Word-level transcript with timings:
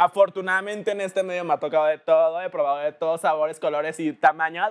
Afortunadamente 0.00 0.90
en 0.92 1.02
este 1.02 1.22
medio 1.22 1.44
me 1.44 1.52
ha 1.52 1.58
tocado 1.58 1.84
de 1.84 1.98
todo, 1.98 2.40
he 2.40 2.48
probado 2.48 2.78
de 2.78 2.92
todos 2.92 3.20
sabores, 3.20 3.60
colores 3.60 4.00
y 4.00 4.14
tamaños. 4.14 4.70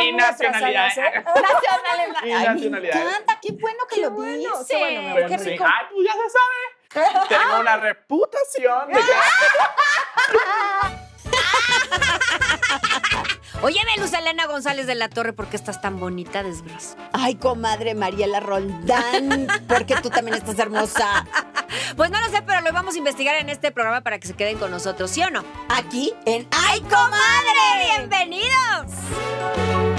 y 0.00 0.12
nacionalidades. 0.12 0.96
Nacionalidad. 0.96 2.24
Y 2.24 2.30
nacionalidades. 2.30 3.04
Me 3.04 3.10
encanta, 3.10 3.40
qué 3.42 3.50
bueno 3.54 3.78
que 3.90 4.00
lo 4.00 4.12
bueno, 4.12 4.36
dices. 4.36 4.68
qué 4.68 4.78
bueno, 4.78 5.02
mi 5.02 5.26
qué 5.26 5.36
rico. 5.38 5.64
Ay, 5.64 5.86
pues 5.90 6.06
ya 6.06 6.12
se 6.12 6.30
sabe. 6.30 7.26
Tengo 7.28 7.58
una 7.58 7.78
reputación 7.78 8.86
de 8.86 8.94
que 8.94 9.00
Oye, 13.62 13.80
Luz 13.98 14.12
Elena 14.12 14.46
González 14.46 14.86
de 14.86 14.94
la 14.94 15.08
Torre, 15.08 15.32
¿por 15.32 15.48
qué 15.48 15.56
estás 15.56 15.80
tan 15.80 15.98
bonita, 15.98 16.44
desbrazo? 16.44 16.96
Ay, 17.12 17.34
comadre 17.34 17.96
Mariela 17.96 18.38
Roldán, 18.38 19.48
porque 19.68 19.96
tú 19.96 20.10
también 20.10 20.36
estás 20.36 20.60
hermosa. 20.60 21.26
Pues 21.96 22.10
no 22.10 22.20
lo 22.20 22.28
sé, 22.28 22.42
pero 22.42 22.60
lo 22.60 22.72
vamos 22.72 22.94
a 22.94 22.98
investigar 22.98 23.36
en 23.36 23.48
este 23.48 23.70
programa 23.70 24.00
para 24.00 24.18
que 24.18 24.26
se 24.26 24.34
queden 24.34 24.58
con 24.58 24.70
nosotros, 24.70 25.10
¿sí 25.10 25.22
o 25.22 25.30
no? 25.30 25.44
Aquí 25.68 26.12
en 26.26 26.46
¡Ay, 26.50 26.80
comadre! 26.80 27.96
¡Bienvenidos! 27.96 29.91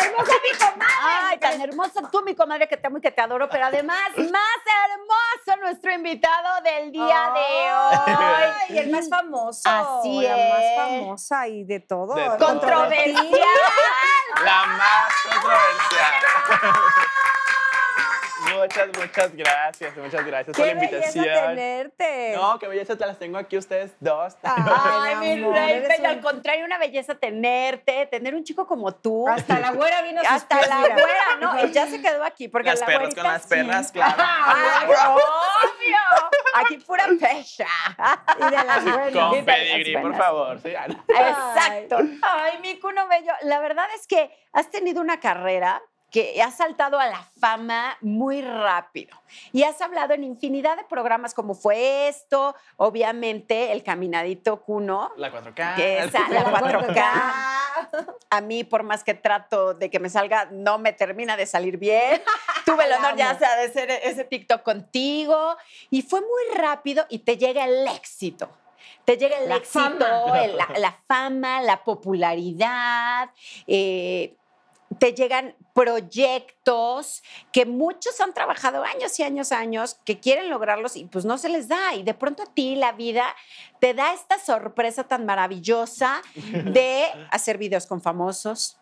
Hermosa 0.00 0.32
mi 0.42 0.58
comadre. 0.58 0.94
Ay, 1.02 1.38
tan 1.38 1.60
hermosa 1.60 2.10
tú, 2.10 2.22
mi 2.22 2.34
comadre, 2.34 2.68
que 2.68 2.76
te 2.76 2.86
amo 2.86 2.98
y 2.98 3.00
que 3.00 3.10
te 3.10 3.20
adoro, 3.20 3.48
pero 3.48 3.66
además, 3.66 4.08
más 4.16 4.60
hermoso 4.84 5.60
nuestro 5.60 5.92
invitado 5.92 6.62
del 6.62 6.92
día 6.92 7.32
de 7.34 7.72
hoy. 7.72 8.76
Y 8.76 8.78
el 8.78 8.90
más 8.90 9.08
famoso. 9.08 9.68
Así 9.68 10.20
la 10.22 10.36
es. 10.36 10.50
más 10.50 10.88
famosa 10.88 11.48
y 11.48 11.64
de 11.64 11.80
todo. 11.80 12.14
De 12.14 12.24
todo. 12.24 12.38
Controversial. 12.38 13.16
la 14.44 14.66
más 14.66 15.12
controversial. 15.22 16.12
Muchas, 18.54 18.88
muchas 18.98 19.34
gracias, 19.36 19.96
muchas 19.96 20.24
gracias 20.24 20.56
por 20.56 20.66
Qué 20.66 20.74
la 20.74 20.80
belleza 20.80 21.08
invitación. 21.18 21.56
tenerte. 21.56 22.32
No, 22.36 22.58
qué 22.58 22.68
belleza, 22.68 22.96
te 22.96 23.06
las 23.06 23.18
tengo 23.18 23.38
aquí 23.38 23.56
ustedes 23.58 23.92
dos. 24.00 24.36
Ay, 24.42 25.16
mi 25.16 25.32
amor, 25.44 25.54
rey, 25.54 25.84
pero 25.86 26.00
un- 26.00 26.06
al 26.06 26.20
contrario, 26.20 26.64
una 26.64 26.78
belleza 26.78 27.14
tenerte, 27.14 28.06
tener 28.06 28.34
un 28.34 28.44
chico 28.44 28.66
como 28.66 28.94
tú. 28.94 29.28
Hasta 29.28 29.58
la 29.58 29.72
güera 29.72 30.02
vino 30.02 30.20
Hasta 30.28 30.66
la 30.66 30.78
güera, 30.80 31.36
no, 31.40 31.58
él 31.58 31.72
ya 31.72 31.86
se 31.86 32.00
quedó 32.00 32.24
aquí 32.24 32.48
porque 32.48 32.70
las 32.70 32.80
la 32.80 32.86
perras 32.86 33.14
con 33.14 33.24
las 33.24 33.42
sí. 33.42 33.48
perras, 33.48 33.92
claro. 33.92 34.14
Ay, 34.18 34.86
obvio. 34.88 35.96
Aquí 36.54 36.78
pura 36.78 37.06
pecha. 37.18 37.66
Y 38.38 38.44
de 38.44 38.64
las 38.64 38.84
buenas. 38.84 39.12
Con 39.12 39.44
pedigrí, 39.44 39.96
por 39.98 40.16
favor. 40.16 40.60
sí. 40.60 40.70
Exacto. 41.08 41.98
Ay, 42.22 42.58
mi 42.62 42.78
cuno 42.80 43.06
bello. 43.08 43.32
La 43.42 43.60
verdad 43.60 43.86
es 43.94 44.06
que 44.06 44.30
has 44.52 44.70
tenido 44.70 45.00
una 45.00 45.20
carrera 45.20 45.80
que 46.10 46.42
has 46.42 46.56
saltado 46.56 46.98
a 46.98 47.06
la 47.06 47.22
fama 47.40 47.96
muy 48.00 48.42
rápido 48.42 49.16
y 49.52 49.62
has 49.62 49.80
hablado 49.80 50.12
en 50.14 50.24
infinidad 50.24 50.76
de 50.76 50.84
programas 50.84 51.34
como 51.34 51.54
fue 51.54 52.08
esto, 52.08 52.54
obviamente 52.76 53.72
el 53.72 53.82
Caminadito 53.84 54.60
Cuno, 54.62 55.12
La 55.16 55.30
4K. 55.32 55.76
que 55.76 55.98
es 56.00 56.14
a- 56.14 56.28
la 56.28 56.42
La 56.42 56.60
4K. 56.60 58.06
A 58.30 58.40
mí, 58.40 58.64
por 58.64 58.82
más 58.82 59.04
que 59.04 59.14
trato 59.14 59.74
de 59.74 59.88
que 59.90 59.98
me 60.00 60.10
salga, 60.10 60.48
no 60.50 60.78
me 60.78 60.92
termina 60.92 61.36
de 61.36 61.46
salir 61.46 61.76
bien. 61.78 62.20
Tuve 62.66 62.84
el 62.84 62.92
honor 62.92 63.16
ya 63.16 63.38
sea, 63.38 63.56
de 63.56 63.64
hacer 63.66 63.90
ese 63.90 64.24
TikTok 64.24 64.62
contigo 64.62 65.56
y 65.90 66.02
fue 66.02 66.20
muy 66.20 66.56
rápido 66.58 67.06
y 67.08 67.20
te 67.20 67.36
llega 67.36 67.64
el 67.64 67.86
éxito. 67.88 68.50
Te 69.04 69.16
llega 69.16 69.38
el 69.38 69.48
La 69.48 69.56
éxito, 69.56 69.80
fama. 69.80 70.44
el- 70.44 70.56
la, 70.56 70.68
la 70.76 70.98
fama, 71.08 71.60
la 71.62 71.82
popularidad. 71.84 73.30
eh, 73.66 74.36
te 74.98 75.14
llegan 75.14 75.54
proyectos 75.74 77.22
que 77.52 77.64
muchos 77.64 78.20
han 78.20 78.34
trabajado 78.34 78.82
años 78.82 79.18
y 79.20 79.22
años, 79.22 79.52
años, 79.52 79.98
que 80.04 80.18
quieren 80.18 80.50
lograrlos 80.50 80.96
y 80.96 81.04
pues 81.04 81.24
no 81.24 81.38
se 81.38 81.48
les 81.48 81.68
da. 81.68 81.94
Y 81.94 82.02
de 82.02 82.14
pronto 82.14 82.42
a 82.42 82.46
ti 82.46 82.74
la 82.74 82.92
vida 82.92 83.24
te 83.78 83.94
da 83.94 84.12
esta 84.12 84.38
sorpresa 84.38 85.04
tan 85.04 85.26
maravillosa 85.26 86.22
de 86.34 87.04
hacer 87.30 87.58
videos 87.58 87.86
con 87.86 88.02
famosos. 88.02 88.79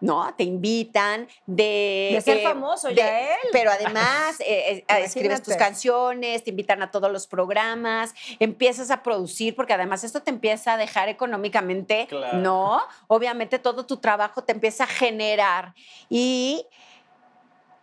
¿No? 0.00 0.32
Te 0.34 0.44
invitan 0.44 1.28
de... 1.46 2.10
De 2.14 2.20
ser 2.22 2.42
famoso 2.42 2.88
de- 2.88 2.94
ya 2.94 3.20
él. 3.20 3.36
Pero 3.52 3.70
además 3.70 4.40
eh, 4.40 4.84
eh, 4.88 5.00
escribes 5.04 5.42
tus 5.42 5.56
canciones, 5.56 6.42
te 6.42 6.50
invitan 6.50 6.82
a 6.82 6.90
todos 6.90 7.12
los 7.12 7.26
programas, 7.26 8.14
empiezas 8.38 8.90
a 8.90 9.02
producir, 9.02 9.54
porque 9.54 9.74
además 9.74 10.02
esto 10.02 10.22
te 10.22 10.30
empieza 10.30 10.72
a 10.72 10.76
dejar 10.78 11.08
económicamente, 11.10 12.06
Claro. 12.08 12.38
¿no? 12.38 12.80
Obviamente 13.08 13.58
todo 13.58 13.84
tu 13.84 13.98
trabajo 13.98 14.42
te 14.42 14.52
empieza 14.52 14.84
a 14.84 14.86
generar. 14.86 15.74
Y 16.08 16.64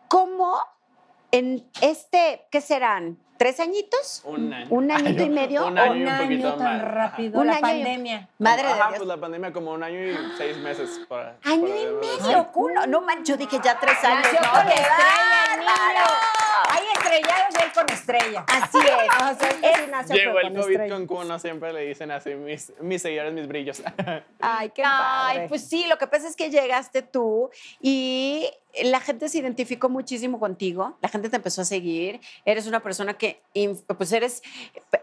cómo 0.07 0.57
en 1.31 1.69
este, 1.81 2.47
¿qué 2.49 2.61
serán? 2.61 3.19
¿Tres 3.37 3.59
añitos? 3.59 4.21
Un 4.25 4.51
año. 4.53 4.67
¿Un 4.69 4.91
añito 4.91 5.23
y 5.23 5.29
medio? 5.29 5.67
Un 5.67 5.77
año 5.77 5.93
un 5.93 6.57
tan 6.57 6.59
más. 6.59 6.81
rápido. 6.81 7.39
Un 7.39 7.47
la 7.47 7.53
año 7.53 7.59
y- 7.59 7.61
pandemia. 7.83 8.27
Madre 8.39 8.63
de 8.63 8.69
Ajá, 8.73 8.87
Dios. 8.89 8.97
pues 8.97 9.07
la 9.07 9.17
pandemia 9.17 9.53
como 9.53 9.71
un 9.71 9.83
año 9.83 9.99
y 9.99 10.17
seis 10.37 10.57
meses. 10.57 11.01
Para, 11.07 11.35
Año 11.43 11.61
para- 11.67 11.79
y 11.79 11.85
medio, 12.25 12.51
culo. 12.51 12.87
No 12.87 13.01
manches, 13.01 13.29
yo 13.29 13.37
dije 13.37 13.59
ya 13.63 13.79
tres 13.79 14.03
años. 14.03 14.23
Nació 14.23 14.39
no, 14.41 14.51
con 14.51 14.61
qué 14.63 14.73
estrella 14.73 15.53
el 15.53 15.59
niño. 15.59 16.36
Estrellados 17.07 17.55
y 17.57 17.63
él 17.63 17.71
con 17.73 17.89
estrella. 17.89 18.45
Así 18.47 18.77
es. 19.61 19.87
Nació 19.91 20.15
Llegó 20.15 20.33
pero 20.35 20.47
el 20.47 20.53
COVID 20.53 20.89
con 20.89 21.07
cuno, 21.07 21.39
siempre 21.39 21.73
le 21.73 21.81
dicen 21.85 22.11
así, 22.11 22.35
mis, 22.35 22.73
mis 22.81 23.01
seguidores, 23.01 23.33
mis 23.33 23.47
brillos. 23.47 23.81
Ay, 24.39 24.69
qué 24.71 24.83
Ay, 24.85 25.35
padre. 25.35 25.49
pues 25.49 25.67
sí, 25.67 25.85
lo 25.87 25.97
que 25.97 26.07
pasa 26.07 26.27
es 26.27 26.35
que 26.35 26.49
llegaste 26.49 27.01
tú 27.01 27.49
y 27.81 28.49
la 28.83 28.99
gente 28.99 29.29
se 29.29 29.39
identificó 29.39 29.89
muchísimo 29.89 30.39
contigo, 30.39 30.97
la 31.01 31.09
gente 31.09 31.29
te 31.29 31.37
empezó 31.37 31.61
a 31.61 31.65
seguir, 31.65 32.19
eres 32.45 32.67
una 32.67 32.81
persona 32.81 33.15
que, 33.15 33.41
pues 33.97 34.11
eres 34.11 34.43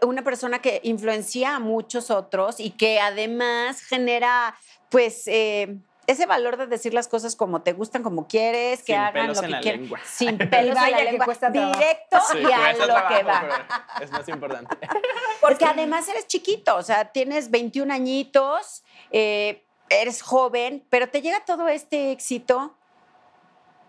una 0.01 0.23
persona 0.23 0.59
que 0.59 0.79
influencia 0.83 1.55
a 1.55 1.59
muchos 1.59 2.09
otros 2.11 2.59
y 2.59 2.71
que 2.71 2.99
además 2.99 3.81
genera, 3.81 4.55
pues... 4.89 5.27
eh, 5.27 5.77
ese 6.07 6.25
valor 6.25 6.57
de 6.57 6.67
decir 6.67 6.93
las 6.93 7.07
cosas 7.07 7.35
como 7.35 7.61
te 7.61 7.73
gustan, 7.73 8.03
como 8.03 8.27
quieres, 8.27 8.79
que 8.79 8.93
Sin 8.93 8.95
hagan 8.95 9.13
pelos 9.13 9.37
lo 9.37 9.43
en 9.43 9.53
que 9.53 9.59
quieran. 9.61 9.89
Sin 10.05 10.35
Y 10.41 10.45
pelos 10.45 10.77
en 10.77 10.91
la 10.91 10.97
que 10.97 11.03
lengua. 11.03 11.25
cuesta. 11.25 11.49
Directo 11.49 12.17
Sí, 12.31 12.37
y 12.39 12.51
a 12.51 12.73
lo 12.73 12.85
trabajo, 12.85 13.15
que 13.15 13.23
va. 13.23 13.67
es 14.01 14.11
más 14.11 14.27
importante. 14.29 14.77
Porque 15.41 15.65
además 15.65 16.07
eres 16.07 16.27
chiquito, 16.27 16.75
o 16.75 16.83
sea, 16.83 17.05
tienes 17.11 17.49
21 17.51 17.93
añitos, 17.93 18.83
eh, 19.11 19.65
eres 19.89 20.21
joven, 20.21 20.85
pero 20.89 21.09
te 21.09 21.21
llega 21.21 21.43
todo 21.45 21.67
este 21.67 22.11
éxito. 22.11 22.75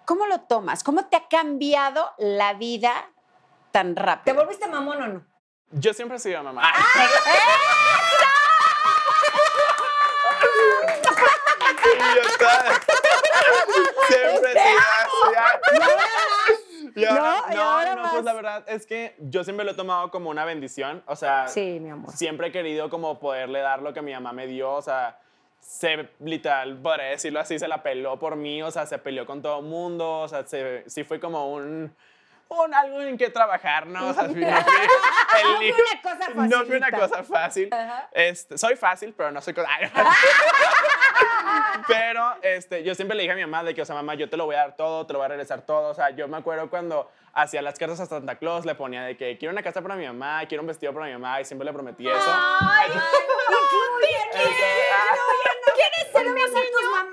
¿Cómo 0.05 0.27
lo 0.27 0.41
tomas? 0.43 0.85
¿Cómo 0.85 1.07
te 1.07 1.17
ha 1.17 1.27
cambiado 1.29 2.13
la 2.19 2.55
vida 2.55 3.11
tan 3.73 3.95
¿Te 3.95 4.03
rápido? 4.03 4.37
volviste 4.37 4.67
mamón 4.69 5.03
o 5.03 5.07
no? 5.09 5.27
Yo 5.73 5.93
siempre 5.93 6.17
he 6.17 6.21
sido 6.21 6.43
mamá. 6.45 6.63
¡Ah! 6.65 6.73
Estaba- 12.27 12.81
Siempre 14.09 14.53
sido 14.53 14.61
así. 14.61 14.71
Y 16.95 17.05
ahora- 17.05 17.43
No, 17.47 17.53
y 17.53 17.57
no, 17.57 17.63
ahora 17.63 17.95
no, 17.95 18.03
más. 18.03 18.13
pues 18.13 18.25
la 18.25 18.33
verdad 18.33 18.65
es 18.69 18.87
que 18.87 19.15
yo 19.19 19.45
siempre 19.45 19.65
lo 19.67 19.73
he 19.73 19.75
tomado 19.75 20.11
como 20.11 20.31
una 20.31 20.45
bendición. 20.45 21.03
O 21.07 21.17
sea, 21.17 21.49
Sí, 21.49 21.79
mi 21.81 21.91
amor. 21.91 22.13
siempre 22.13 22.47
he 22.49 22.53
querido 22.53 22.89
como 22.89 23.19
poderle 23.19 23.61
dar 23.61 23.83
lo 23.83 23.93
que 23.93 24.01
mi 24.03 24.13
mamá 24.15 24.33
me 24.33 24.47
dio, 24.47 24.73
o 24.73 24.83
sea, 24.83 25.19
se, 25.61 26.09
literal, 26.21 26.77
podría 26.79 27.07
decirlo 27.07 27.41
así, 27.41 27.59
se 27.59 27.69
la 27.69 27.83
peló 27.83 28.19
por 28.19 28.37
mí, 28.37 28.63
o 28.63 28.71
sea, 28.71 28.87
se 28.87 28.99
peleó 28.99 29.27
con 29.27 29.43
todo 29.43 29.59
el 29.61 29.67
mundo, 29.67 30.21
o 30.21 30.29
sea, 30.29 30.47
se- 30.47 30.85
sí 30.89 31.05
fue 31.05 31.19
como 31.21 31.53
un, 31.53 31.95
un 32.49 32.75
algo 32.75 33.01
en 33.03 33.19
que 33.19 33.29
trabajar, 33.31 33.87
¿no? 33.87 34.09
O 34.09 34.15
sea, 34.15 34.23
no 34.23 34.29
No 34.35 35.57
fue 35.57 35.73
una 35.73 36.03
cosa 36.03 36.29
no 36.35 36.65
fue 36.65 36.77
una 36.79 36.91
cosa 36.93 37.25
fácil. 37.25 37.69
Este, 38.13 38.57
soy 38.57 38.77
fácil, 38.77 39.13
pero 39.15 39.31
no 39.33 39.41
soy 39.43 39.53
cosa... 39.55 39.69
Pero 41.89 42.37
este, 42.43 42.83
yo 42.83 42.95
siempre 42.95 43.17
le 43.17 43.23
dije 43.23 43.33
a 43.33 43.37
mi 43.37 43.43
mamá 43.43 43.65
de 43.65 43.75
que, 43.75 43.83
o 43.83 43.85
sea, 43.85 43.95
mamá, 43.95 44.15
yo 44.15 44.29
te 44.29 44.37
lo 44.37 44.47
voy 44.47 44.57
a 44.57 44.61
dar 44.61 44.77
todo, 44.77 45.07
te 45.07 45.13
lo 45.13 45.21
voy 45.21 45.27
a 45.27 45.29
regresar 45.29 45.63
todo. 45.63 45.91
O 45.91 45.95
sea, 45.95 46.11
yo 46.11 46.29
me 46.29 46.37
acuerdo 46.37 46.69
cuando 46.69 47.11
hacía 47.37 47.61
las 47.63 47.79
cartas 47.79 48.01
a 48.01 48.07
Santa 48.07 48.37
Claus, 48.37 48.65
le 48.65 48.75
ponía 48.75 49.03
de 49.03 49.17
que 49.17 49.37
quiero 49.39 49.53
una 49.53 49.63
casa 49.63 49.83
para 49.83 49.95
mi 49.95 50.07
mamá, 50.07 50.41
quiero 50.49 50.63
un 50.63 50.67
vestido 50.69 50.93
para 50.95 51.07
mi 51.07 51.13
mamá, 51.13 51.41
y 51.41 51.45
siempre 51.45 51.67
le 51.67 51.73
prometí 51.73 52.09
eso. 52.09 52.17
¡Ay! 52.19 52.91
Este, 54.33 54.43
ah, 54.93 55.15
¿Quieres 55.75 56.13
ser 56.13 56.29
mi 56.31 56.41
tus 56.41 56.91
mamás 56.91 57.07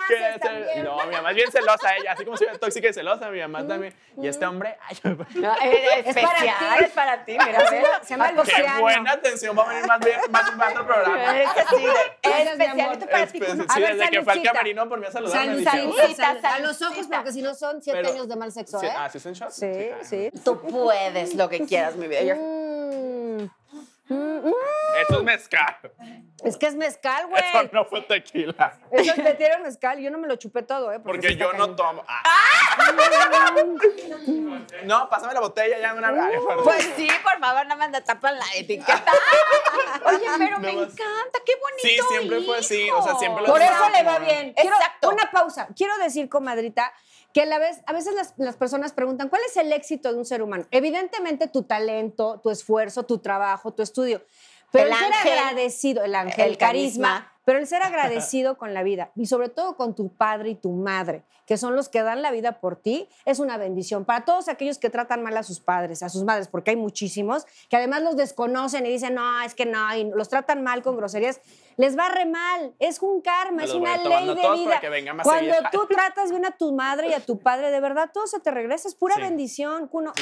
no, 0.84 1.06
mi 1.06 1.16
mamá 1.16 1.30
es 1.32 1.36
bien 1.36 1.52
celosa 1.52 1.96
ella, 1.98 2.12
así 2.14 2.26
como 2.26 2.38
soy 2.38 2.48
tóxica 2.60 2.90
y 2.90 2.94
celosa, 2.94 3.30
mi 3.30 3.40
mamá 3.40 3.66
también. 3.68 3.94
Y 4.22 4.28
este 4.28 4.46
hombre, 4.46 4.78
ay, 4.88 4.98
No, 5.04 5.56
es 5.62 6.06
Es 6.08 6.16
para 6.16 6.28
especial, 6.28 6.56
ti. 6.78 6.84
es 6.86 6.92
para 6.92 7.26
ti, 7.26 7.32
mira, 7.34 7.60
ve. 7.70 7.84
Se 8.04 8.10
llama 8.10 8.26
Ay, 8.28 8.36
pues, 8.36 8.50
qué 8.50 8.58
Luciano. 8.60 8.82
buena 8.82 9.12
atención, 9.12 9.58
va 9.58 9.64
a 9.64 9.68
venir 9.70 9.88
más 9.88 10.00
bien, 10.00 10.20
más, 10.30 10.56
más 10.56 10.76
al 10.76 10.86
programa. 10.86 11.40
Es 11.44 11.50
así 11.50 11.84
de- 11.84 12.50
especialito 12.50 13.06
para 13.08 13.28
ti. 13.28 13.40
Sí, 13.74 13.82
desde 13.82 14.10
que 14.10 14.22
fue 14.22 14.34
al 14.34 14.44
camerino 14.44 14.88
por 14.90 15.00
mí 15.00 15.06
a 15.08 15.12
saludarme. 15.12 15.64
Saludcita, 15.64 16.16
salud. 16.16 16.46
A 16.46 16.60
los 16.60 16.82
ojos, 16.82 17.08
porque 17.12 17.32
si 17.32 17.42
no 17.42 17.54
son 17.56 17.82
siete 17.82 18.00
años 18.08 18.28
de 18.28 18.36
mal 18.36 18.52
sexo, 18.52 18.80
Sí, 18.80 18.86
¿eh? 18.86 18.94
Ah, 18.96 19.10
¿sí 19.10 19.18
es 19.18 19.26
un 19.26 19.34
shot? 19.34 19.52
Sí, 19.52 19.90
sí. 20.32 20.40
Tú 20.44 20.62
puedes 20.62 21.34
lo 21.36 21.50
que 21.50 21.66
quieras, 21.66 21.96
mi 21.96 22.08
vida. 22.08 22.36
Mm. 22.36 23.50
Mm, 24.10 24.48
mm. 24.48 24.54
Eso 25.02 25.18
es 25.20 25.24
mezcal. 25.24 25.76
Es 26.44 26.58
que 26.58 26.68
es 26.68 26.76
mezcal, 26.76 27.28
güey. 27.28 27.42
Eso 27.42 27.70
no 27.72 27.86
fue 27.86 28.02
tequila. 28.02 28.78
Eso 28.92 29.14
te 29.16 29.34
dieron 29.36 29.64
mezcal. 29.64 29.98
Yo 30.00 30.12
no 30.12 30.18
me 30.18 30.28
lo 30.28 30.36
chupé 30.36 30.62
todo, 30.62 30.92
¿eh? 30.92 31.00
Porque 31.00 31.36
yo 31.36 31.54
no 31.54 31.74
tomo. 31.76 32.04
Ah. 32.08 32.22
No, 34.84 35.10
pásame 35.10 35.34
la 35.34 35.40
botella 35.40 35.80
ya 35.80 35.92
en 35.92 35.98
una. 35.98 36.10
Perdón. 36.12 36.64
Pues 36.64 36.90
sí, 36.96 37.08
por 37.24 37.40
favor, 37.40 37.66
nada 37.66 37.76
más 37.76 37.92
le 37.92 38.02
tapan 38.02 38.38
la 38.38 38.46
etiqueta. 38.56 39.06
Oye, 40.06 40.26
pero 40.38 40.60
me 40.60 40.72
encanta, 40.72 41.40
qué 41.46 41.54
bonito. 41.56 41.82
Sí, 41.82 41.98
siempre 42.10 42.42
fue 42.42 42.58
así, 42.58 42.90
o 42.92 43.02
sea, 43.02 43.16
siempre 43.16 43.44
lo 43.44 43.50
Por 43.50 43.62
eso 43.62 43.90
le 43.96 44.04
va 44.04 44.20
bien. 44.20 44.54
Quiero- 44.54 44.76
Exacto. 44.76 45.10
Una 45.10 45.32
pausa. 45.32 45.68
Quiero 45.76 45.98
decir, 45.98 46.28
comadrita, 46.30 46.92
que 47.34 47.42
a, 47.42 47.46
la 47.46 47.58
vez, 47.58 47.82
a 47.88 47.94
veces 47.94 48.14
las, 48.14 48.34
las 48.38 48.56
personas 48.56 48.94
preguntan, 48.94 49.28
¿cuál 49.28 49.42
es 49.48 49.58
el 49.58 49.72
éxito 49.74 50.14
de 50.14 50.20
un 50.20 50.26
ser 50.26 50.42
humano? 50.44 50.66
Evidentemente 50.72 51.48
tu 51.48 51.64
talento, 51.64 52.40
tu 52.42 52.52
esfuerzo, 52.52 53.04
tu 53.04 53.18
trabajo, 53.18 53.74
tu 53.74 53.82
estudio. 53.82 54.24
Pero 54.72 54.88
el, 54.88 54.94
El 54.94 54.98
ser 55.00 55.14
ángel, 55.14 55.38
agradecido, 55.40 56.04
el 56.04 56.16
ángel, 56.16 56.46
el 56.46 56.52
el 56.52 56.58
carisma, 56.58 57.10
carisma. 57.10 57.33
Pero 57.46 57.60
el 57.60 57.68
ser 57.68 57.82
agradecido 57.84 58.58
con 58.58 58.74
la 58.74 58.84
vida 58.84 59.12
y 59.16 59.26
sobre 59.26 59.50
todo 59.50 59.76
con 59.76 59.96
tu 59.96 60.10
padre 60.14 60.50
y 60.52 60.56
tu 60.56 60.72
madre, 60.72 61.24
que 61.46 61.58
son 61.58 61.76
los 61.76 61.90
que 61.90 62.02
dan 62.02 62.22
la 62.22 62.32
vida 62.32 62.60
por 62.60 62.78
ti, 62.78 63.10
es 63.26 63.40
una 63.40 63.58
bendición. 63.58 64.06
Para 64.06 64.24
todos 64.26 64.48
aquellos 64.48 64.78
que 64.78 64.90
tratan 64.90 65.24
mal 65.24 65.36
a 65.36 65.44
sus 65.44 65.60
padres, 65.60 66.02
a 66.02 66.10
sus 66.10 66.24
madres, 66.24 66.48
porque 66.48 66.72
hay 66.72 66.78
muchísimos, 66.78 67.46
que 67.70 67.76
además 67.76 68.02
los 68.02 68.16
desconocen 68.16 68.86
y 68.86 68.90
dicen, 68.90 69.16
no, 69.16 69.42
es 69.42 69.54
que 69.54 69.66
no, 69.66 69.96
y 69.96 70.06
los 70.06 70.30
tratan 70.30 70.64
mal 70.64 70.82
con 70.82 70.96
groserías, 70.96 71.42
les 71.76 71.98
va 71.98 72.08
re 72.10 72.26
mal. 72.26 72.74
Es 72.80 73.02
un 73.02 73.22
karma, 73.22 73.64
es 73.64 73.74
una 73.74 73.98
ley 73.98 74.28
de 74.28 74.52
vida. 74.54 74.82
Cuando 75.24 75.56
tú 75.72 75.88
tratas 75.88 76.30
bien 76.30 76.46
a 76.46 76.52
tu 76.52 76.74
madre 76.74 77.10
y 77.10 77.14
a 77.14 77.20
tu 77.20 77.40
padre, 77.40 77.72
de 77.72 77.80
verdad 77.80 78.10
todo 78.14 78.28
se 78.28 78.40
te 78.40 78.52
regresa, 78.52 78.88
es 78.88 78.96
pura 78.96 79.16
Sí. 79.16 79.22
bendición. 79.22 79.88
Cuno. 79.88 80.14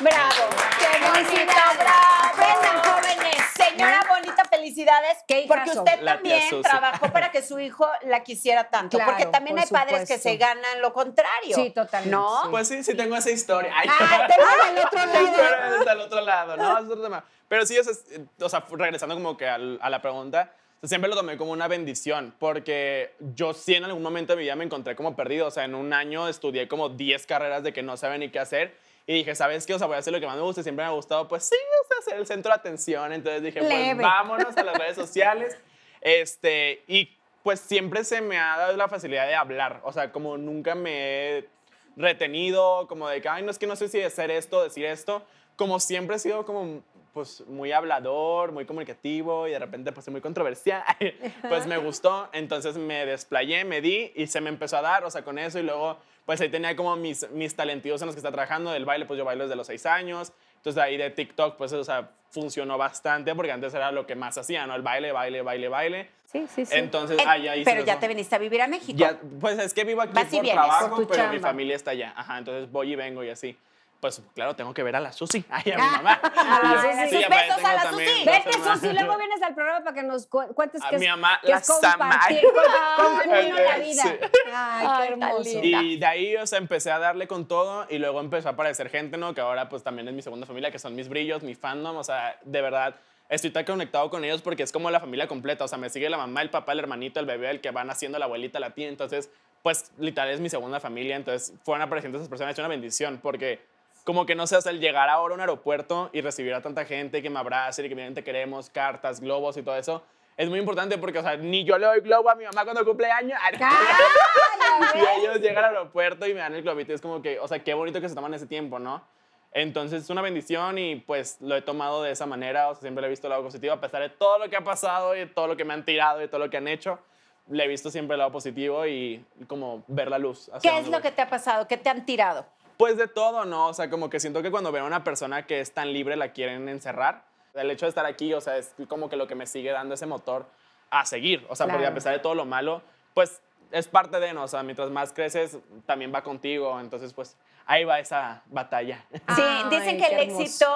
Bravo. 0.00 0.34
Qué 0.78 1.08
bonito, 1.08 1.52
bravo. 1.78 2.36
Vengan, 2.36 2.82
jóvenes. 2.84 3.36
Señora 3.56 4.04
bonita, 4.08 4.44
felicidades. 4.44 5.18
Qué 5.26 5.44
porque 5.48 5.70
usted 5.70 6.00
La 6.02 6.14
también 6.14 6.62
trabajó 6.62 7.10
para 7.12 7.30
que 7.30 7.42
su 7.42 7.58
hijo 7.58 7.86
la 8.02 8.22
quisiera 8.22 8.68
tanto. 8.68 8.98
Claro, 8.98 9.12
porque 9.12 9.26
también 9.26 9.56
por 9.56 9.64
hay 9.64 9.70
padres 9.70 10.06
que 10.08 10.18
se 10.18 10.36
ganan 10.36 10.80
lo 10.82 10.92
contrario. 10.92 11.54
Sí, 11.56 11.70
totalmente, 11.70 12.10
¿No? 12.14 12.42
sí. 12.42 12.48
Pues 12.50 12.68
sí, 12.68 12.84
sí 12.84 12.94
tengo 12.94 13.16
esa 13.16 13.30
historia. 13.30 13.72
Ay, 13.74 13.88
Ah, 13.90 14.26
tengo 14.28 14.70
el 14.70 14.78
otro 14.84 14.98
lado. 15.06 15.32
Pero 15.36 15.82
es 15.82 15.86
al 15.88 16.00
otro 16.00 16.20
lado, 16.20 16.56
¿no? 16.56 16.78
Es 16.78 16.84
otro 16.84 17.02
tema. 17.02 17.24
Pero 17.48 17.64
sí, 17.64 17.78
o 17.78 17.84
sea, 17.84 17.92
es- 17.92 18.04
o 18.40 18.48
sea, 18.48 18.64
regresando 18.70 19.14
como 19.14 19.36
que 19.36 19.48
al- 19.48 19.78
a 19.80 19.88
la 19.88 20.02
pregunta, 20.02 20.52
siempre 20.82 21.08
lo 21.08 21.16
tomé 21.16 21.36
como 21.38 21.52
una 21.52 21.68
bendición, 21.68 22.34
porque 22.38 23.14
yo 23.34 23.54
sí 23.54 23.74
en 23.74 23.84
algún 23.84 24.02
momento 24.02 24.32
de 24.34 24.36
mi 24.38 24.42
vida 24.42 24.56
me 24.56 24.64
encontré 24.64 24.94
como 24.94 25.16
perdido. 25.16 25.46
O 25.46 25.50
sea, 25.50 25.64
en 25.64 25.74
un 25.74 25.92
año 25.92 26.28
estudié 26.28 26.68
como 26.68 26.90
10 26.90 27.26
carreras 27.26 27.62
de 27.62 27.72
que 27.72 27.82
no 27.82 27.96
sabía 27.96 28.18
ni 28.18 28.30
qué 28.30 28.40
hacer. 28.40 28.76
Y 29.06 29.14
dije, 29.14 29.34
¿sabes 29.34 29.66
qué? 29.66 29.74
O 29.74 29.78
sea, 29.78 29.86
voy 29.86 29.96
a 29.96 30.00
hacer 30.00 30.12
lo 30.12 30.18
que 30.18 30.26
más 30.26 30.36
me 30.36 30.42
gusta. 30.42 30.62
Siempre 30.62 30.84
me 30.84 30.90
ha 30.90 30.94
gustado, 30.94 31.28
pues 31.28 31.44
sí, 31.44 31.56
o 31.56 31.86
sea, 31.86 32.02
ser 32.02 32.18
el 32.18 32.26
centro 32.26 32.50
de 32.50 32.56
atención. 32.56 33.12
Entonces 33.12 33.42
dije, 33.42 33.60
pues 33.60 33.70
Leve. 33.70 34.02
vámonos 34.02 34.56
a 34.56 34.62
las 34.62 34.76
redes 34.76 34.96
sociales. 34.96 35.56
Este, 36.00 36.82
y 36.88 37.16
pues 37.42 37.60
siempre 37.60 38.02
se 38.02 38.20
me 38.20 38.38
ha 38.38 38.56
dado 38.56 38.76
la 38.76 38.88
facilidad 38.88 39.26
de 39.28 39.36
hablar. 39.36 39.80
O 39.84 39.92
sea, 39.92 40.10
como 40.10 40.36
nunca 40.36 40.74
me 40.74 40.90
he 41.38 41.48
retenido, 41.96 42.86
como 42.88 43.08
de 43.08 43.20
que, 43.20 43.28
ay, 43.28 43.42
no 43.42 43.50
es 43.50 43.58
que 43.58 43.66
no 43.66 43.76
sé 43.76 43.88
si 43.88 44.02
hacer 44.02 44.30
esto, 44.30 44.62
decir 44.62 44.84
esto. 44.84 45.22
Como 45.56 45.78
siempre 45.78 46.16
he 46.16 46.18
sido 46.18 46.44
como, 46.44 46.82
pues, 47.14 47.44
muy 47.46 47.72
hablador, 47.72 48.52
muy 48.52 48.66
comunicativo 48.66 49.46
y 49.46 49.52
de 49.52 49.58
repente, 49.60 49.92
pues, 49.92 50.08
muy 50.08 50.20
controversial. 50.20 50.82
pues 51.48 51.66
me 51.66 51.78
gustó, 51.78 52.28
entonces 52.32 52.76
me 52.76 53.06
desplayé, 53.06 53.64
me 53.64 53.80
di 53.80 54.12
y 54.14 54.26
se 54.26 54.40
me 54.40 54.50
empezó 54.50 54.78
a 54.78 54.82
dar, 54.82 55.04
o 55.04 55.10
sea, 55.10 55.22
con 55.22 55.38
eso 55.38 55.58
y 55.58 55.62
luego, 55.62 55.98
pues 56.26 56.40
ahí 56.40 56.48
tenía 56.50 56.76
como 56.76 56.94
mis, 56.96 57.30
mis 57.30 57.54
talentillos 57.56 58.02
en 58.02 58.06
los 58.06 58.14
que 58.14 58.18
está 58.18 58.30
trabajando. 58.32 58.72
Del 58.72 58.84
baile, 58.84 59.06
pues 59.06 59.16
yo 59.16 59.24
bailo 59.24 59.44
desde 59.44 59.56
los 59.56 59.66
seis 59.66 59.86
años. 59.86 60.32
Entonces 60.56 60.82
ahí 60.82 60.96
de 60.96 61.08
TikTok, 61.10 61.56
pues, 61.56 61.72
o 61.72 61.84
sea, 61.84 62.10
funcionó 62.30 62.76
bastante 62.76 63.34
porque 63.34 63.52
antes 63.52 63.72
era 63.72 63.92
lo 63.92 64.04
que 64.06 64.16
más 64.16 64.36
hacía, 64.36 64.66
¿no? 64.66 64.74
El 64.74 64.82
baile, 64.82 65.12
baile, 65.12 65.40
baile, 65.42 65.68
baile. 65.68 66.10
Sí, 66.26 66.44
sí, 66.52 66.66
sí. 66.66 66.74
Entonces, 66.76 67.16
ahí, 67.24 67.46
ahí 67.46 67.64
pero 67.64 67.84
ya 67.84 67.94
nos- 67.94 68.00
te 68.00 68.08
viniste 68.08 68.34
a 68.34 68.38
vivir 68.38 68.60
a 68.60 68.66
México. 68.66 68.98
ya, 68.98 69.16
pues 69.40 69.58
es 69.60 69.72
que 69.72 69.84
vivo 69.84 70.02
aquí 70.02 70.12
Vas 70.12 70.24
por 70.24 70.32
vienes. 70.32 70.52
trabajo, 70.52 70.96
Por 70.96 71.06
pero 71.06 71.22
mi 71.28 71.34
chamba. 71.36 71.48
familia 71.48 71.76
está 71.76 71.92
allá. 71.92 72.12
Ajá, 72.16 72.38
entonces 72.38 72.70
voy 72.70 72.92
y 72.92 72.96
vengo 72.96 73.22
y 73.22 73.30
así. 73.30 73.56
Pues 74.00 74.22
claro, 74.34 74.54
tengo 74.54 74.74
que 74.74 74.82
ver 74.82 74.94
a 74.94 75.00
la 75.00 75.10
Susi, 75.12 75.44
ay, 75.50 75.72
a 75.72 75.76
mi 75.76 75.82
mamá. 75.96 76.12
A 76.22 76.60
la 76.62 76.82
Susi. 76.82 77.16
sí, 77.16 77.24
besos 77.28 77.64
a 77.64 77.74
la 77.74 77.90
Susi. 77.90 78.24
Vete. 78.24 78.52
Susi, 78.52 78.92
luego 78.92 79.16
vienes 79.18 79.42
al 79.42 79.54
programa 79.54 79.84
para 79.84 79.94
que 79.94 80.02
nos 80.02 80.26
cu- 80.26 80.54
cuentes 80.54 80.82
A 80.84 80.90
que 80.90 80.98
mi 80.98 81.06
mamá 81.08 81.40
que 81.42 81.48
la 81.50 81.56
es 81.58 81.66
compartir 81.66 82.42
con, 82.42 83.16
con 83.20 83.28
uno 83.46 83.56
la 83.64 83.78
vida. 83.78 84.02
Sí. 84.02 84.08
Ay, 84.52 84.86
Ay, 84.86 84.98
qué 85.06 85.12
hermoso. 85.12 85.48
Y 85.62 85.96
de 85.96 86.06
ahí, 86.06 86.36
o 86.36 86.46
sea, 86.46 86.58
empecé 86.58 86.90
a 86.90 86.98
darle 86.98 87.26
con 87.26 87.48
todo 87.48 87.86
y 87.88 87.98
luego 87.98 88.20
empezó 88.20 88.48
a 88.48 88.52
aparecer 88.52 88.90
gente, 88.90 89.16
¿no? 89.16 89.34
Que 89.34 89.40
ahora 89.40 89.68
pues 89.68 89.82
también 89.82 90.06
es 90.08 90.14
mi 90.14 90.22
segunda 90.22 90.46
familia, 90.46 90.70
que 90.70 90.78
son 90.78 90.94
mis 90.94 91.08
brillos, 91.08 91.42
mi 91.42 91.54
fandom, 91.54 91.96
o 91.96 92.04
sea, 92.04 92.38
de 92.44 92.60
verdad, 92.62 92.96
estoy 93.28 93.50
tan 93.50 93.64
conectado 93.64 94.10
con 94.10 94.24
ellos 94.24 94.42
porque 94.42 94.62
es 94.62 94.72
como 94.72 94.90
la 94.90 95.00
familia 95.00 95.26
completa, 95.26 95.64
o 95.64 95.68
sea, 95.68 95.78
me 95.78 95.88
sigue 95.88 96.08
la 96.10 96.18
mamá, 96.18 96.42
el 96.42 96.50
papá, 96.50 96.72
el 96.72 96.78
hermanito, 96.80 97.18
el 97.18 97.26
bebé, 97.26 97.50
el 97.50 97.60
que 97.60 97.70
van 97.70 97.90
haciendo 97.90 98.18
la 98.18 98.26
abuelita, 98.26 98.60
la 98.60 98.70
tía, 98.70 98.88
entonces, 98.88 99.30
pues 99.62 99.90
literal 99.98 100.30
es 100.30 100.38
mi 100.40 100.48
segunda 100.48 100.78
familia, 100.78 101.16
entonces 101.16 101.54
fueron 101.64 101.82
apareciendo 101.82 102.18
esas 102.18 102.28
personas, 102.28 102.52
es 102.52 102.58
una 102.58 102.68
bendición 102.68 103.18
porque 103.22 103.60
como 104.06 104.24
que 104.24 104.36
no 104.36 104.46
sé, 104.46 104.60
sea, 104.62 104.70
el 104.70 104.78
llegar 104.78 105.08
ahora 105.08 105.32
a 105.32 105.34
un 105.34 105.40
aeropuerto 105.40 106.10
y 106.12 106.20
recibir 106.20 106.54
a 106.54 106.62
tanta 106.62 106.84
gente 106.84 107.22
que 107.22 107.28
me 107.28 107.40
abrace 107.40 107.84
y 107.84 107.88
que 107.88 107.96
me 107.96 108.08
te 108.12 108.22
queremos, 108.22 108.70
cartas, 108.70 109.20
globos 109.20 109.56
y 109.56 109.64
todo 109.64 109.74
eso, 109.74 110.04
es 110.36 110.48
muy 110.48 110.60
importante 110.60 110.96
porque, 110.96 111.18
o 111.18 111.22
sea, 111.22 111.36
ni 111.36 111.64
yo 111.64 111.76
le 111.76 111.86
doy 111.86 112.00
globo 112.02 112.30
a 112.30 112.36
mi 112.36 112.44
mamá 112.44 112.62
cuando 112.62 112.84
cumple 112.84 113.10
años. 113.10 113.36
y 114.94 114.98
ellos 115.20 115.40
llegan 115.40 115.64
al 115.64 115.76
aeropuerto 115.76 116.24
y 116.24 116.34
me 116.34 116.38
dan 116.38 116.54
el 116.54 116.62
globito 116.62 116.92
y 116.92 116.94
es 116.94 117.00
como 117.00 117.20
que, 117.20 117.40
o 117.40 117.48
sea, 117.48 117.58
qué 117.64 117.74
bonito 117.74 118.00
que 118.00 118.08
se 118.08 118.14
toman 118.14 118.32
ese 118.32 118.46
tiempo, 118.46 118.78
¿no? 118.78 119.02
Entonces 119.50 120.04
es 120.04 120.10
una 120.10 120.22
bendición 120.22 120.78
y 120.78 120.96
pues 120.96 121.38
lo 121.40 121.56
he 121.56 121.62
tomado 121.62 122.04
de 122.04 122.12
esa 122.12 122.26
manera, 122.26 122.68
o 122.68 122.74
sea, 122.74 122.82
siempre 122.82 123.02
le 123.02 123.08
he 123.08 123.10
visto 123.10 123.26
el 123.26 123.30
lado 123.30 123.42
positivo, 123.42 123.74
a 123.74 123.80
pesar 123.80 124.02
de 124.02 124.10
todo 124.10 124.38
lo 124.38 124.48
que 124.48 124.54
ha 124.54 124.62
pasado 124.62 125.16
y 125.16 125.18
de 125.18 125.26
todo 125.26 125.48
lo 125.48 125.56
que 125.56 125.64
me 125.64 125.74
han 125.74 125.84
tirado 125.84 126.22
y 126.22 126.28
todo 126.28 126.38
lo 126.38 126.48
que 126.48 126.58
han 126.58 126.68
hecho, 126.68 127.00
le 127.48 127.64
he 127.64 127.66
visto 127.66 127.90
siempre 127.90 128.14
el 128.14 128.18
lado 128.18 128.30
positivo 128.30 128.86
y 128.86 129.24
como 129.48 129.82
ver 129.88 130.10
la 130.10 130.18
luz. 130.18 130.48
¿Qué 130.62 130.78
es 130.78 130.86
lo 130.86 130.92
voy. 130.92 131.02
que 131.02 131.10
te 131.10 131.22
ha 131.22 131.28
pasado? 131.28 131.66
¿Qué 131.66 131.76
te 131.76 131.88
han 131.88 132.06
tirado? 132.06 132.46
Pues 132.76 132.96
de 132.96 133.08
todo, 133.08 133.44
¿no? 133.44 133.68
O 133.68 133.74
sea, 133.74 133.88
como 133.88 134.10
que 134.10 134.20
siento 134.20 134.42
que 134.42 134.50
cuando 134.50 134.70
veo 134.72 134.84
a 134.84 134.86
una 134.86 135.02
persona 135.04 135.46
que 135.46 135.60
es 135.60 135.72
tan 135.72 135.92
libre 135.92 136.16
la 136.16 136.32
quieren 136.32 136.68
encerrar. 136.68 137.24
El 137.54 137.70
hecho 137.70 137.86
de 137.86 137.90
estar 137.90 138.04
aquí, 138.04 138.34
o 138.34 138.40
sea, 138.40 138.58
es 138.58 138.74
como 138.88 139.08
que 139.08 139.16
lo 139.16 139.26
que 139.26 139.34
me 139.34 139.46
sigue 139.46 139.70
dando 139.72 139.94
ese 139.94 140.04
motor 140.06 140.46
a 140.90 141.06
seguir. 141.06 141.46
O 141.48 141.56
sea, 141.56 141.66
porque 141.66 141.78
Claro. 141.80 141.92
a 141.92 141.94
pesar 141.94 142.12
de 142.12 142.18
todo 142.18 142.34
lo 142.34 142.44
malo, 142.44 142.82
pues 143.14 143.40
es 143.72 143.88
parte 143.88 144.20
de, 144.20 144.34
¿no? 144.34 144.42
O 144.44 144.48
sea, 144.48 144.62
mientras 144.62 144.90
más 144.90 145.12
creces, 145.12 145.58
también 145.86 146.12
va 146.14 146.22
contigo. 146.22 146.78
Entonces, 146.80 147.14
pues 147.14 147.36
ahí 147.66 147.84
va 147.84 147.98
esa 147.98 148.42
batalla. 148.46 149.04
Sí, 149.12 149.20
Ay, 149.26 149.64
dicen 149.70 149.98
que 149.98 150.06
el 150.06 150.20
hermoso. 150.20 150.42
éxito, 150.42 150.68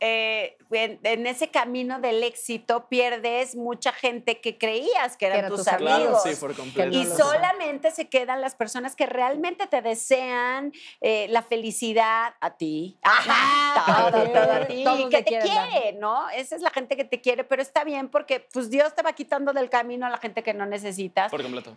eh, 0.00 0.58
en, 0.72 0.98
en 1.04 1.26
ese 1.28 1.48
camino 1.50 2.00
del 2.00 2.22
éxito, 2.24 2.88
pierdes 2.88 3.54
mucha 3.54 3.92
gente 3.92 4.40
que 4.40 4.58
creías 4.58 5.16
que 5.16 5.26
eran 5.26 5.48
tus 5.48 5.58
tus 5.60 5.68
amigos. 5.68 5.88
Claro, 5.88 6.04
amigos. 6.04 6.22
sí, 6.24 6.34
por 6.40 6.56
completo. 6.56 6.96
Y 6.96 7.06
solamente 7.06 7.90
se 7.92 8.08
quedan 8.08 8.40
las 8.40 8.56
personas 8.56 8.96
que 8.96 9.06
realmente 9.06 9.66
te 9.68 9.80
desean 9.80 10.72
eh, 11.00 11.26
la 11.30 11.42
felicidad 11.42 12.34
a 12.40 12.56
ti. 12.56 12.98
Ajá, 13.02 14.10
todo, 14.10 14.28
todo 14.28 14.52
a 14.52 14.66
ti. 14.66 14.82
todos 14.84 15.10
que 15.10 15.22
te 15.22 15.38
dar. 15.38 15.42
quiere, 15.68 15.92
¿no? 15.92 16.28
Esa 16.30 16.56
es 16.56 16.62
la 16.62 16.70
gente 16.70 16.96
que 16.96 17.04
te 17.04 17.20
quiere, 17.20 17.44
pero 17.44 17.62
está 17.62 17.84
bien 17.84 18.08
porque 18.08 18.46
pues 18.52 18.68
Dios 18.68 18.94
te 18.96 19.02
va 19.02 19.12
quitando 19.12 19.52
del 19.52 19.70
camino 19.70 20.06
a 20.06 20.10
la 20.10 20.18
gente 20.18 20.42
que 20.42 20.52
no 20.54 20.66
necesitas. 20.66 21.30
Por 21.30 21.42
completo. 21.42 21.76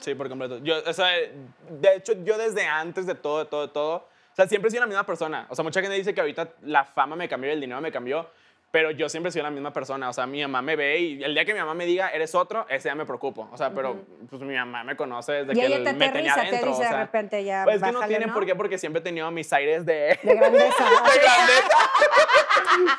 Sí, 0.00 0.14
por 0.14 0.28
completo. 0.28 0.58
Yo, 0.58 0.76
o 0.86 0.92
sea, 0.92 1.08
de 1.08 1.94
hecho, 1.96 2.12
yo 2.24 2.38
desde 2.38 2.66
antes 2.66 3.06
de 3.06 3.14
todo, 3.14 3.38
de 3.38 3.46
todo, 3.46 3.66
de 3.66 3.72
todo, 3.72 3.94
o 3.96 4.34
sea, 4.36 4.46
siempre 4.46 4.68
he 4.68 4.70
sido 4.70 4.82
la 4.82 4.86
misma 4.86 5.06
persona. 5.06 5.46
O 5.48 5.54
sea, 5.54 5.62
mucha 5.62 5.80
gente 5.80 5.96
dice 5.96 6.14
que 6.14 6.20
ahorita 6.20 6.52
la 6.62 6.84
fama 6.84 7.16
me 7.16 7.28
cambió 7.28 7.50
el 7.50 7.60
dinero 7.60 7.80
me 7.80 7.90
cambió, 7.90 8.28
pero 8.76 8.90
yo 8.90 9.08
siempre 9.08 9.32
sido 9.32 9.42
la 9.42 9.50
misma 9.50 9.72
persona. 9.72 10.10
O 10.10 10.12
sea, 10.12 10.26
mi 10.26 10.42
mamá 10.42 10.60
me 10.60 10.76
ve 10.76 10.98
y 10.98 11.24
el 11.24 11.32
día 11.32 11.46
que 11.46 11.54
mi 11.54 11.60
mamá 11.60 11.72
me 11.72 11.86
diga, 11.86 12.10
eres 12.10 12.34
otro, 12.34 12.66
ese 12.68 12.88
día 12.90 12.94
me 12.94 13.06
preocupo. 13.06 13.48
O 13.50 13.56
sea, 13.56 13.70
pero 13.70 13.96
pues 14.28 14.42
mi 14.42 14.54
mamá 14.54 14.84
me 14.84 14.94
conoce 14.96 15.32
desde 15.32 15.52
Y 15.54 15.60
que 15.60 15.66
ella 15.66 15.76
te 15.82 15.92
me 15.94 16.10
tenía 16.10 16.32
aterriza, 16.34 16.34
te 16.34 16.40
adentro. 16.48 16.68
dice 16.68 16.80
o 16.80 16.84
de 16.84 16.88
sea, 16.90 16.98
repente 16.98 17.42
ya, 17.42 17.64
Pues 17.64 17.76
es 17.76 17.82
que 17.82 17.92
no 17.92 18.06
tiene 18.06 18.26
¿no? 18.26 18.34
por 18.34 18.44
qué, 18.44 18.54
porque 18.54 18.76
siempre 18.76 19.00
he 19.00 19.02
tenido 19.02 19.30
mis 19.30 19.50
aires 19.54 19.86
de... 19.86 20.18
De 20.22 20.34
grandeza. 20.34 20.84
de 20.84 21.20
grandeza. 21.20 21.78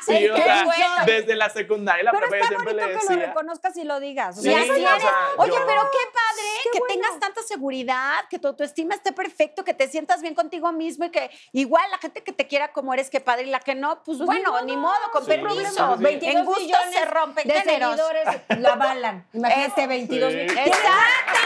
sí, 0.04 0.28
o 0.28 0.36
sea, 0.36 0.64
bueno. 0.64 0.84
desde 1.06 1.36
la 1.36 1.48
secundaria 1.48 2.02
y 2.02 2.04
la 2.06 2.10
Pero 2.10 2.28
prepa 2.28 2.36
yo 2.38 2.42
está 2.42 2.48
siempre 2.48 2.74
bonito 2.74 2.88
le 2.88 3.06
que 3.08 3.14
lo 3.20 3.26
reconozcas 3.28 3.76
y 3.76 3.84
lo 3.84 4.00
digas. 4.00 4.38
O 4.38 4.42
Sí, 4.42 4.48
sea, 4.50 4.58
así 4.62 4.70
o 4.70 4.74
eres. 4.74 5.00
sea, 5.02 5.12
Oye, 5.36 5.52
yo- 5.52 5.64
pero 5.66 5.82
qué 5.82 5.98
padre 6.12 6.48
Qué 6.64 6.70
que 6.72 6.78
bueno. 6.80 6.94
tengas 6.94 7.20
tanta 7.20 7.42
seguridad, 7.42 8.24
que 8.28 8.40
tu 8.40 8.48
autoestima 8.48 8.96
esté 8.96 9.12
perfecto, 9.12 9.64
que 9.64 9.74
te 9.74 9.86
sientas 9.86 10.22
bien 10.22 10.34
contigo 10.34 10.72
mismo 10.72 11.04
y 11.04 11.10
que 11.10 11.30
igual 11.52 11.88
la 11.92 11.98
gente 11.98 12.24
que 12.24 12.32
te 12.32 12.48
quiera 12.48 12.72
como 12.72 12.92
eres, 12.94 13.10
qué 13.10 13.20
padre, 13.20 13.44
y 13.44 13.50
la 13.50 13.60
que 13.60 13.76
no, 13.76 14.02
pues, 14.02 14.18
Pues 14.18 14.26
bueno, 14.26 14.60
ni 14.62 14.76
modo, 14.76 14.94
con 15.12 15.22
sí, 15.24 15.28
permiso. 15.30 15.54
Sí. 15.72 16.02
22 16.04 16.34
En 16.34 16.44
gusto 16.44 16.62
millones 16.62 16.94
se 16.94 17.04
rompen 17.06 17.48
de 17.48 17.54
géneros. 17.54 17.96
seguidores 17.96 18.40
lo 18.58 18.68
avalan. 18.72 19.26
Imagínate, 19.32 19.86
22 19.86 20.32
Sí. 20.32 20.38
mil. 20.38 20.58
Exacto, 20.58 21.38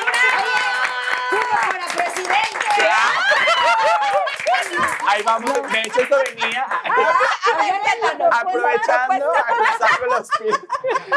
Junto 1.30 1.46
para 1.50 1.86
presidente. 1.96 2.88
Ahí 5.06 5.22
vamos. 5.22 5.52
De 5.70 5.80
hecho, 5.80 6.00
esto 6.00 6.16
venía 6.26 6.62
Agárralo, 6.62 8.18
pues, 8.18 8.40
aprovechando 8.40 9.32
a 9.32 9.44
que 9.46 9.78
saco 9.78 10.06
los 10.06 10.28
pies. 10.38 10.60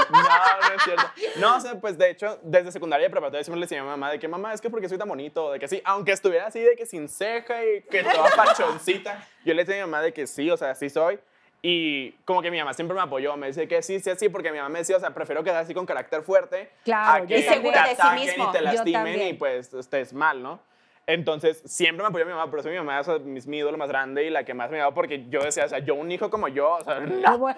No, 0.10 0.20
no 0.20 0.76
es 0.76 0.84
cierto. 0.84 1.12
No, 1.38 1.56
o 1.56 1.60
sea, 1.60 1.76
pues 1.80 1.98
de 1.98 2.10
hecho, 2.10 2.40
desde 2.44 2.72
secundaria 2.72 3.08
y 3.08 3.10
preparatoria 3.10 3.44
siempre 3.44 3.60
le 3.60 3.66
decía 3.66 3.80
a 3.80 3.84
mi 3.84 3.90
mamá 3.90 4.12
de 4.12 4.20
que 4.20 4.28
mamá, 4.28 4.54
es 4.54 4.62
que 4.62 4.70
porque 4.70 4.90
soy 4.90 4.98
tan 4.98 5.08
bonito, 5.08 5.52
de 5.52 5.60
que 5.60 5.68
sí, 5.68 5.82
aunque 5.86 6.12
estuviera 6.12 6.48
así, 6.48 6.60
de 6.60 6.76
que 6.76 6.86
sin 6.86 7.08
ceja 7.08 7.64
y 7.64 7.82
que 7.84 8.04
toda 8.04 8.30
pachoncita, 8.36 9.26
yo 9.46 9.54
le 9.54 9.64
decía 9.64 9.82
a 9.82 9.86
mi 9.86 9.92
mamá 9.92 10.04
de 10.04 10.14
que 10.14 10.28
sí, 10.28 10.50
o 10.50 10.58
sea, 10.58 10.76
sí 10.76 10.90
soy. 10.90 11.20
Y 11.68 12.12
como 12.26 12.44
que 12.44 12.52
mi 12.52 12.60
mamá 12.60 12.76
siempre 12.76 12.94
me 12.96 13.02
apoyó, 13.02 13.36
me 13.38 13.48
dice 13.48 13.68
que 13.68 13.82
sí, 13.82 14.00
sí, 14.00 14.12
sí, 14.20 14.30
porque 14.30 14.52
mi 14.52 14.58
mamá 14.58 14.70
me 14.70 14.78
decía, 14.80 14.98
o 14.98 15.00
sea, 15.00 15.16
prefiero 15.16 15.44
quedar 15.44 15.64
así 15.64 15.74
con 15.74 15.88
carácter 15.88 16.22
fuerte 16.22 16.70
Claro, 16.84 17.24
a 17.24 17.26
que 17.26 17.42
yo 17.42 17.50
te 17.54 17.60
de 17.60 17.96
sí 17.96 18.08
mismo. 18.14 18.50
y 18.50 18.52
te 18.52 18.62
lastimen 18.62 19.22
y 19.30 19.34
pues 19.34 19.74
estés 19.74 20.14
mal, 20.14 20.44
¿no? 20.44 20.60
Entonces, 21.08 21.64
siempre 21.66 22.04
me 22.04 22.10
apoyó 22.10 22.24
mi 22.24 22.34
mamá, 22.34 22.52
por 22.52 22.60
eso 22.60 22.70
mi 22.70 22.78
mamá 22.78 23.00
o 23.00 23.04
sea, 23.04 23.16
es 23.16 23.48
mi 23.48 23.58
ídolo 23.58 23.80
más 23.80 23.90
grande 23.90 24.26
y 24.26 24.30
la 24.30 24.44
que 24.44 24.54
más 24.54 24.70
me 24.70 24.78
daba, 24.78 24.94
porque 24.94 25.26
yo 25.28 25.42
decía, 25.42 25.66
o 25.66 25.70
sea, 25.70 25.80
yo 25.80 25.96
un 25.96 26.12
hijo 26.12 26.30
como 26.30 26.48
yo, 26.50 26.74
o 26.74 26.84
sea, 26.84 27.00
no. 27.00 27.48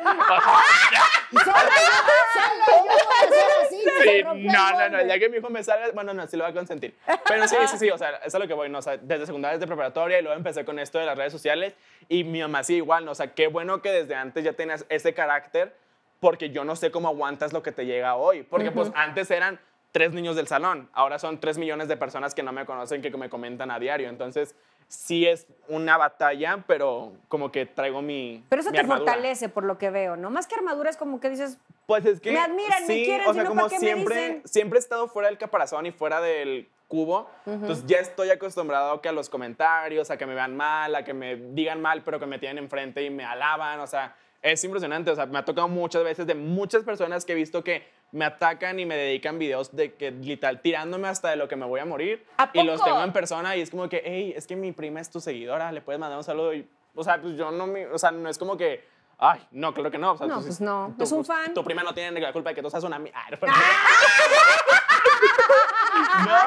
Sí, 4.04 4.24
no, 4.24 4.34
no, 4.34 4.90
no, 4.90 5.06
ya 5.06 5.20
que 5.20 5.30
mi 5.30 5.38
hijo 5.38 5.50
me 5.50 5.64
salga, 5.64 5.92
bueno, 5.94 6.14
no, 6.14 6.28
sí 6.28 6.38
lo 6.38 6.44
va 6.44 6.50
a 6.50 6.54
consentir. 6.54 6.96
Pero 7.28 7.48
sí, 7.48 7.56
sí, 7.68 7.78
sí, 7.78 7.90
o 7.90 7.98
sea, 7.98 8.10
eso 8.18 8.28
es 8.28 8.36
a 8.36 8.40
lo 8.40 8.48
que 8.48 8.54
voy, 8.54 8.70
¿no? 8.70 8.80
O 8.80 8.82
sea, 8.82 8.98
desde 8.98 9.26
secundaria, 9.26 9.58
desde 9.58 9.68
preparatoria, 9.68 10.20
y 10.20 10.22
luego 10.22 10.38
empecé 10.38 10.66
con 10.66 10.80
esto 10.80 11.00
de 11.00 11.06
las 11.06 11.18
redes 11.18 11.32
sociales, 11.32 11.76
y 12.08 12.24
mi 12.24 12.42
mamá 12.42 12.64
sí 12.64 12.76
igual, 12.76 13.06
¿no? 13.06 13.12
O 13.12 13.16
sea, 13.16 13.34
qué 13.34 13.48
bueno 13.48 13.82
que 13.82 13.92
desde 13.92 14.16
antes 14.16 14.44
ya 14.44 14.54
tenías 14.54 14.86
ese 14.90 15.14
carácter, 15.14 15.76
porque 16.20 16.50
yo 16.50 16.64
no 16.64 16.76
sé 16.76 16.92
cómo 16.92 17.08
aguantas 17.08 17.54
lo 17.54 17.62
que 17.64 17.72
te 17.72 17.86
llega 17.86 18.16
hoy, 18.16 18.44
porque 18.44 18.72
pues 18.72 18.92
antes 18.96 19.30
eran 19.32 19.60
tres 19.92 20.12
niños 20.12 20.36
del 20.36 20.48
salón, 20.48 20.90
ahora 20.94 21.20
son 21.20 21.40
tres 21.40 21.58
millones 21.58 21.88
de 21.88 21.98
personas 21.98 22.36
que 22.36 22.44
no 22.44 22.52
me 22.52 22.66
conocen, 22.66 23.02
que 23.02 23.10
me 23.12 23.30
comentan 23.30 23.72
a 23.72 23.80
diario, 23.80 24.10
entonces 24.10 24.56
sí 24.88 25.28
es 25.28 25.48
una 25.68 25.98
batalla, 25.98 26.64
pero 26.68 27.12
como 27.28 27.52
que 27.52 27.66
traigo 27.66 28.02
mi 28.02 28.44
Pero 28.50 28.62
eso 28.62 28.72
mi 28.72 28.76
te 28.76 28.82
armadura. 28.82 29.12
fortalece 29.12 29.50
por 29.50 29.64
lo 29.64 29.78
que 29.78 29.90
veo, 29.90 30.16
¿no? 30.16 30.30
Más 30.30 30.48
que 30.48 30.56
armadura 30.56 30.90
es 30.90 30.98
como 30.98 31.20
que 31.20 31.30
dices, 31.30 31.58
Pues 31.86 32.06
es 32.06 32.20
que 32.22 32.32
Me 32.32 32.40
admiran, 32.40 32.88
me 32.88 33.04
quieren, 33.04 33.28
o 33.28 33.34
sea, 33.34 33.46
como 33.46 33.62
¿para 33.64 33.70
qué 33.70 33.80
me 33.80 33.86
siempre, 33.94 34.16
dicen? 34.16 34.42
siempre 34.46 34.80
he 34.80 34.82
estado 34.82 35.08
fuera 35.08 35.28
del 35.30 35.38
caparazón 35.38 35.86
y 35.86 35.92
fuera 35.92 36.22
del 36.22 36.70
cubo, 36.88 37.30
entonces 37.46 37.86
ya 37.86 37.98
estoy 37.98 38.30
acostumbrado 38.30 38.92
a 38.94 39.02
que 39.02 39.10
a 39.10 39.12
los 39.12 39.30
comentarios, 39.30 40.10
a 40.10 40.18
que 40.18 40.26
me 40.26 40.34
vean 40.34 40.56
mal, 40.56 40.96
a 40.96 41.04
que 41.04 41.14
me 41.14 41.36
digan 41.36 41.82
mal, 41.82 42.02
pero 42.04 42.18
que 42.18 42.26
me 42.26 42.40
tienen 42.40 42.64
enfrente 42.64 43.04
y 43.04 43.10
me 43.10 43.26
alaban, 43.26 43.82
o 43.82 43.88
sea, 43.88 44.16
es 44.42 44.64
impresionante, 44.64 45.12
o 45.12 45.16
sea, 45.16 45.26
me 45.26 45.38
ha 45.38 45.44
tocado 45.44 45.68
muchas 45.68 46.06
veces 46.06 46.26
de 46.26 46.36
muchas 46.36 46.84
personas 46.84 47.26
que 47.26 47.34
he 47.34 47.36
visto 47.36 47.62
que 47.62 47.84
me 48.12 48.26
atacan 48.26 48.80
y 48.80 48.86
me 48.86 48.96
dedican 48.96 49.38
videos 49.38 49.76
de 49.76 49.94
que 49.96 50.12
literal 50.12 50.62
tirándome 50.62 51.08
hasta 51.08 51.30
de 51.30 51.36
lo 51.36 51.48
que 51.48 51.56
me 51.56 51.66
voy 51.66 51.80
a 51.80 51.86
morir 51.86 52.26
¿A 52.38 52.50
y 52.54 52.64
los 52.64 52.84
tengo 52.84 53.04
en 53.04 53.14
persona 53.14 53.56
y 53.56 53.62
es 53.62 53.70
como 53.70 53.90
que, 53.90 54.02
hey, 54.06 54.34
es 54.36 54.48
que 54.48 54.56
mi 54.56 54.72
prima 54.72 55.02
es 55.02 55.10
tu 55.10 55.20
seguidora, 55.20 55.72
le 55.72 55.82
puedes 55.82 56.00
mandar 56.00 56.18
un 56.18 56.24
saludo 56.24 56.54
y, 56.54 56.68
o 56.96 57.04
sea, 57.04 57.22
pues 57.22 57.36
yo 57.36 57.52
no 57.52 57.68
me, 57.68 57.86
o 57.88 57.98
sea, 57.98 58.12
no 58.12 58.30
es 58.30 58.38
como 58.38 58.58
que 58.58 58.98
Ay, 59.20 59.42
no, 59.50 59.74
claro 59.74 59.90
que 59.90 59.98
no. 59.98 60.12
O 60.12 60.18
sea, 60.18 60.28
No, 60.28 60.38
tú 60.38 60.44
pues 60.44 60.62
no, 60.62 60.94
tú- 60.96 61.04
es 61.04 61.12
un 61.12 61.26
fan. 61.26 61.52
Tu 61.54 61.64
prima 61.64 61.82
no 61.82 61.92
tiene 61.92 62.22
la 62.22 62.32
culpa 62.32 62.50
de 62.52 62.56
que 62.56 62.62
tú 62.62 62.70
seas 62.70 62.84
una... 62.84 62.98
Ay, 62.98 63.12
no, 63.32 63.38
no, 63.42 63.48
no. 66.26 66.38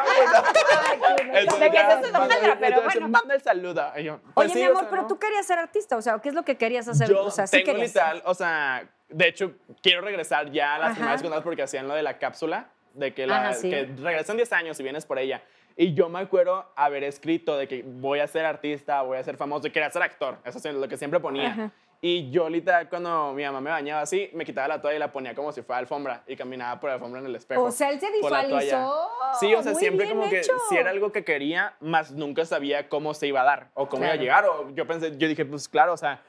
Entonces 1.32 1.60
De 1.60 1.70
que 1.70 2.56
pero 2.60 2.82
bueno. 2.82 3.08
Manda 3.08 3.34
el 3.34 3.42
saludo. 3.42 3.90
Pues 3.92 4.06
Oye, 4.34 4.48
sí, 4.54 4.58
mi 4.60 4.64
amor, 4.66 4.86
pero 4.88 5.02
¿no? 5.02 5.08
tú 5.08 5.18
querías 5.18 5.46
ser 5.46 5.58
artista, 5.58 5.96
o 5.96 6.02
sea, 6.02 6.18
¿qué 6.20 6.28
es 6.28 6.34
lo 6.34 6.44
que 6.44 6.56
querías 6.56 6.88
hacer? 6.88 7.08
Yo 7.08 7.24
o 7.24 7.30
sea, 7.30 7.46
tengo 7.46 7.72
literal, 7.74 8.22
o 8.24 8.34
sea, 8.34 8.84
de 9.10 9.28
hecho, 9.28 9.52
quiero 9.82 10.00
regresar 10.02 10.50
ya 10.50 10.74
a 10.74 10.78
las 10.78 10.86
Ajá. 10.88 10.94
primeras 10.96 11.20
secundarias 11.20 11.44
porque 11.44 11.62
hacían 11.62 11.88
lo 11.88 11.94
de 11.94 12.02
la 12.02 12.18
cápsula, 12.18 12.68
de 12.94 13.12
que, 13.14 13.26
la, 13.26 13.42
Ajá, 13.42 13.52
sí. 13.54 13.70
que 13.70 13.84
regresan 13.98 14.36
10 14.36 14.52
años 14.52 14.80
y 14.80 14.82
vienes 14.82 15.06
por 15.06 15.18
ella. 15.18 15.42
Y 15.76 15.94
yo 15.94 16.08
me 16.08 16.18
acuerdo 16.18 16.70
haber 16.76 17.04
escrito 17.04 17.56
de 17.56 17.66
que 17.68 17.82
voy 17.86 18.18
a 18.18 18.26
ser 18.26 18.44
artista, 18.44 19.02
voy 19.02 19.18
a 19.18 19.22
ser 19.24 19.36
famoso, 19.36 19.66
y 19.68 19.70
quería 19.70 19.88
ser 19.90 20.02
actor. 20.02 20.38
Eso 20.44 20.58
es 20.58 20.74
lo 20.74 20.88
que 20.88 20.96
siempre 20.96 21.20
ponía. 21.20 21.48
Ajá. 21.50 21.70
Y 22.02 22.30
yo 22.30 22.48
literal, 22.48 22.88
cuando 22.88 23.34
mi 23.34 23.44
mamá 23.44 23.60
me 23.60 23.68
bañaba 23.70 24.00
así, 24.00 24.30
me 24.32 24.46
quitaba 24.46 24.66
la 24.68 24.80
toalla 24.80 24.96
y 24.96 24.98
la 24.98 25.12
ponía 25.12 25.34
como 25.34 25.52
si 25.52 25.60
fuera 25.60 25.78
alfombra 25.80 26.22
y 26.26 26.34
caminaba 26.34 26.80
por 26.80 26.88
la 26.88 26.94
alfombra 26.94 27.20
en 27.20 27.26
el 27.26 27.36
espejo. 27.36 27.62
O 27.62 27.70
sea, 27.70 27.90
él 27.90 28.00
se 28.00 28.10
visualizó. 28.10 29.08
Sí, 29.38 29.54
o 29.54 29.62
sea, 29.62 29.72
Muy 29.72 29.80
siempre 29.80 30.08
como 30.08 30.28
que 30.30 30.40
hecho. 30.40 30.52
si 30.70 30.76
era 30.76 30.90
algo 30.90 31.12
que 31.12 31.24
quería, 31.24 31.74
más 31.80 32.10
nunca 32.12 32.44
sabía 32.46 32.88
cómo 32.88 33.12
se 33.12 33.26
iba 33.26 33.42
a 33.42 33.44
dar 33.44 33.68
o 33.74 33.86
cómo 33.88 34.04
iba 34.04 34.14
a 34.14 34.18
Claro. 34.18 34.22
llegar. 34.22 34.44
O 34.70 34.74
yo 34.74 34.86
pensé, 34.86 35.16
yo 35.18 35.28
dije, 35.28 35.44
pues 35.44 35.68
claro, 35.68 35.92
o 35.92 35.96
sea, 35.98 36.22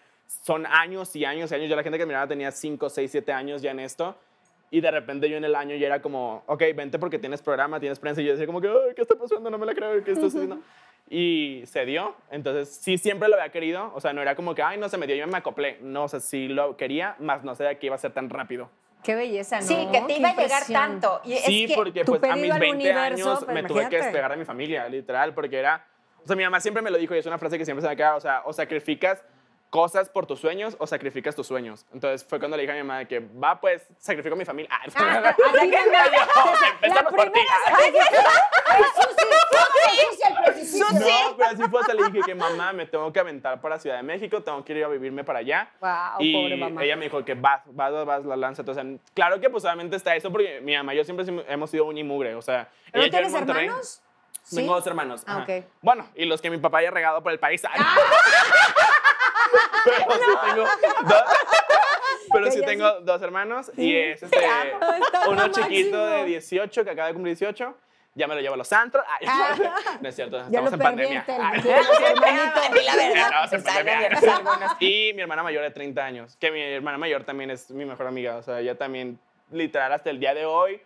son 0.43 0.65
años 0.65 1.15
y 1.15 1.25
años 1.25 1.51
y 1.51 1.55
años. 1.55 1.69
Yo 1.69 1.75
la 1.75 1.83
gente 1.83 1.97
que 1.97 2.05
miraba 2.05 2.27
tenía 2.27 2.51
5, 2.51 2.89
6, 2.89 3.11
7 3.11 3.33
años 3.33 3.61
ya 3.61 3.71
en 3.71 3.79
esto. 3.79 4.15
Y 4.73 4.79
de 4.79 4.89
repente 4.89 5.29
yo 5.29 5.35
en 5.35 5.43
el 5.43 5.53
año 5.55 5.75
ya 5.75 5.87
era 5.87 6.01
como, 6.01 6.43
ok, 6.47 6.63
vente 6.73 6.97
porque 6.97 7.19
tienes 7.19 7.41
programa, 7.41 7.79
tienes 7.79 7.99
prensa. 7.99 8.21
Y 8.21 8.25
yo 8.25 8.31
decía 8.31 8.45
como 8.45 8.61
que, 8.61 8.69
Ay, 8.69 8.93
¿qué 8.95 9.01
está 9.01 9.15
pasando? 9.15 9.49
No 9.49 9.57
me 9.57 9.65
la 9.65 9.73
creo, 9.73 10.01
¿qué 10.03 10.11
está 10.11 10.23
sucediendo? 10.23 10.59
Y 11.09 11.63
se 11.65 11.85
dio. 11.85 12.15
Entonces, 12.29 12.69
sí, 12.69 12.97
siempre 12.97 13.27
lo 13.27 13.35
había 13.35 13.51
querido. 13.51 13.91
O 13.93 13.99
sea, 13.99 14.13
no 14.13 14.21
era 14.21 14.35
como 14.35 14.55
que, 14.55 14.63
ay, 14.63 14.77
no 14.79 14.87
se 14.87 14.97
me 14.97 15.07
dio, 15.07 15.15
yo 15.17 15.27
me 15.27 15.37
acoplé. 15.37 15.77
No, 15.81 16.05
o 16.05 16.07
sea, 16.07 16.21
sí 16.21 16.47
lo 16.47 16.77
quería, 16.77 17.17
más 17.19 17.43
no 17.43 17.53
sabía 17.53 17.77
que 17.77 17.87
iba 17.87 17.95
a 17.95 17.99
ser 17.99 18.13
tan 18.13 18.29
rápido. 18.29 18.69
Qué 19.03 19.15
belleza, 19.15 19.59
¿no? 19.59 19.67
Sí, 19.67 19.75
que 19.91 20.01
te 20.01 20.17
iba 20.17 20.29
a 20.29 20.35
llegar 20.35 20.63
tanto. 20.71 21.21
Y 21.25 21.35
Sí, 21.37 21.63
es 21.65 21.71
que 21.71 21.75
porque 21.75 22.05
pues 22.05 22.23
a 22.23 22.35
mis 22.37 22.51
al 22.51 22.59
20 22.59 22.75
universo, 22.77 23.29
años 23.29 23.47
me 23.47 23.63
tuve 23.63 23.67
que 23.67 23.71
imagínate. 23.73 23.97
despegar 23.97 24.31
de 24.31 24.37
mi 24.37 24.45
familia, 24.45 24.87
literal, 24.87 25.33
porque 25.33 25.57
era... 25.57 25.85
O 26.23 26.27
sea, 26.27 26.35
mi 26.35 26.43
mamá 26.43 26.61
siempre 26.61 26.81
me 26.81 26.91
lo 26.91 26.97
dijo 26.97 27.13
y 27.15 27.17
es 27.17 27.25
una 27.25 27.39
frase 27.39 27.57
que 27.57 27.65
siempre 27.65 27.81
se 27.81 27.89
me 27.89 27.95
queda, 27.97 28.15
o 28.15 28.21
sea, 28.21 28.43
o 28.45 28.53
sacrificas 28.53 29.21
cosas 29.71 30.09
por 30.09 30.27
tus 30.27 30.39
sueños 30.39 30.75
o 30.79 30.85
sacrificas 30.85 31.35
tus 31.35 31.47
sueños. 31.47 31.85
Entonces 31.93 32.23
fue 32.27 32.37
cuando 32.37 32.55
le 32.57 32.63
dije 32.63 32.73
a 32.73 32.75
mi 32.75 32.83
mamá 32.87 33.05
que, 33.05 33.19
va, 33.19 33.59
pues, 33.59 33.81
sacrifico 33.97 34.35
mi 34.35 34.45
familia. 34.45 34.69
Ah, 34.95 35.23
Ah, 35.23 35.35
La 35.53 35.63
empezamos 35.63 37.13
por 37.13 37.31
ti. 37.31 37.39
primera. 37.39 38.51
No, 40.91 41.37
pero 41.37 41.49
así 41.49 41.63
fue, 41.69 41.83
sea, 41.83 41.93
le 41.95 42.03
dije 42.09 42.19
que 42.25 42.35
mamá, 42.35 42.73
me 42.73 42.85
tengo 42.85 43.11
que 43.11 43.19
aventar 43.19 43.61
para 43.61 43.79
Ciudad 43.79 43.97
de 43.97 44.03
México, 44.03 44.41
tengo 44.41 44.63
que 44.63 44.73
ir 44.73 44.83
a 44.83 44.87
vivirme 44.87 45.23
para 45.23 45.39
allá. 45.39 45.69
Wow, 45.79 45.89
y 46.19 46.33
pobre 46.33 46.57
mamá. 46.57 46.83
ella 46.83 46.95
me 46.95 47.05
dijo 47.05 47.23
que 47.23 47.33
vas, 47.35 47.61
vas, 47.67 48.05
vas, 48.05 48.25
la 48.25 48.35
lanza. 48.35 48.61
Entonces, 48.61 48.85
claro 49.13 49.39
que 49.39 49.49
pues 49.49 49.63
obviamente 49.63 49.95
está 49.95 50.15
eso 50.15 50.31
porque 50.31 50.61
mi 50.61 50.75
mamá 50.75 50.93
y 50.93 50.97
yo 50.97 51.03
siempre 51.03 51.25
hemos 51.47 51.69
sido 51.69 51.85
uña 51.85 52.01
y 52.01 52.03
mugre, 52.03 52.35
o 52.35 52.41
sea, 52.41 52.69
¿Pero 52.91 53.03
ella 53.05 53.11
tienes 53.11 53.33
hermanos? 53.33 54.01
¿Sí? 54.43 54.55
Tengo 54.57 54.73
dos 54.73 54.87
hermanos. 54.87 55.23
Ah, 55.27 55.43
ajá. 55.43 55.43
ok. 55.43 55.65
Bueno, 55.81 56.09
y 56.15 56.25
los 56.25 56.41
que 56.41 56.49
mi 56.49 56.57
papá 56.57 56.79
haya 56.79 56.89
regado 56.89 57.21
por 57.21 57.31
el 57.31 57.39
país. 57.39 57.63
Ay, 57.63 57.79
Pero 59.85 60.19
sí 60.19 60.31
tengo 60.45 60.63
dos. 61.07 61.23
Pero 62.33 62.51
sí 62.51 62.61
tengo 62.61 63.01
dos 63.01 63.21
hermanos 63.21 63.71
y 63.77 63.95
es 63.95 64.23
este, 64.23 64.37
uno 65.27 65.47
chiquito 65.49 65.97
máximo. 65.97 66.17
de 66.17 66.25
18 66.25 66.83
que 66.83 66.89
acaba 66.89 67.07
de 67.07 67.13
cumplir 67.13 67.37
18. 67.37 67.75
Ya 68.13 68.27
me 68.27 68.35
lo 68.35 68.41
llevo 68.41 68.55
a 68.55 68.57
los 68.57 68.73
antros. 68.73 69.05
Ay, 69.07 69.25
no 70.01 70.09
es 70.09 70.15
cierto, 70.15 70.37
Ya 70.37 70.45
estamos 70.45 70.71
lo 70.71 70.75
en 70.75 70.81
pandemia. 70.81 71.25
Ay. 71.27 71.61
verdad. 73.83 74.77
Y 74.81 75.13
mi 75.13 75.21
hermana 75.21 75.43
mayor 75.43 75.63
de 75.63 75.71
30 75.71 76.03
años, 76.03 76.35
que 76.35 76.51
mi 76.51 76.61
hermana 76.61 76.97
mayor 76.97 77.23
también 77.23 77.51
es 77.51 77.71
mi 77.71 77.85
mejor 77.85 78.07
amiga, 78.07 78.35
o 78.35 78.43
sea, 78.43 78.59
ella 78.59 78.77
también, 78.77 79.17
literal, 79.49 79.93
hasta 79.93 80.09
el 80.09 80.19
día 80.19 80.33
de 80.33 80.45
hoy 80.45 80.81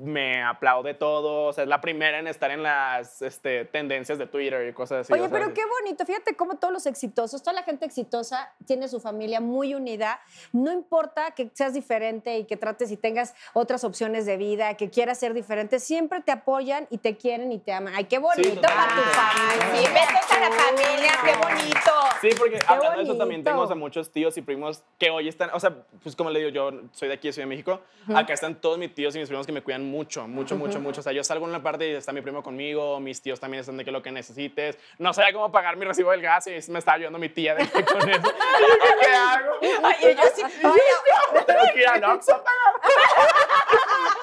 me 0.00 0.42
aplaude 0.42 0.94
todo, 0.94 1.48
o 1.48 1.52
sea, 1.52 1.64
es 1.64 1.68
la 1.68 1.80
primera 1.80 2.18
en 2.18 2.26
estar 2.26 2.50
en 2.50 2.62
las 2.62 3.20
este, 3.22 3.66
tendencias 3.66 4.18
de 4.18 4.26
Twitter 4.26 4.66
y 4.68 4.72
cosas 4.72 5.00
así. 5.00 5.12
Oye, 5.12 5.22
o 5.22 5.28
sea, 5.28 5.38
pero 5.38 5.52
qué 5.52 5.62
bonito. 5.66 6.06
Fíjate 6.06 6.34
cómo 6.34 6.56
todos 6.56 6.72
los 6.72 6.86
exitosos, 6.86 7.42
toda 7.42 7.52
la 7.52 7.62
gente 7.62 7.84
exitosa 7.84 8.52
tiene 8.66 8.88
su 8.88 9.00
familia 9.00 9.40
muy 9.40 9.74
unida. 9.74 10.20
No 10.52 10.72
importa 10.72 11.32
que 11.32 11.50
seas 11.52 11.74
diferente 11.74 12.38
y 12.38 12.44
que 12.44 12.56
trates 12.56 12.90
y 12.90 12.96
tengas 12.96 13.34
otras 13.52 13.84
opciones 13.84 14.26
de 14.26 14.36
vida, 14.36 14.74
que 14.74 14.90
quieras 14.90 15.18
ser 15.18 15.34
diferente, 15.34 15.78
siempre 15.78 16.20
te 16.22 16.32
apoyan 16.32 16.86
y 16.90 16.98
te 16.98 17.16
quieren 17.16 17.52
y 17.52 17.58
te 17.58 17.72
aman. 17.72 17.94
Ay, 17.94 18.04
qué 18.04 18.18
bonito 18.18 18.54
totalmente. 18.54 18.90
para 18.90 18.94
tu 18.94 19.02
familia. 19.02 19.76
Sí, 19.76 19.92
besos 19.92 20.30
a 20.30 20.40
la 20.40 20.50
familia, 20.50 21.12
qué 21.24 21.36
bonito. 21.36 22.09
Sí, 22.20 22.28
porque 22.38 22.60
hablando 22.66 22.98
de 22.98 23.04
eso 23.04 23.16
también 23.16 23.40
bonito. 23.40 23.50
tengo 23.50 23.62
o 23.62 23.66
sea, 23.66 23.76
muchos 23.76 24.10
tíos 24.10 24.36
y 24.36 24.42
primos 24.42 24.82
que 24.98 25.10
hoy 25.10 25.28
están, 25.28 25.50
o 25.52 25.60
sea, 25.60 25.74
pues 26.02 26.14
como 26.16 26.30
le 26.30 26.40
digo, 26.40 26.50
yo 26.50 26.80
soy 26.92 27.08
de 27.08 27.14
aquí, 27.14 27.28
de 27.28 27.32
Ciudad 27.32 27.46
de 27.46 27.50
México, 27.50 27.80
acá 28.14 28.32
están 28.34 28.60
todos 28.60 28.78
mis 28.78 28.94
tíos 28.94 29.14
y 29.16 29.18
mis 29.18 29.28
primos 29.28 29.46
que 29.46 29.52
me 29.52 29.62
cuidan 29.62 29.84
mucho, 29.84 30.26
mucho, 30.28 30.56
mucho, 30.56 30.80
mucho. 30.80 31.00
O 31.00 31.02
sea, 31.02 31.12
yo 31.12 31.24
salgo 31.24 31.44
en 31.46 31.50
una 31.50 31.62
parte 31.62 31.90
y 31.90 31.94
está 31.94 32.12
mi 32.12 32.20
primo 32.20 32.42
conmigo, 32.42 33.00
mis 33.00 33.22
tíos 33.22 33.40
también 33.40 33.60
están 33.60 33.76
de 33.76 33.84
que 33.84 33.90
lo 33.90 34.02
que 34.02 34.10
necesites. 34.10 34.78
No 34.98 35.12
sabía 35.12 35.32
cómo 35.32 35.50
pagar 35.50 35.76
mi 35.76 35.84
recibo 35.84 36.10
del 36.10 36.22
gas 36.22 36.46
y 36.46 36.70
me 36.70 36.78
estaba 36.78 36.96
ayudando 36.96 37.18
mi 37.18 37.28
tía 37.28 37.54
de 37.54 37.66
que 37.66 37.84
con 37.84 38.08
eso. 38.08 38.22
Yo, 38.60 38.90
¿Qué 39.00 39.12
hago? 39.12 39.52
Oye, 39.60 40.14
yo 40.16 40.22
sí. 40.34 40.42
Oye, 40.42 41.44
Tengo 41.46 41.60
que 41.72 41.80
ir 41.80 41.88
al 41.88 42.04
Oxxo 42.04 42.34
a 42.34 42.44
pagar. 42.44 43.30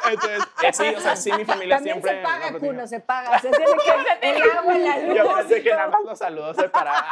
Entonces, 0.09 0.43
eh, 0.63 0.73
sí, 0.73 0.93
o 0.95 0.99
sea, 0.99 1.15
sí, 1.15 1.31
mi 1.33 1.45
familia 1.45 1.77
También 1.77 2.01
siempre... 2.01 2.21
se 2.21 2.27
paga, 2.27 2.51
no, 2.51 2.59
Cuno, 2.59 2.87
se 2.87 2.99
paga. 2.99 3.39
Se 3.39 3.49
tiene 3.49 3.65
que 3.65 4.29
el 4.29 4.41
agua, 4.51 4.77
la 4.77 4.97
luz. 4.99 5.15
yo 5.15 5.35
pensé 5.35 5.63
que 5.63 5.69
nada 5.71 5.87
más 5.87 6.03
los 6.05 6.19
saludos 6.19 6.55
separados. 6.57 7.03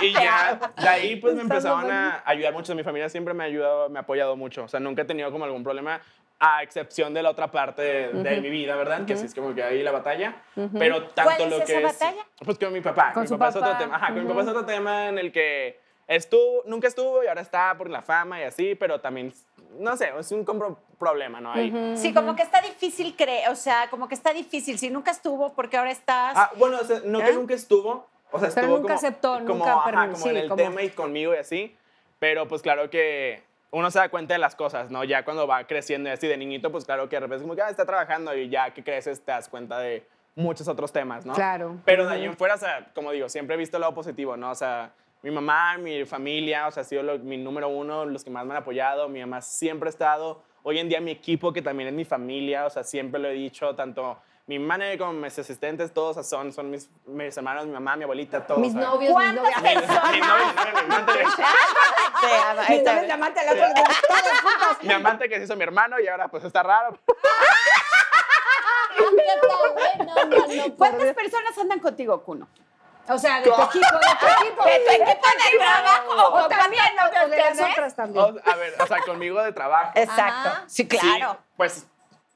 y 0.00 0.12
ya, 0.12 0.58
de 0.76 0.88
ahí 0.88 1.16
pues 1.16 1.34
me 1.34 1.42
empezaron 1.42 1.90
a 1.90 2.22
ayudar 2.24 2.52
mucho. 2.52 2.74
Mi 2.74 2.82
familia 2.82 3.08
siempre 3.08 3.34
me 3.34 3.44
ha 3.44 3.46
ayudado, 3.46 3.88
me 3.88 3.98
ha 3.98 4.02
apoyado 4.02 4.36
mucho. 4.36 4.64
O 4.64 4.68
sea, 4.68 4.80
nunca 4.80 5.02
he 5.02 5.04
tenido 5.04 5.30
como 5.30 5.44
algún 5.44 5.62
problema, 5.62 6.00
a 6.38 6.62
excepción 6.62 7.14
de 7.14 7.22
la 7.22 7.30
otra 7.30 7.50
parte 7.52 7.82
de, 7.82 8.08
de 8.12 8.40
mi 8.40 8.50
vida, 8.50 8.74
¿verdad? 8.74 9.06
Que 9.06 9.16
sí 9.16 9.26
es 9.26 9.34
como 9.34 9.54
que 9.54 9.62
ahí 9.62 9.82
la 9.82 9.92
batalla. 9.92 10.34
Pero 10.76 11.04
tanto 11.08 11.30
¿Cuál 11.36 11.40
es 11.42 11.58
lo 11.58 11.64
que 11.64 11.76
esa 11.78 11.88
es... 11.88 12.00
batalla? 12.00 12.22
Pues 12.44 12.58
con 12.58 12.72
mi 12.72 12.80
papá. 12.80 13.12
Con 13.12 13.22
mi 13.22 13.28
su 13.28 13.34
papá, 13.38 13.48
es 13.50 13.54
papá. 13.54 13.66
otro 13.66 13.78
tema. 13.78 13.96
Ajá, 13.96 14.06
con 14.08 14.22
mi 14.22 14.28
papá 14.28 14.42
es 14.42 14.48
otro 14.48 14.64
tema 14.64 15.08
en 15.08 15.18
el 15.18 15.30
que 15.30 15.80
estuvo, 16.08 16.62
nunca 16.66 16.88
estuvo 16.88 17.22
y 17.22 17.28
ahora 17.28 17.42
está 17.42 17.74
por 17.78 17.88
la 17.88 18.02
fama 18.02 18.40
y 18.40 18.44
así, 18.44 18.74
pero 18.74 19.00
también, 19.00 19.32
no 19.78 19.96
sé, 19.96 20.10
es 20.18 20.30
un 20.32 20.44
compro- 20.44 20.76
problema, 20.98 21.40
¿no? 21.40 21.52
Ahí. 21.52 21.92
Sí, 21.96 22.12
como 22.14 22.36
que 22.36 22.42
está 22.42 22.60
difícil 22.60 23.16
creer, 23.16 23.48
o 23.50 23.56
sea, 23.56 23.88
como 23.90 24.08
que 24.08 24.14
está 24.14 24.32
difícil. 24.32 24.78
Si 24.78 24.90
nunca 24.90 25.10
estuvo, 25.10 25.52
porque 25.54 25.76
ahora 25.76 25.90
estás. 25.90 26.34
Ah, 26.36 26.50
bueno, 26.56 26.78
o 26.80 26.84
sea, 26.84 27.00
no 27.04 27.18
que 27.20 27.30
¿Eh? 27.30 27.34
nunca 27.34 27.54
estuvo. 27.54 28.06
O 28.30 28.38
sea, 28.38 28.48
Pero 28.54 28.60
estuvo 28.66 28.66
nunca 28.78 28.82
como, 28.82 28.94
aceptó, 28.94 29.32
como, 29.40 29.46
nunca 29.58 29.72
ajá, 29.74 30.04
como 30.06 30.16
sí, 30.16 30.28
en 30.30 30.36
el 30.36 30.48
como- 30.48 30.56
tema 30.62 30.82
y 30.82 30.90
conmigo 30.90 31.34
y 31.34 31.38
así. 31.38 31.76
Pero 32.18 32.46
pues 32.48 32.62
claro 32.62 32.88
que 32.88 33.42
uno 33.72 33.90
se 33.90 33.98
da 33.98 34.08
cuenta 34.08 34.34
de 34.34 34.38
las 34.38 34.54
cosas, 34.54 34.90
¿no? 34.90 35.02
Ya 35.04 35.24
cuando 35.24 35.46
va 35.46 35.64
creciendo 35.66 36.08
y 36.08 36.12
así 36.12 36.26
de 36.28 36.36
niñito, 36.36 36.70
pues 36.70 36.84
claro 36.84 37.08
que 37.08 37.16
de 37.16 37.20
repente 37.20 37.36
es 37.36 37.42
como 37.42 37.54
que 37.56 37.62
ah, 37.62 37.68
está 37.70 37.84
trabajando 37.84 38.34
y 38.36 38.48
ya 38.48 38.72
que 38.72 38.84
creces 38.84 39.20
te 39.24 39.32
das 39.32 39.48
cuenta 39.48 39.78
de 39.80 40.06
muchos 40.34 40.66
otros 40.68 40.92
temas, 40.92 41.26
¿no? 41.26 41.34
Claro. 41.34 41.76
Pero 41.84 42.06
de 42.06 42.14
ahí 42.14 42.24
en 42.24 42.36
fuera, 42.36 42.54
o 42.54 42.58
sea, 42.58 42.90
como 42.94 43.10
digo, 43.12 43.28
siempre 43.28 43.54
he 43.54 43.58
visto 43.58 43.76
el 43.76 43.82
lado 43.82 43.92
positivo, 43.94 44.36
¿no? 44.36 44.50
O 44.50 44.54
sea, 44.54 44.92
mi 45.22 45.30
mamá, 45.30 45.78
mi 45.78 46.04
familia, 46.04 46.66
o 46.66 46.70
sea, 46.72 46.80
ha 46.82 46.84
sido 46.84 47.02
lo- 47.02 47.18
mi 47.18 47.36
número 47.36 47.68
uno, 47.68 48.04
los 48.04 48.24
que 48.24 48.30
más 48.30 48.44
me 48.44 48.52
han 48.52 48.58
apoyado. 48.62 49.08
Mi 49.08 49.20
mamá 49.20 49.40
siempre 49.40 49.88
ha 49.88 49.90
estado. 49.90 50.42
Hoy 50.64 50.78
en 50.78 50.88
día 50.88 51.00
mi 51.00 51.10
equipo, 51.12 51.52
que 51.52 51.62
también 51.62 51.88
es 51.88 51.94
mi 51.94 52.04
familia, 52.04 52.66
o 52.66 52.70
sea, 52.70 52.84
siempre 52.84 53.20
lo 53.20 53.28
he 53.28 53.32
dicho, 53.32 53.74
tanto 53.74 54.18
mi 54.46 54.58
manager 54.58 54.98
como 54.98 55.12
mis 55.12 55.38
asistentes, 55.38 55.92
todos 55.92 56.26
son, 56.26 56.52
son 56.52 56.70
mis, 56.70 56.90
mis 57.06 57.36
hermanos, 57.36 57.66
mi 57.66 57.72
mamá, 57.72 57.96
mi 57.96 58.04
abuelita, 58.04 58.44
todos. 58.46 58.60
Mis 58.60 58.74
novios, 58.74 59.00
mis 59.00 59.10
¿Cuántas 59.12 59.34
novias. 59.34 59.62
Mi, 59.62 59.68
mi 59.70 59.74
novio, 59.76 60.06
mi 60.12 60.20
novio, 60.20 60.46
mi 60.74 60.80
amante, 60.94 61.12
Mis 62.68 62.82
novios, 62.84 63.06
mi 63.06 63.10
amante, 63.12 63.40
todos 63.46 64.82
mi 64.82 64.92
amante 64.92 65.28
que 65.28 65.36
se 65.38 65.44
hizo 65.44 65.56
mi 65.56 65.62
hermano 65.62 65.98
y 66.00 66.08
ahora 66.08 66.28
pues 66.28 66.44
está 66.44 66.62
raro. 66.62 66.98
¿Cuántas 70.76 71.14
personas 71.14 71.56
andan 71.58 71.80
contigo, 71.80 72.22
Cuno? 72.22 72.48
O 73.14 73.18
sea, 73.18 73.38
de 73.40 73.44
tu 73.44 73.50
equipo, 73.50 73.78
de 73.78 74.16
tu 74.20 74.26
equipo. 74.42 74.64
¿De 74.64 74.78
tu 74.78 74.90
equipo 75.02 75.26
de 75.52 75.58
trabajo? 75.58 76.34
O 76.34 76.48
también, 76.48 76.82
¿Cuántas 76.96 77.24
o 77.24 77.28
de 77.28 77.36
las 77.38 77.60
otras 77.60 77.96
también. 77.96 78.24
O- 78.24 78.50
a 78.50 78.56
ver, 78.56 78.74
o 78.80 78.86
sea, 78.86 78.98
conmigo 79.00 79.42
de 79.42 79.52
trabajo. 79.52 79.92
Exacto. 79.94 80.48
Ajá. 80.48 80.64
Sí, 80.66 80.86
claro. 80.88 81.32
Sí, 81.32 81.38
pues 81.56 81.86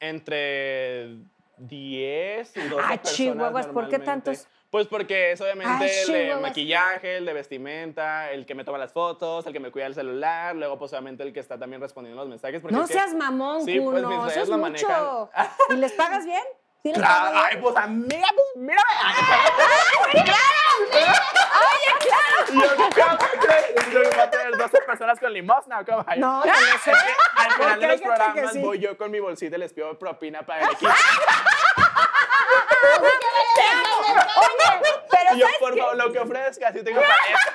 entre 0.00 1.16
10 1.59 2.56
y 2.56 2.61
12 2.68 2.83
Ah, 2.85 2.88
personas 2.88 3.02
chihuahuas, 3.14 3.66
¿por 3.68 3.88
qué 3.88 3.99
tantos? 3.99 4.47
Pues 4.71 4.88
porque 4.88 5.33
es 5.33 5.40
obviamente 5.40 5.73
Ah, 5.73 6.02
el 6.06 6.12
de 6.12 6.37
maquillaje, 6.37 7.16
el 7.18 7.25
de 7.25 7.33
vestimenta, 7.33 8.30
el 8.33 8.45
que 8.45 8.54
me 8.54 8.64
toma 8.64 8.78
las 8.78 8.92
fotos, 8.92 9.47
el 9.47 9.52
que 9.52 9.61
me 9.61 9.71
cuida 9.71 9.87
el 9.87 9.95
celular, 9.95 10.54
luego 10.56 10.76
pues 10.78 10.92
obviamente 10.92 11.23
el 11.23 11.33
que 11.33 11.40
está 11.40 11.56
también 11.59 11.80
respondiendo 11.80 12.21
los 12.21 12.28
mensajes. 12.28 12.61
Porque 12.61 12.75
No 12.76 12.83
es 12.83 12.88
que- 12.88 12.95
seas 12.95 13.14
mamón, 13.14 13.64
Sí, 13.64 13.80
pues, 13.80 14.02
mis 14.04 14.12
Eso 14.12 14.25
redes 14.26 14.37
es 14.42 14.49
lo 14.49 14.59
mucho. 14.59 15.30
¿Y 15.71 15.75
les 15.76 15.92
pagas 15.92 16.25
bien? 16.26 16.42
¿Sí 16.87 16.93
les 16.93 16.99
Claro, 16.99 17.26
pagas 17.26 17.45
ay, 17.50 17.57
pues 17.61 17.76
amiga, 17.78 18.28
pues 18.33 18.47
mírame. 18.55 18.83
¡Ay, 19.02 20.23
claro! 20.23 20.38
Oye, 20.93 21.93
claro. 21.99 22.37
Yo, 22.55 22.76
¿cómo 22.95 23.19
crees? 23.40 23.93
Yo 23.93 24.05
voy 24.05 24.21
a 24.21 24.31
tener 24.31 24.57
12 24.57 24.78
personas 24.83 25.19
con 25.19 25.33
limosna, 25.33 25.81
¿o 25.81 25.85
¿cómo? 25.85 26.05
No, 26.16 26.45
yo 26.47 26.52
no 26.52 26.78
sé. 26.85 26.93
al 27.35 27.50
final 27.55 27.81
de 27.81 27.88
los 27.88 28.00
programas 28.00 28.52
sí. 28.52 28.61
voy 28.61 28.78
yo 28.78 28.97
con 28.97 29.11
mi 29.11 29.19
bolsita 29.19 29.57
y 29.57 29.59
les 29.59 29.73
pido 29.73 29.99
propina 29.99 30.43
para 30.43 30.62
el 30.62 30.71
equipo. 30.75 30.93
Pero 35.11 35.35
Y 35.35 35.38
yo, 35.40 35.47
por 35.59 35.76
favor, 35.76 35.97
lo 35.97 36.12
que 36.12 36.21
ofrezca, 36.21 36.73
si 36.73 36.85
tengo 36.85 37.00
para 37.00 37.14
eso. 37.14 37.50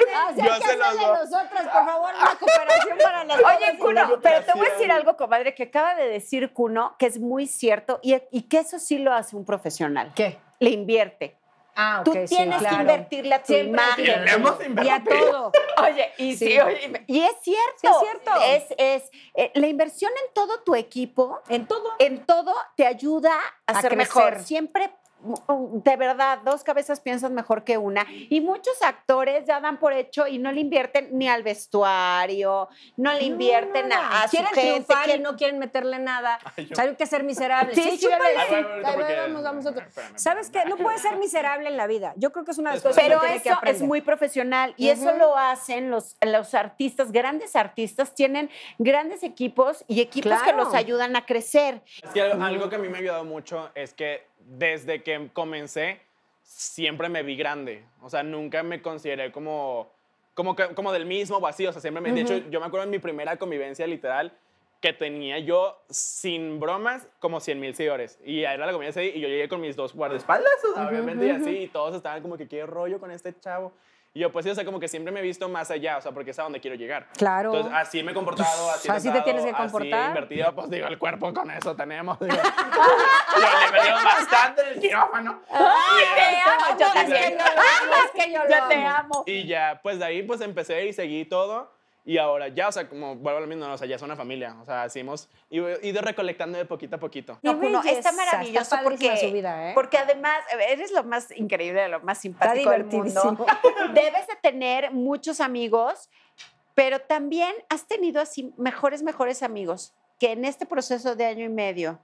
O 0.00 0.34
sea, 0.34 0.44
Yo 0.46 0.52
¿qué 0.60 0.66
se 0.66 0.76
los 0.76 0.86
hacen 0.86 0.98
de 1.00 1.06
nosotras? 1.06 1.62
Por 1.64 1.84
favor, 1.84 2.10
una 2.14 2.34
cooperación 2.38 2.98
para 3.02 3.24
las 3.24 3.38
Oye, 3.38 3.78
Cuno, 3.78 4.20
pero 4.22 4.44
te 4.44 4.52
voy 4.52 4.66
a 4.66 4.72
decir 4.72 4.92
algo, 4.92 5.16
comadre, 5.16 5.54
que 5.54 5.64
acaba 5.64 5.94
de 5.94 6.08
decir 6.08 6.52
Cuno, 6.52 6.96
que 6.98 7.06
es 7.06 7.18
muy 7.18 7.46
cierto 7.46 7.98
y, 8.02 8.16
y 8.30 8.42
que 8.42 8.58
eso 8.58 8.78
sí 8.78 8.98
lo 8.98 9.12
hace 9.12 9.36
un 9.36 9.44
profesional. 9.44 10.12
¿Qué? 10.14 10.38
Le 10.58 10.70
invierte. 10.70 11.36
Ah, 11.76 12.02
Tú 12.04 12.10
ok, 12.10 12.18
sí, 12.26 12.36
tienes 12.36 12.62
que 12.62 12.74
invertirle 12.74 13.34
a 13.34 13.38
tu 13.42 13.52
Siempre 13.52 13.80
que 13.96 14.02
imagen. 14.02 14.22
Y 14.22 14.24
le 14.26 14.32
hemos 14.32 14.84
Y 14.84 14.88
a 14.90 15.02
todo. 15.04 15.52
Oye, 15.82 16.12
y 16.18 16.36
sí, 16.36 16.46
Sí. 16.48 16.58
oye, 16.60 17.04
y 17.06 17.20
es 17.20 17.32
cierto. 17.42 17.78
Sí, 17.80 17.86
es 17.86 17.96
cierto. 18.00 18.30
Es, 18.44 18.64
es, 18.76 19.10
eh, 19.34 19.50
la 19.54 19.66
inversión 19.68 20.10
en 20.26 20.34
todo 20.34 20.60
tu 20.62 20.74
equipo, 20.74 21.40
En 21.48 21.66
todo. 21.66 21.90
en 22.00 22.26
todo, 22.26 22.52
te 22.76 22.84
ayuda 22.86 23.32
a, 23.66 23.72
A 23.78 23.80
ser 23.80 23.92
crecer. 23.94 24.14
mejor. 24.24 24.40
Siempre, 24.40 24.90
de 25.22 25.96
verdad, 25.96 26.38
dos 26.44 26.64
cabezas 26.64 27.00
piensan 27.00 27.34
mejor 27.34 27.64
que 27.64 27.76
una. 27.78 28.06
Y 28.08 28.40
muchos 28.40 28.80
actores 28.82 29.44
ya 29.46 29.60
dan 29.60 29.78
por 29.78 29.92
hecho 29.92 30.26
y 30.26 30.38
no 30.38 30.50
le 30.52 30.60
invierten 30.60 31.08
ni 31.18 31.28
al 31.28 31.42
vestuario, 31.42 32.68
no 32.96 33.12
le 33.12 33.24
invierten 33.24 33.88
Nada. 33.88 34.08
a, 34.08 34.22
a 34.22 34.28
su 34.28 34.30
quieren 34.36 34.52
gente. 34.54 34.70
triunfar 34.70 35.10
y 35.10 35.18
no 35.20 35.36
quieren 35.36 35.58
meterle 35.58 35.98
nada. 35.98 36.38
Ay, 36.56 36.66
yo- 36.66 36.80
hay 36.82 36.94
que 36.96 37.06
ser 37.06 37.24
miserable. 37.24 37.74
Sí, 37.74 37.82
Sí, 37.82 37.98
sí, 37.98 38.08
¿Sabes 40.16 40.50
qué? 40.50 40.64
No 40.66 40.76
puedes 40.76 41.02
ser 41.02 41.16
miserable 41.18 41.68
en 41.68 41.76
la 41.76 41.86
vida. 41.86 42.12
Yo 42.16 42.32
creo 42.32 42.44
que 42.44 42.52
es 42.52 42.58
una 42.58 42.70
de 42.70 42.76
las 42.76 42.82
Pero 42.82 42.90
cosas 42.94 43.02
que 43.04 43.08
Pero 43.10 43.20
tiene 43.20 43.42
que 43.42 43.48
eso 43.48 43.58
es 43.64 43.82
muy 43.82 44.00
profesional 44.00 44.74
y 44.76 44.88
eso 44.88 45.12
lo 45.16 45.36
hacen 45.36 45.90
los, 45.90 46.16
los 46.20 46.54
artistas, 46.54 47.12
grandes 47.12 47.56
artistas, 47.56 48.14
tienen 48.14 48.50
grandes 48.78 49.22
equipos 49.22 49.84
y 49.88 50.00
equipos 50.00 50.40
que 50.42 50.52
los 50.52 50.74
ayudan 50.74 51.16
a 51.16 51.26
crecer. 51.26 51.82
Es 52.02 52.10
que 52.10 52.20
algo, 52.22 52.42
algo 52.42 52.68
que 52.68 52.76
a 52.76 52.78
mí 52.78 52.88
me 52.88 52.98
ha 52.98 53.00
ayudado 53.00 53.24
mucho 53.24 53.70
es 53.74 53.92
que 53.94 54.29
desde 54.46 55.02
que 55.02 55.30
comencé 55.32 56.00
siempre 56.42 57.08
me 57.08 57.22
vi 57.22 57.36
grande. 57.36 57.84
O 58.02 58.10
sea, 58.10 58.22
nunca 58.22 58.62
me 58.62 58.82
consideré 58.82 59.30
como, 59.32 59.92
como, 60.34 60.56
como 60.74 60.92
del 60.92 61.06
mismo 61.06 61.40
vacío. 61.40 61.70
O 61.70 61.72
sea, 61.72 61.80
siempre 61.80 62.00
me... 62.00 62.12
De 62.12 62.22
hecho, 62.22 62.38
yo 62.50 62.60
me 62.60 62.66
acuerdo 62.66 62.84
en 62.84 62.90
mi 62.90 62.98
primera 62.98 63.36
convivencia 63.36 63.86
literal 63.86 64.32
que 64.80 64.92
tenía 64.94 65.38
yo, 65.38 65.78
sin 65.90 66.58
bromas, 66.58 67.06
como 67.18 67.40
100 67.40 67.60
mil 67.60 67.74
seguidores. 67.74 68.18
Y 68.24 68.40
era 68.40 68.64
la 68.64 68.72
convivencia 68.72 69.04
y 69.04 69.20
yo 69.20 69.28
llegué 69.28 69.48
con 69.48 69.60
mis 69.60 69.76
dos 69.76 69.94
guardaespaldas, 69.94 70.64
o 70.70 70.74
sea, 70.74 70.88
obviamente, 70.88 71.26
y 71.26 71.30
así, 71.30 71.50
y 71.50 71.68
todos 71.68 71.94
estaban 71.94 72.22
como 72.22 72.38
que, 72.38 72.48
¿qué 72.48 72.64
rollo 72.64 72.98
con 72.98 73.10
este 73.10 73.38
chavo? 73.38 73.72
Y 74.12 74.18
yo, 74.20 74.32
pues 74.32 74.44
o 74.44 74.54
sea, 74.56 74.64
como 74.64 74.80
que 74.80 74.88
siempre 74.88 75.12
me 75.12 75.20
he 75.20 75.22
visto 75.22 75.48
más 75.48 75.70
allá, 75.70 75.96
o 75.96 76.00
sea, 76.00 76.10
porque 76.10 76.32
es 76.32 76.38
a 76.40 76.42
donde 76.42 76.60
quiero 76.60 76.76
llegar. 76.76 77.06
Claro. 77.16 77.54
Entonces, 77.54 77.78
así 77.78 78.02
me 78.02 78.10
he 78.10 78.14
comportado, 78.14 78.70
así 78.70 78.88
he 78.88 78.90
Así 78.90 79.02
te 79.08 79.12
tratado, 79.12 79.24
tienes 79.24 79.44
que 79.44 79.50
Así 79.50 79.62
comportar. 79.62 80.02
he 80.02 80.06
invertido, 80.08 80.52
pues 80.54 80.70
digo, 80.70 80.86
el 80.88 80.98
cuerpo 80.98 81.32
con 81.32 81.48
eso 81.52 81.76
tenemos. 81.76 82.18
Digo, 82.18 82.34
lo 82.34 83.66
invertimos 83.68 84.02
bastante 84.04 84.62
en 84.62 84.68
el 84.68 84.80
quirófano. 84.80 85.40
te 85.48 85.54
Y, 85.54 86.40
amo, 86.44 86.78
yo 86.80 86.92
también. 86.92 87.38
Es 87.38 88.24
que 88.24 88.32
yo 88.32 88.42
lo 88.42 88.50
Yo 88.50 88.68
te 88.68 88.74
amo. 88.74 88.88
amo. 88.98 89.24
Y 89.26 89.46
ya, 89.46 89.78
pues 89.80 90.00
de 90.00 90.04
ahí 90.04 90.22
pues 90.24 90.40
empecé 90.40 90.86
y 90.86 90.92
seguí 90.92 91.24
todo. 91.24 91.72
Y 92.04 92.18
ahora 92.18 92.48
ya, 92.48 92.68
o 92.68 92.72
sea, 92.72 92.88
como 92.88 93.14
vuelvo 93.16 93.38
a 93.38 93.40
lo 93.42 93.46
mismo, 93.46 93.66
o 93.70 93.76
sea, 93.78 93.86
ya 93.86 93.96
es 93.96 94.02
una 94.02 94.16
familia. 94.16 94.56
O 94.60 94.64
sea, 94.64 94.84
así 94.84 95.00
hemos 95.00 95.28
ido 95.50 96.00
recolectando 96.00 96.56
de 96.58 96.64
poquito 96.64 96.96
a 96.96 96.98
poquito. 96.98 97.38
No, 97.42 97.56
belleza, 97.58 97.90
está 97.90 98.12
maravilloso 98.12 98.62
está 98.62 98.82
porque, 98.82 99.16
su 99.18 99.32
vida, 99.32 99.70
¿eh? 99.70 99.72
porque 99.74 99.98
además 99.98 100.38
eres 100.68 100.92
lo 100.92 101.04
más 101.04 101.30
increíble, 101.36 101.88
lo 101.88 102.00
más 102.00 102.18
simpático 102.18 102.70
del 102.70 102.84
mundo. 102.84 103.46
Debes 103.94 104.26
de 104.26 104.36
tener 104.40 104.90
muchos 104.92 105.40
amigos, 105.40 106.08
pero 106.74 107.00
también 107.00 107.54
has 107.68 107.86
tenido 107.86 108.22
así 108.22 108.52
mejores, 108.56 109.02
mejores 109.02 109.42
amigos 109.42 109.92
que 110.18 110.32
en 110.32 110.44
este 110.44 110.66
proceso 110.66 111.16
de 111.16 111.26
año 111.26 111.44
y 111.44 111.48
medio 111.48 111.98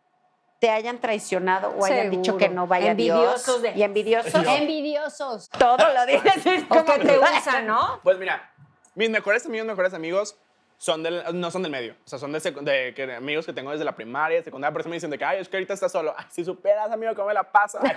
te 0.59 0.71
hayan 0.71 0.99
traicionado 1.01 1.69
o 1.71 1.85
hayan 1.85 2.11
dicho 2.11 2.33
Seguro. 2.33 2.39
que 2.39 2.49
no 2.49 2.67
vaya 2.67 2.93
Envidiosos 2.93 3.61
Dios. 3.61 3.75
de- 3.75 3.79
Y 3.79 3.83
envidiosos. 3.83 4.35
Envidiosos. 4.35 5.51
Todo 5.51 5.93
lo 5.93 6.07
dices. 6.07 6.65
como 6.69 6.85
que 6.85 6.99
te 6.99 7.19
usan, 7.19 7.67
¿no? 7.67 8.01
Pues 8.03 8.19
mira, 8.19 8.53
mis 8.97 9.09
mejores 9.11 9.47
amigos, 9.47 9.67
mejores 9.67 9.95
amigos 9.95 10.37
son 10.79 11.03
del, 11.03 11.23
no 11.33 11.51
son 11.51 11.63
del 11.63 11.73
medio. 11.73 11.95
O 12.05 12.09
sea, 12.09 12.19
son 12.19 12.33
de, 12.33 12.39
de 12.41 12.93
que- 12.95 13.15
amigos 13.15 13.47
que 13.47 13.53
tengo 13.53 13.71
desde 13.71 13.85
la 13.85 13.95
primaria, 13.97 14.43
secundaria. 14.43 14.73
Por 14.73 14.81
eso 14.83 14.91
me 14.91 14.97
dicen 14.97 15.09
de 15.11 15.17
que, 15.17 15.25
ay, 15.25 15.39
es 15.41 15.49
que 15.49 15.57
ahorita 15.57 15.73
estás 15.73 15.91
solo. 15.93 16.13
Ay, 16.19 16.27
si 16.29 16.45
superas, 16.45 16.91
amigo, 16.91 17.15
cómo 17.15 17.29
me 17.29 17.35
la 17.35 17.45
paso. 17.45 17.79
Ay, 17.83 17.91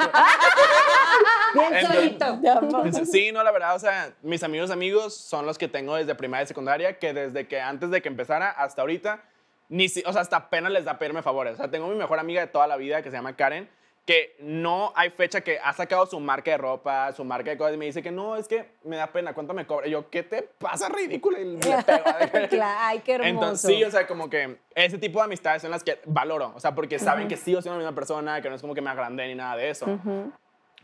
Bien 1.54 1.86
solito. 2.94 3.06
Sí, 3.06 3.32
no, 3.32 3.44
la 3.44 3.52
verdad, 3.52 3.76
o 3.76 3.80
sea, 3.80 4.14
mis 4.22 4.44
amigos 4.44 4.72
amigos 4.72 5.16
son 5.16 5.46
los 5.46 5.58
que 5.58 5.68
tengo 5.68 5.96
desde 5.96 6.16
primaria 6.16 6.44
y 6.44 6.48
secundaria, 6.48 6.98
que 7.00 7.14
desde 7.14 7.48
que 7.48 7.60
antes 7.60 7.90
de 7.90 8.02
que 8.02 8.08
empezara 8.08 8.50
hasta 8.52 8.82
ahorita, 8.82 9.24
ni 9.68 9.90
si, 9.90 10.04
o 10.06 10.14
sea, 10.14 10.22
hasta 10.22 10.38
apenas 10.38 10.72
les 10.72 10.86
da 10.86 10.98
pedirme 10.98 11.22
favores. 11.22 11.56
O 11.56 11.58
sea, 11.58 11.70
tengo 11.70 11.88
mi 11.88 11.96
mejor 11.96 12.20
amiga 12.20 12.42
de 12.42 12.48
toda 12.48 12.68
la 12.68 12.78
vida 12.78 13.02
que 13.02 13.10
se 13.10 13.18
llama 13.18 13.36
Karen, 13.36 13.70
que 14.06 14.36
no 14.40 14.92
hay 14.96 15.12
fecha 15.12 15.42
que 15.42 15.60
ha 15.60 15.72
sacado 15.74 16.06
su 16.08 16.20
marca 16.20 16.52
de 16.52 16.58
ropa, 16.58 17.12
su 17.14 17.24
marca 17.24 17.52
de 17.52 17.58
cosas, 17.58 17.76
y 17.76 17.78
me 17.78 17.86
dice 17.86 18.02
que 18.02 18.12
no, 18.12 18.36
es 18.36 18.48
que 18.48 18.72
me 18.84 18.96
da 18.96 19.08
pena, 19.08 19.34
¿cuánto 19.34 19.54
me 19.54 19.68
cobra? 19.68 19.88
Y 19.88 19.92
yo, 19.92 20.10
¿qué 20.10 20.24
te 20.24 20.42
pasa, 20.42 20.90
ridículo? 20.90 21.40
Y 21.40 21.46
le 21.46 21.58
pego. 21.84 22.48
Claro, 22.50 22.78
Ay, 22.80 23.00
qué 23.00 23.14
hermoso. 23.14 23.30
Entonces, 23.30 23.76
sí, 23.76 23.84
o 23.84 23.92
sea, 23.92 24.08
como 24.08 24.30
que 24.30 24.58
ese 24.74 24.98
tipo 24.98 25.20
de 25.20 25.26
amistades 25.26 25.62
son 25.62 25.72
las 25.72 25.84
que 25.84 26.00
valoro, 26.06 26.54
o 26.56 26.60
sea, 26.60 26.74
porque 26.74 26.98
saben 26.98 27.28
que 27.28 27.38
sigo 27.38 27.62
siendo 27.62 27.78
la 27.78 27.86
misma 27.86 27.96
persona, 27.96 28.42
que 28.42 28.50
no 28.50 28.56
es 28.56 28.62
como 28.62 28.74
que 28.74 28.82
me 28.82 28.90
agrandé 28.90 29.28
ni 29.28 29.36
nada 29.36 29.56
de 29.56 29.70
eso. 29.70 29.86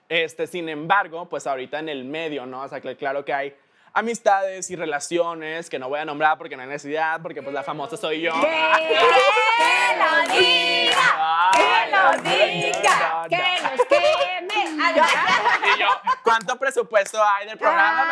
Este, 0.08 0.46
sin 0.46 0.70
embargo, 0.70 1.28
pues 1.28 1.48
ahorita 1.48 1.80
en 1.80 1.90
el 1.90 2.06
medio, 2.06 2.46
¿no? 2.46 2.62
O 2.62 2.68
sea, 2.68 2.80
que 2.80 2.96
claro 2.96 3.26
que 3.26 3.34
hay 3.34 3.56
amistades 3.96 4.70
y 4.70 4.76
relaciones 4.76 5.70
que 5.70 5.80
no 5.80 5.88
voy 5.88 6.02
a 6.02 6.06
nombrar 6.06 6.38
porque 6.38 6.56
no 6.58 6.64
hay 6.64 6.68
necesidad, 6.68 7.22
porque 7.22 7.42
pues 7.42 7.54
la 7.54 7.64
famosa 7.64 7.96
soy 7.96 8.22
yo. 8.22 8.34
¡Que 8.34 8.48
lo 9.98 10.34
diga! 10.34 11.52
¡Que 11.54 11.92
lo 11.92 12.12
diga! 12.30 13.26
Que 13.30 13.62
nos 13.64 13.86
queme. 13.88 14.36
Y 14.76 15.80
yo, 15.80 15.88
¿cuánto 16.24 16.58
presupuesto 16.58 17.18
hay 17.24 17.48
del 17.48 17.58
programa? 17.58 18.06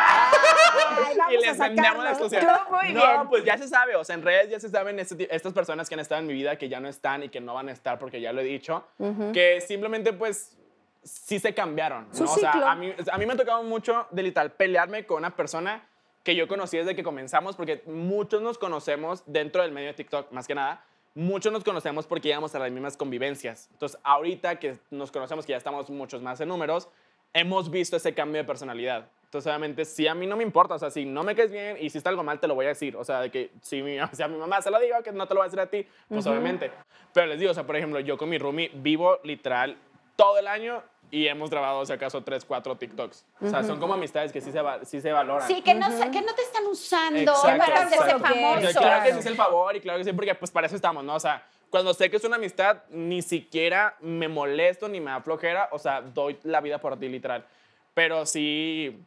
Ay, 1.28 1.36
y 1.36 1.38
les 1.38 1.58
vendemos 1.58 2.04
la 2.04 2.66
muy 2.70 2.92
no, 2.92 3.28
pues 3.28 3.44
ya 3.44 3.58
se 3.58 3.68
sabe, 3.68 3.94
o 3.94 4.04
sea, 4.04 4.14
en 4.14 4.22
redes 4.22 4.50
ya 4.50 4.58
se 4.58 4.70
saben 4.70 4.98
este 4.98 5.34
estas 5.34 5.52
personas 5.52 5.88
que 5.88 5.94
han 5.94 6.00
estado 6.00 6.22
en 6.22 6.26
mi 6.26 6.32
vida, 6.32 6.56
que 6.56 6.68
ya 6.68 6.80
no 6.80 6.88
están 6.88 7.22
y 7.22 7.28
que 7.28 7.40
no 7.40 7.54
van 7.54 7.68
a 7.68 7.72
estar 7.72 7.98
porque 7.98 8.20
ya 8.20 8.32
lo 8.32 8.40
he 8.40 8.44
dicho, 8.44 8.86
que 9.32 9.60
simplemente 9.60 10.14
pues 10.14 10.56
sí 11.04 11.38
se 11.38 11.54
cambiaron. 11.54 12.08
¿no? 12.12 12.24
O 12.24 12.36
sea, 12.36 12.52
a 12.70 12.74
mí, 12.74 12.92
a 13.10 13.18
mí 13.18 13.26
me 13.26 13.34
ha 13.34 13.36
tocado 13.36 13.62
mucho 13.62 14.06
de 14.10 14.22
literal 14.22 14.52
pelearme 14.52 15.06
con 15.06 15.18
una 15.18 15.36
persona 15.36 15.86
que 16.24 16.34
yo 16.34 16.48
conocí 16.48 16.78
desde 16.78 16.96
que 16.96 17.04
comenzamos, 17.04 17.54
porque 17.54 17.82
muchos 17.86 18.40
nos 18.40 18.58
conocemos 18.58 19.22
dentro 19.26 19.62
del 19.62 19.72
medio 19.72 19.88
de 19.88 19.94
TikTok, 19.94 20.32
más 20.32 20.48
que 20.48 20.54
nada. 20.54 20.84
Muchos 21.14 21.52
nos 21.52 21.62
conocemos 21.62 22.06
porque 22.06 22.30
íbamos 22.30 22.54
a 22.54 22.58
las 22.58 22.72
mismas 22.72 22.96
convivencias. 22.96 23.68
Entonces, 23.72 24.00
ahorita 24.02 24.58
que 24.58 24.78
nos 24.90 25.12
conocemos, 25.12 25.46
que 25.46 25.52
ya 25.52 25.58
estamos 25.58 25.90
muchos 25.90 26.22
más 26.22 26.40
en 26.40 26.48
números, 26.48 26.88
hemos 27.34 27.70
visto 27.70 27.96
ese 27.96 28.14
cambio 28.14 28.40
de 28.40 28.44
personalidad. 28.44 29.06
Entonces, 29.24 29.48
obviamente, 29.48 29.84
sí, 29.84 30.08
a 30.08 30.14
mí 30.14 30.26
no 30.26 30.36
me 30.36 30.42
importa. 30.42 30.74
O 30.74 30.78
sea, 30.78 30.90
si 30.90 31.04
no 31.04 31.22
me 31.22 31.34
caes 31.34 31.52
bien 31.52 31.76
y 31.78 31.90
si 31.90 31.98
está 31.98 32.08
algo 32.08 32.22
mal, 32.22 32.40
te 32.40 32.48
lo 32.48 32.54
voy 32.54 32.64
a 32.64 32.68
decir. 32.68 32.96
O 32.96 33.04
sea, 33.04 33.20
de 33.20 33.30
que 33.30 33.50
si, 33.60 33.82
mi, 33.82 33.98
si 34.12 34.22
a 34.22 34.28
mi 34.28 34.38
mamá 34.38 34.62
se 34.62 34.70
lo 34.70 34.80
digo, 34.80 35.02
que 35.04 35.12
no 35.12 35.28
te 35.28 35.34
lo 35.34 35.40
voy 35.40 35.44
a 35.44 35.48
decir 35.48 35.60
a 35.60 35.66
ti, 35.66 35.86
pues 36.08 36.26
obviamente. 36.26 36.70
Pero 37.12 37.26
les 37.26 37.38
digo, 37.38 37.50
o 37.50 37.54
sea, 37.54 37.66
por 37.66 37.76
ejemplo, 37.76 38.00
yo 38.00 38.16
con 38.16 38.28
mi 38.28 38.38
roomie 38.38 38.70
vivo 38.74 39.18
literal 39.24 39.76
todo 40.16 40.38
el 40.38 40.46
año 40.46 40.82
y 41.10 41.28
hemos 41.28 41.50
grabado, 41.50 41.84
si 41.86 41.92
acaso, 41.92 42.22
tres, 42.24 42.44
cuatro 42.44 42.76
TikToks. 42.76 43.24
O 43.42 43.48
sea, 43.48 43.62
son 43.62 43.78
como 43.78 43.94
amistades 43.94 44.32
que 44.32 44.40
sí 44.40 44.50
se, 44.50 44.60
va- 44.60 44.84
sí 44.84 45.00
se 45.00 45.12
valoran. 45.12 45.46
Sí, 45.46 45.62
que 45.62 45.74
no, 45.74 45.86
que 45.88 46.22
no 46.22 46.34
te 46.34 46.42
están 46.42 46.66
usando 46.66 47.20
Exacto, 47.20 47.58
para 47.58 47.82
hacerse 47.82 48.18
famoso. 48.18 48.78
claro 48.80 49.04
que 49.04 49.12
sí 49.12 49.18
es 49.20 49.26
el 49.26 49.36
favor 49.36 49.76
y 49.76 49.80
claro 49.80 49.98
que 49.98 50.04
sí, 50.04 50.12
porque 50.12 50.34
pues 50.34 50.50
para 50.50 50.66
eso 50.66 50.74
estamos, 50.76 51.04
¿no? 51.04 51.14
O 51.14 51.20
sea, 51.20 51.44
cuando 51.70 51.92
sé 51.94 52.10
que 52.10 52.16
es 52.16 52.24
una 52.24 52.36
amistad, 52.36 52.78
ni 52.90 53.22
siquiera 53.22 53.96
me 54.00 54.28
molesto 54.28 54.88
ni 54.88 55.00
me 55.00 55.10
da 55.10 55.20
flojera, 55.20 55.68
o 55.72 55.78
sea, 55.78 56.00
doy 56.00 56.38
la 56.44 56.60
vida 56.60 56.78
por 56.78 56.98
ti, 56.98 57.08
literal. 57.08 57.44
Pero 57.92 58.26
sí, 58.26 59.04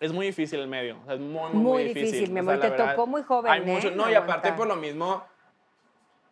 es 0.00 0.12
muy 0.12 0.26
difícil 0.26 0.60
el 0.60 0.68
medio, 0.68 0.98
o 1.02 1.04
sea, 1.06 1.14
es 1.14 1.20
muy, 1.20 1.30
muy, 1.30 1.50
muy, 1.52 1.62
Muy 1.62 1.84
difícil. 1.84 2.12
difícil, 2.12 2.30
mi 2.34 2.40
O 2.40 2.44
sea, 2.44 2.52
amor, 2.54 2.62
te 2.64 2.70
verdad, 2.70 2.90
tocó 2.94 3.06
muy 3.06 3.22
joven, 3.22 3.52
Hay 3.52 3.60
mucho, 3.62 3.88
¿eh? 3.88 3.92
no, 3.94 4.10
y 4.10 4.14
aparte 4.14 4.52
por 4.52 4.66
lo 4.66 4.76
mismo 4.76 5.24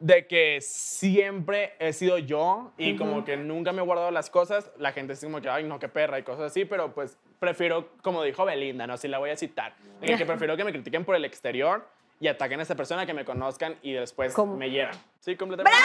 de 0.05 0.27
que 0.27 0.59
siempre 0.61 1.73
he 1.79 1.95
sido 1.95 2.19
yo 2.19 2.73
y 2.77 2.95
como 2.97 3.25
que 3.25 3.39
nunca 3.39 3.73
me 3.73 3.81
he 3.81 3.85
guardado 3.87 4.11
las 4.11 4.29
cosas, 4.29 4.71
la 4.77 4.93
gente 4.93 5.15
es 5.15 5.25
como 5.25 5.41
que, 5.41 5.49
ay, 5.49 5.65
no, 5.65 5.79
qué 5.79 5.89
perra 5.89 6.19
y 6.19 6.23
cosas 6.23 6.51
así, 6.51 6.67
pero 6.67 6.93
pues 6.93 7.17
prefiero, 7.41 7.89
como 8.03 8.23
dijo 8.23 8.45
Belinda, 8.45 8.87
no, 8.87 8.99
si 8.99 9.09
la 9.09 9.17
voy 9.19 9.31
a 9.31 9.37
citar, 9.37 9.75
de 10.03 10.07
que, 10.09 10.17
que 10.19 10.27
prefiero 10.27 10.59
que 10.59 10.65
me 10.65 10.73
critiquen 10.73 11.07
por 11.07 11.17
el 11.17 11.25
exterior 11.25 11.89
y 12.21 12.29
ataquen 12.29 12.61
a 12.61 12.65
esa 12.65 12.75
persona, 12.75 13.07
que 13.07 13.15
me 13.15 13.25
conozcan 13.25 13.77
y 13.81 13.93
después 13.93 14.35
¿Cómo? 14.35 14.57
me 14.59 14.69
hieran. 14.69 14.95
Sí, 15.21 15.37
completamente. 15.37 15.79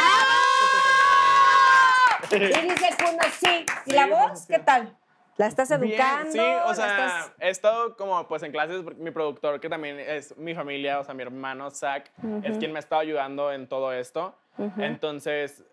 Y 2.32 2.38
dice 2.40 2.90
Kuno, 2.98 3.24
sí. 3.40 3.66
¿Y 3.86 3.92
la 3.94 4.04
Sí, 4.04 4.10
voz? 4.10 4.40
sí. 4.42 4.54
¿Qué 4.54 4.60
tal? 4.60 4.98
¿La 5.40 5.48
estás 5.48 5.70
Bien, 5.80 5.94
educando? 5.94 6.32
sí, 6.34 6.38
o 6.38 6.68
¿La 6.68 6.76
sea, 6.76 6.86
estás- 6.88 7.34
he 7.40 7.50
estado 7.50 7.96
como 7.96 8.28
pues 8.28 8.44
en 8.44 8.52
clases, 8.52 8.82
porque 8.84 9.00
mi 9.02 9.10
productor, 9.12 9.62
que 9.62 9.70
también 9.70 9.98
es 9.98 10.38
mi 10.38 10.54
familia, 10.54 11.00
o 11.00 11.04
sea, 11.06 11.14
mi 11.14 11.22
hermano 11.24 11.72
Zach, 11.72 12.12
es 12.44 12.58
quien 12.58 12.74
me 12.74 12.80
ha 12.80 12.82
estado 12.82 13.00
ayudando 13.00 13.50
en 13.54 13.66
todo 13.66 13.94
esto. 13.94 14.36
Entonces, 14.78 15.64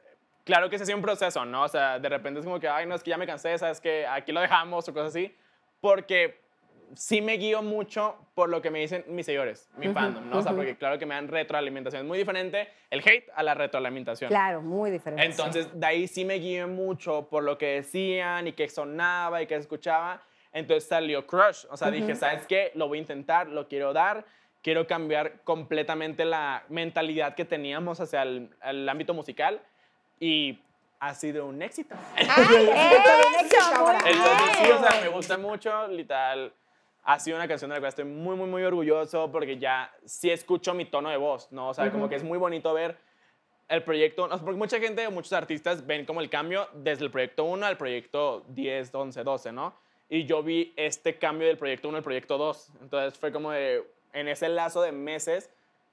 claro 0.45 0.71
que 0.71 0.77
ese 0.77 0.85
ha 0.85 0.87
sido 0.87 0.99
un 0.99 1.03
proceso, 1.03 1.45
¿no? 1.45 1.65
O 1.65 1.69
sea, 1.69 1.99
de 1.99 2.09
repente 2.09 2.39
es 2.39 2.47
como 2.47 2.61
que, 2.61 2.69
ay, 2.69 2.87
no, 2.87 2.95
es 2.95 3.03
que 3.03 3.11
ya 3.11 3.19
me 3.19 3.27
cansé, 3.27 3.59
sabes 3.59 3.81
que 3.81 4.07
aquí 4.07 4.31
lo 4.31 4.41
dejamos 4.41 4.89
o 4.89 4.93
cosas 4.95 5.09
así, 5.09 5.37
porque 5.81 6.41
sí 6.95 7.21
me 7.21 7.35
guío 7.35 7.63
mucho 7.63 8.17
por 8.35 8.49
lo 8.49 8.63
que 8.63 8.71
me 8.71 8.81
dicen 8.81 9.05
mis 9.09 9.27
seguidores, 9.27 9.69
mi 9.77 9.89
fandom, 9.89 10.29
¿no? 10.29 10.39
O 10.39 10.43
sea, 10.43 10.53
porque 10.53 10.77
claro 10.77 10.99
que 10.99 11.07
me 11.07 11.15
dan 11.15 11.29
retroalimentación. 11.29 12.03
Es 12.03 12.09
muy 12.09 12.19
diferente 12.19 12.69
el 12.91 13.01
hate 13.01 13.29
a 13.35 13.43
la 13.43 13.55
retroalimentación. 13.55 14.29
Claro, 14.29 14.63
muy 14.63 14.91
diferente. 14.91 15.25
sí. 15.25 15.31
Entonces, 15.31 15.69
de 15.73 15.87
ahí 15.87 16.09
sí 16.09 16.25
me 16.25 16.37
guié 16.37 16.67
mucho 16.67 17.29
por 17.29 17.43
lo 17.43 17.59
que 17.59 17.67
decían 17.67 18.47
y 18.49 18.53
que 18.53 18.69
sonaba 18.69 19.43
y 19.43 19.47
que 19.47 19.57
escuchaba. 19.57 20.23
Entonces 20.53 20.89
salió 20.89 21.27
Crush. 21.27 21.67
O 21.71 21.77
sea, 21.77 21.91
dije, 21.91 22.15
¿sabes 22.15 22.47
qué? 22.47 22.73
Lo 22.75 22.89
voy 22.89 22.99
a 22.99 23.01
intentar, 23.03 23.49
lo 23.49 23.69
quiero 23.69 23.93
dar. 23.93 24.25
Quiero 24.63 24.87
cambiar 24.87 25.43
completamente 25.45 26.25
la 26.25 26.65
mentalidad 26.69 27.35
que 27.35 27.45
teníamos 27.45 28.01
hacia 28.01 28.23
el, 28.23 28.51
el 28.65 28.89
ámbito 28.89 29.13
musical. 29.15 29.61
Y 30.19 30.59
ha 30.99 31.15
sido 31.15 31.47
un 31.47 31.61
éxito. 31.63 31.95
¡Eso! 32.17 32.29
muy 32.31 33.95
Entonces, 34.05 34.57
sí, 34.59 34.71
o 34.71 34.81
sea, 34.81 35.01
me 35.01 35.09
gusta 35.09 35.39
mucho, 35.39 35.89
literal. 35.89 36.53
Ha 37.09 37.21
sido 37.21 37.37
una 37.37 37.47
canción 37.47 37.69
de 37.71 37.77
la 37.77 37.81
cual 37.81 37.91
estoy 37.91 38.05
muy, 38.05 38.35
muy, 38.35 38.49
muy 38.49 38.65
orgulloso 38.65 39.31
porque 39.31 39.59
ya 39.59 39.95
sí 40.05 40.29
escucho 40.29 40.75
mi 40.75 40.87
tono 40.87 41.09
de 41.09 41.17
voz, 41.17 41.53
¿no? 41.53 41.69
O 41.69 41.75
sea, 41.75 41.91
como 41.93 42.09
que 42.09 42.17
es 42.17 42.25
muy 42.25 42.37
bonito 42.37 42.75
ver 42.75 42.97
el 43.69 43.83
proyecto, 43.85 44.29
porque 44.29 44.59
mucha 44.59 44.81
gente, 44.81 45.09
muchos 45.09 45.33
artistas 45.33 45.87
ven 45.87 46.05
como 46.05 46.21
el 46.21 46.29
cambio 46.29 46.69
desde 46.75 47.05
el 47.05 47.13
proyecto 47.13 47.45
1 47.45 47.65
al 47.65 47.77
proyecto 47.77 48.45
10, 48.49 48.93
11, 48.93 49.23
12, 49.23 49.53
¿no? 49.53 49.73
Y 50.09 50.25
yo 50.25 50.43
vi 50.43 50.73
este 50.77 51.17
cambio 51.17 51.47
del 51.47 51.59
proyecto 51.59 51.89
1 51.89 51.99
al 51.99 52.03
proyecto 52.03 52.39
2. 52.39 52.73
Entonces 52.83 53.19
fue 53.19 53.31
como 53.31 53.53
de, 53.53 53.85
en 54.13 54.27
ese 54.27 54.49
lazo 54.49 54.83
de 54.83 54.91
meses, 54.91 55.49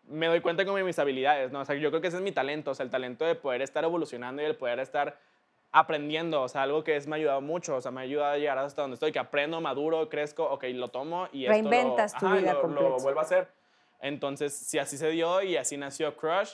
me 0.07 0.27
doy 0.27 0.41
cuenta 0.41 0.65
como 0.65 0.77
de 0.77 0.83
mis 0.83 0.97
habilidades, 0.97 1.51
¿no? 1.51 1.61
O 1.61 1.65
sea, 1.65 1.75
yo 1.75 1.89
creo 1.89 2.01
que 2.01 2.07
ese 2.07 2.17
es 2.17 2.23
mi 2.23 2.31
talento, 2.31 2.71
o 2.71 2.73
sea, 2.73 2.83
el 2.83 2.89
talento 2.89 3.23
de 3.23 3.35
poder 3.35 3.61
estar 3.61 3.83
evolucionando 3.83 4.41
y 4.41 4.45
el 4.45 4.55
poder 4.55 4.79
estar 4.79 5.17
aprendiendo, 5.73 6.41
o 6.43 6.47
sea, 6.47 6.61
algo 6.61 6.83
que 6.83 6.95
es, 6.95 7.07
me 7.07 7.15
ha 7.15 7.17
ayudado 7.17 7.41
mucho, 7.41 7.75
o 7.75 7.81
sea, 7.81 7.91
me 7.91 7.99
ha 7.99 8.03
ayudado 8.03 8.33
a 8.33 8.37
llegar 8.37 8.57
hasta 8.59 8.83
donde 8.83 8.93
estoy, 8.93 9.11
que 9.11 9.19
aprendo, 9.19 9.59
maduro, 9.59 10.07
crezco, 10.07 10.45
ok, 10.45 10.63
lo 10.73 10.87
tomo 10.89 11.27
y 11.33 11.45
esto 11.45 11.63
lo- 11.63 11.69
Reinventas 11.71 12.15
tu 12.15 12.25
ajá, 12.27 12.35
vida 12.37 12.53
lo, 12.53 12.67
lo 12.67 12.97
vuelvo 12.99 13.19
a 13.19 13.23
hacer. 13.23 13.47
Entonces, 13.99 14.53
sí, 14.55 14.77
así 14.79 14.97
se 14.97 15.09
dio 15.09 15.41
y 15.41 15.57
así 15.57 15.75
nació 15.75 16.15
Crush. 16.15 16.53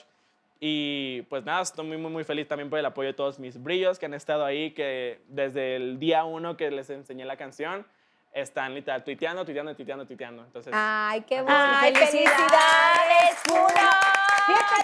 Y 0.58 1.22
pues 1.22 1.44
nada, 1.44 1.62
estoy 1.62 1.86
muy, 1.86 1.96
muy, 1.96 2.10
muy 2.10 2.24
feliz 2.24 2.46
también 2.46 2.68
por 2.70 2.78
el 2.78 2.84
apoyo 2.86 3.08
de 3.08 3.14
todos 3.14 3.38
mis 3.38 3.62
brillos 3.62 3.98
que 3.98 4.06
han 4.06 4.14
estado 4.14 4.44
ahí, 4.44 4.72
que 4.72 5.20
desde 5.28 5.76
el 5.76 5.98
día 5.98 6.24
uno 6.24 6.56
que 6.56 6.70
les 6.70 6.90
enseñé 6.90 7.24
la 7.24 7.36
canción, 7.36 7.86
están 8.32 8.74
literal 8.74 9.02
tuiteando, 9.02 9.44
tuiteando, 9.44 9.74
tuiteando, 9.74 10.06
tuiteando. 10.06 10.44
Entonces, 10.44 10.72
Ay, 10.76 11.22
qué 11.22 11.40
bueno. 11.42 11.56
¡Ay, 11.58 11.94
felicidades, 11.94 13.42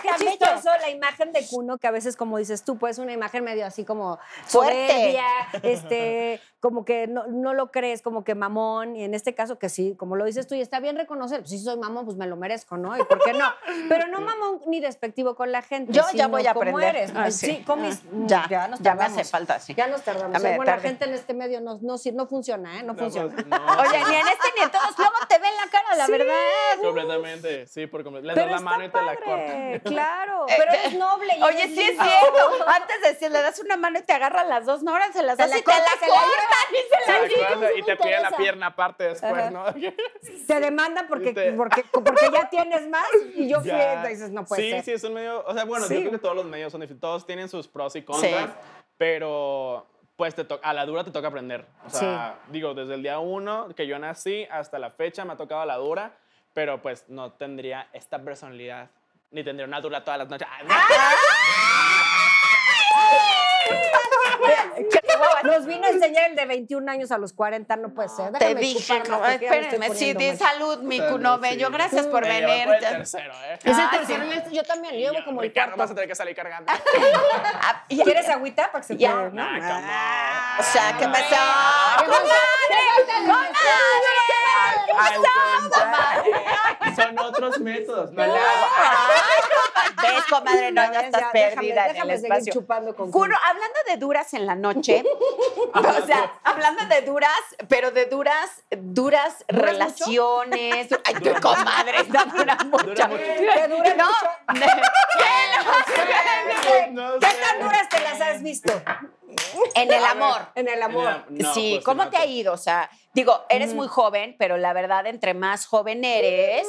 Qué 0.02 0.09
chistoso 0.24 0.70
la 0.81 0.90
imagen 0.90 1.33
de 1.33 1.46
Kuno, 1.46 1.79
que 1.79 1.87
a 1.87 1.90
veces, 1.90 2.16
como 2.16 2.38
dices 2.38 2.64
tú, 2.64 2.79
pues 2.79 2.98
una 2.98 3.12
imagen 3.12 3.44
medio 3.44 3.66
así 3.66 3.85
como 3.85 4.18
Fuerte. 4.44 4.88
soberbia, 4.88 5.24
este, 5.62 6.40
como 6.61 6.85
que 6.85 7.07
no, 7.07 7.26
no 7.26 7.55
lo 7.55 7.70
crees, 7.70 8.02
como 8.02 8.24
que 8.24 8.35
mamón, 8.35 8.96
y 8.96 9.05
en 9.05 9.14
este 9.14 9.35
caso 9.35 9.59
que 9.59 9.68
sí, 9.68 9.94
como 9.96 10.16
lo 10.16 10.24
dices 10.24 10.46
tú, 10.46 10.55
y 10.55 10.61
está 10.61 10.81
bien 10.81 10.96
reconocer, 10.96 11.40
pues 11.40 11.50
si 11.50 11.59
soy 11.59 11.76
mamón, 11.79 12.05
pues 12.05 12.16
me 12.16 12.26
lo 12.26 12.37
merezco, 12.37 12.76
¿no? 12.76 12.96
¿Y 12.96 13.05
por 13.05 13.22
qué 13.22 13.33
no? 13.33 13.46
Pero 13.88 14.07
no 14.09 14.20
mamón 14.20 14.61
ni 14.66 14.81
despectivo 14.81 15.35
con 15.35 15.52
la 15.52 15.62
gente. 15.62 15.92
Yo 15.92 16.02
ya 16.14 16.29
voy 16.29 16.46
a 16.46 16.52
aprender. 16.52 16.96
eres. 16.96 17.12
Ah, 17.14 17.31
sí, 17.31 17.46
sí. 17.57 17.64
comis, 17.64 18.02
Ya, 18.26 18.46
ya, 18.48 18.68
nos 18.68 18.81
ya 18.81 18.94
me 18.94 19.05
hace 19.05 19.24
falta, 19.24 19.59
sí. 19.61 19.74
Ya 19.74 19.87
nos 19.87 20.02
tardamos. 20.02 20.40
Ya 20.42 20.57
buena 20.57 20.64
tardé. 20.72 20.88
gente 20.88 21.05
en 21.07 21.14
este 21.14 21.35
medio 21.35 21.61
no, 21.61 21.79
no, 21.83 21.96
no 22.12 22.26
funciona, 22.26 22.79
¿eh? 22.79 22.83
No, 22.83 22.92
no, 22.92 22.98
funciona. 22.98 23.33
pues, 23.35 23.46
no, 23.46 23.57
Oye, 23.57 23.98
ni 24.09 24.14
en 24.14 24.29
este 24.29 24.46
ni 24.57 24.62
en 24.64 24.70
todos. 24.70 24.96
Luego 24.98 25.12
te 25.29 25.38
ven 25.38 25.50
la 25.62 25.70
cara, 25.70 25.96
la 25.96 26.07
Sí. 26.07 26.12
verdad. 26.12 26.35
completamente, 26.83 27.66
sí, 27.66 27.87
por 27.87 28.02
completo. 28.05 28.26
Le 28.29 28.35
das 28.35 28.50
la 28.50 28.61
mano 28.61 28.85
y 28.85 28.88
te 28.88 28.96
la 29.00 29.07
padre, 29.07 29.24
Claro, 29.85 30.47
Eh, 30.49 30.55
pero 30.59 30.73
eh, 30.73 30.79
eres 30.85 30.95
noble. 30.99 31.33
y 31.38 31.42
Oye, 31.42 31.62
eres 31.64 31.75
sí 31.75 31.83
es 31.83 31.97
cierto. 31.99 32.66
Antes 32.66 33.03
decía, 33.03 33.29
le 33.29 33.40
das 33.42 33.59
una 33.61 33.77
mano 33.77 33.99
y 33.99 34.03
te 34.03 34.12
agarran 34.12 34.49
las 34.49 34.64
dos, 34.66 34.83
no, 34.83 34.92
ahora 34.92 35.12
se 35.12 35.23
las 35.23 35.37
das 35.37 35.51
la 35.51 35.57
y 35.59 35.61
te 35.61 35.64
cortan 35.64 35.85
y 36.73 37.79
se 37.81 37.83
te 37.83 37.97
pide 37.97 38.21
la 38.21 38.31
pierna 38.31 38.66
aparte 38.69 39.05
después. 39.05 39.51
¿no? 39.51 39.64
Te 40.47 40.61
demandan 40.61 41.07
porque, 41.09 41.33
porque, 41.57 41.85
porque 41.92 42.31
ya 42.33 42.49
tienes 42.49 42.88
más 42.88 43.07
y 43.35 43.49
yo 43.49 43.61
fui, 43.61 43.71
dices, 44.09 44.31
no 44.31 44.45
puede 44.45 44.62
sí, 44.62 44.71
ser. 44.71 44.85
Sí, 44.85 44.92
es 44.92 45.05
un 45.05 45.14
medio, 45.14 45.45
o 45.47 45.53
sea, 45.55 45.64
bueno, 45.64 45.87
Sí. 45.87 45.95
yo 45.95 46.01
creo 46.01 46.12
que 46.12 46.19
todos 46.19 46.37
los 46.37 46.45
medios 46.45 46.73
son 46.73 46.81
difíciles, 46.81 47.01
todos 47.01 47.27
tienen 47.27 47.49
sus 47.49 47.69
pros 47.69 47.95
y 47.97 48.03
contras, 48.03 48.51
Sí. 48.51 48.51
pero 48.97 49.87
pues 50.16 50.35
te 50.35 50.47
a 50.62 50.73
la 50.73 50.87
dura 50.87 51.05
te 51.05 51.11
toca 51.11 51.29
aprender. 51.29 51.66
O 51.87 51.90
sea, 51.90 52.38
digo, 52.49 52.73
desde 52.75 52.95
el 52.95 53.03
día 53.03 53.19
uno 53.19 53.69
que 53.77 53.87
yo 53.87 53.99
nací 53.99 54.47
hasta 54.51 54.79
la 54.79 54.90
fecha 54.90 55.25
me 55.25 55.35
ha 55.35 55.37
tocado 55.37 55.61
a 55.61 55.66
la 55.66 55.77
dura, 55.77 56.12
pero 56.55 56.81
pues 56.81 57.05
no 57.09 57.33
tendría 57.33 57.88
esta 57.92 58.19
personalidad, 58.21 58.88
ni 59.31 59.45
tendría 59.45 59.67
una 59.67 59.81
dura 59.81 60.03
todas 60.05 60.19
las 60.19 60.29
noches. 60.29 60.47
Ah, 60.51 60.62
no. 60.65 60.75
Nos 65.51 65.67
vino 65.67 65.87
a 65.87 65.91
enseñar 65.91 66.31
el 66.31 66.37
de 66.37 66.45
21 66.45 66.91
años 66.91 67.11
a 67.12 67.19
los 67.19 67.33
40, 67.33 67.77
no 67.77 67.89
puede 67.95 68.09
ser. 68.09 68.33
Te 68.33 68.39
Déjame 68.47 68.61
dije, 68.61 68.81
chupar 69.03 69.09
no, 69.09 69.21
más, 69.21 69.41
espérenme, 69.41 69.95
sí, 69.95 70.12
di 70.15 70.37
salud, 70.37 70.79
mi 70.83 71.01
cuno 71.01 71.39
bello. 71.39 71.69
Sí. 71.69 71.73
Gracias 71.73 72.07
por 72.07 72.23
Me 72.23 72.41
venir. 72.41 72.65
por 72.67 72.75
el 72.75 72.81
tercero, 72.81 73.33
¿eh? 73.45 73.59
Es 73.65 73.79
el 73.79 73.91
tercero, 73.91 74.25
sí. 74.49 74.55
yo 74.55 74.62
también, 74.65 74.95
yo 74.95 75.12
llevo 75.12 75.25
como 75.25 75.41
el 75.43 75.49
Ricardo, 75.49 75.73
vas 75.77 75.77
a 75.77 75.77
cuarto. 75.79 75.95
tener 75.95 76.09
que 76.09 76.15
salir 76.15 76.35
cargando. 76.37 76.73
Ah, 76.73 77.85
¿Quieres 77.89 78.29
agüita 78.29 78.71
para 78.73 78.83
que 78.83 78.89
se 78.89 78.97
Ya. 78.97 79.12
pueda? 79.12 79.31
¿no? 79.31 79.43
Ah, 79.43 79.59
Ah, 79.89 80.57
on. 80.59 80.61
O 80.61 80.69
sea, 80.73 80.97
¿qué 80.99 81.07
pasó? 81.07 82.05
¿Qué 82.05 82.11
falta? 82.12 82.35
¡Comadre! 84.87 85.16
Al 85.16 85.70
contrario, 85.70 86.96
Son 86.96 87.18
otros 87.18 87.59
métodos, 87.61 88.12
no 88.12 88.25
le 88.27 88.33
hago. 88.33 88.66
¿Ves, 90.03 90.25
comadre? 90.29 90.72
No, 90.72 90.92
ya 90.92 91.01
estás 91.01 91.20
ya, 91.22 91.33
perdida 91.33 91.87
déjame- 91.88 92.01
en 92.03 92.11
el 92.11 92.25
espacio. 92.25 92.53
chupando 92.53 92.94
con 92.94 93.11
hablando 93.12 93.79
de 93.87 93.96
duras 93.96 94.35
en 94.35 94.46
la 94.46 94.55
noche, 94.55 95.03
o 95.75 96.07
sea, 96.07 96.33
hablando 96.44 96.85
de 96.87 97.03
duras, 97.03 97.31
pero 97.68 97.90
de 97.90 98.07
duras, 98.07 98.51
duras 98.70 99.16
¿Duras 99.16 99.44
relaciones. 99.49 100.88
Ay, 101.05 101.14
tu 101.14 101.33
comadre, 101.40 102.01
esta 102.01 102.25
dura 102.25 102.57
mucho. 102.64 102.85
Dura 102.87 103.09
mucho. 103.09 103.22
¿Te 103.22 103.68
dura 103.68 103.94
No, 103.96 104.11
No 106.90 107.18
¿Qué 107.18 107.27
tan 107.27 107.61
duras 107.61 107.88
te 107.88 108.01
las 108.01 108.20
has 108.20 108.42
visto? 108.42 108.72
En 109.75 109.88
el 109.92 109.94
A 109.94 109.99
ver, 110.14 110.22
amor. 110.22 110.49
En 110.55 110.68
el 110.68 110.83
amor. 110.83 111.25
No, 111.31 111.55
sí, 111.55 111.72
pues, 111.75 111.85
¿cómo 111.85 112.05
no 112.05 112.11
te 112.11 112.16
ha 112.16 112.27
ido? 112.27 112.53
O 112.53 112.57
sea, 112.57 112.88
digo, 113.12 113.44
eres 113.49 113.75
muy 113.75 113.88
joven, 113.88 114.37
pero 114.38 114.57
la 114.57 114.72
verdad, 114.72 115.07
entre 115.07 115.35
más 115.35 115.66
joven 115.66 116.05
eres, 116.05 116.66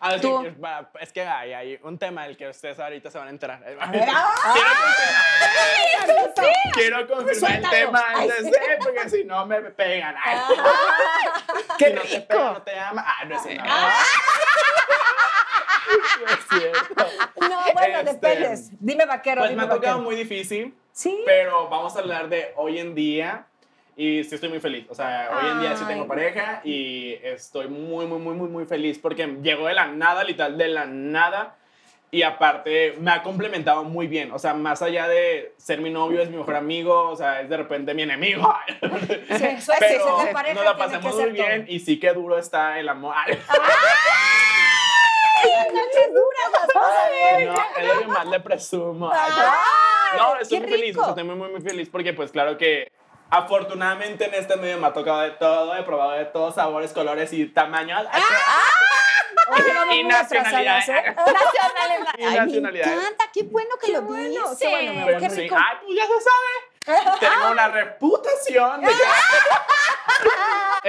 A 0.00 0.10
ver, 0.10 0.20
tú... 0.20 0.42
sí, 0.44 0.54
es 1.00 1.12
que 1.12 1.22
hay, 1.22 1.52
hay 1.52 1.78
un 1.82 1.98
tema 1.98 2.24
del 2.24 2.36
que 2.36 2.48
ustedes 2.48 2.78
ahorita 2.78 3.10
se 3.10 3.18
van 3.18 3.28
a 3.28 3.30
enterar. 3.30 3.62
Quiero 6.74 7.06
confirmar 7.06 7.30
el 7.32 7.38
Suéltalo. 7.38 7.70
tema 7.76 8.04
Ay, 8.14 8.28
antes 8.30 8.44
de, 8.50 8.58
porque 8.78 9.10
si 9.10 9.24
no 9.24 9.46
me 9.46 9.60
pegan. 9.62 10.14
Ay. 10.22 10.38
¡Qué 11.78 11.86
si 11.88 11.92
no 11.94 12.02
te 12.02 12.08
rico! 12.08 12.26
pega, 12.28 12.52
no 12.52 12.62
te 12.62 12.78
ama. 12.78 13.04
Ah, 13.06 13.24
no 13.24 13.36
es 13.36 13.42
cierto. 13.42 13.64
No 16.20 16.26
es 16.26 16.46
cierto. 16.62 17.06
No, 17.40 17.62
bueno, 17.72 17.98
Este, 17.98 18.12
dependes. 18.12 18.70
Dime 18.78 19.06
vaquero, 19.06 19.40
Pues 19.40 19.50
dime 19.50 19.62
me 19.62 19.66
ha 19.66 19.74
tocado 19.74 19.94
vaquero. 19.96 20.04
muy 20.04 20.14
difícil, 20.14 20.72
Sí. 21.00 21.22
pero 21.24 21.70
vamos 21.70 21.96
a 21.96 22.00
hablar 22.00 22.28
de 22.28 22.52
hoy 22.56 22.78
en 22.78 22.94
día. 22.94 23.46
Y 23.96 24.22
sí 24.24 24.34
estoy 24.34 24.50
muy 24.50 24.60
feliz. 24.60 24.86
O 24.90 24.94
sea, 24.94 25.30
hoy 25.34 25.50
en 25.50 25.60
día 25.60 25.74
sí 25.76 25.84
Ay. 25.86 25.94
tengo 25.94 26.06
pareja 26.06 26.60
y 26.62 27.14
estoy 27.22 27.68
muy, 27.68 28.06
muy, 28.06 28.18
muy, 28.18 28.34
muy, 28.34 28.48
muy 28.48 28.66
feliz 28.66 28.98
porque 28.98 29.26
llegó 29.42 29.66
de 29.66 29.74
la 29.74 29.86
nada, 29.86 30.24
literal, 30.24 30.58
de 30.58 30.68
la 30.68 30.84
nada. 30.84 31.56
Y 32.10 32.22
aparte, 32.22 32.96
me 32.98 33.12
ha 33.12 33.22
complementado 33.22 33.82
muy 33.84 34.08
bien. 34.08 34.32
O 34.32 34.38
sea, 34.38 34.52
más 34.52 34.82
allá 34.82 35.08
de 35.08 35.54
ser 35.56 35.80
mi 35.80 35.90
novio, 35.90 36.20
es 36.20 36.28
mi 36.28 36.36
mejor 36.36 36.56
amigo, 36.56 37.08
o 37.08 37.16
sea, 37.16 37.40
es 37.40 37.48
de 37.48 37.56
repente 37.56 37.94
mi 37.94 38.02
enemigo. 38.02 38.54
Sí, 39.38 39.44
eso 39.44 39.72
es, 39.72 39.78
Pero 39.78 40.20
esa 40.20 40.32
pareja 40.32 40.54
nos 40.54 40.64
la 40.64 40.76
pasamos 40.76 41.14
muy 41.14 41.30
bien 41.30 41.64
y 41.68 41.80
sí 41.80 41.98
que 41.98 42.12
duro 42.12 42.36
está 42.36 42.78
el 42.78 42.88
amor. 42.90 43.14
Ay, 43.16 43.38
noches 45.72 46.08
duras 46.12 46.50
las 46.52 46.68
ver. 47.10 47.48
no, 47.48 47.54
es 47.78 47.86
lo 47.86 48.00
que 48.00 48.06
más 48.06 48.26
le 48.26 48.40
presumo. 48.40 49.10
Ay, 49.12 49.30
no, 50.16 50.36
estoy 50.36 50.60
qué 50.60 50.66
muy 50.66 50.76
feliz, 50.78 50.96
o 50.96 51.00
sea, 51.00 51.08
estoy 51.10 51.24
muy, 51.24 51.34
muy, 51.36 51.48
muy 51.50 51.60
feliz 51.60 51.88
porque 51.90 52.12
pues 52.12 52.30
claro 52.30 52.56
que 52.58 52.90
afortunadamente 53.30 54.26
en 54.26 54.34
este 54.34 54.56
medio 54.56 54.78
me 54.78 54.86
ha 54.88 54.92
tocado 54.92 55.20
de 55.20 55.30
todo, 55.32 55.74
he 55.76 55.82
probado 55.82 56.12
de 56.12 56.24
todos 56.26 56.54
sabores, 56.56 56.92
colores 56.92 57.32
y 57.32 57.46
tamaños. 57.46 58.06
Oye, 59.52 59.72
vamos 59.74 59.96
Y 59.96 60.04
atrasadas, 60.12 60.88
¿eh? 60.88 60.92
nacionalidad. 61.16 61.32
Nacionales. 61.32 62.08
Y 62.18 62.22
Ay, 62.22 62.30
me 62.30 62.36
nacionalidades. 62.46 62.92
encanta, 62.98 63.24
qué 63.32 63.42
bueno 63.44 63.70
que 63.80 63.92
lo 63.92 64.02
bueno, 64.02 64.28
dices. 64.28 64.58
qué 64.60 64.68
bueno, 64.68 64.92
mi 64.92 65.02
Pues 65.02 65.22
Qué 65.22 65.30
sí. 65.30 65.40
Ay, 65.42 65.48
pues 65.84 65.96
ya 65.96 66.06
se 66.06 66.20
sabe. 66.20 66.50
Tengo 67.20 67.50
una 67.52 67.68
reputación 67.68 68.80
de 68.80 68.88
que... 68.88 68.94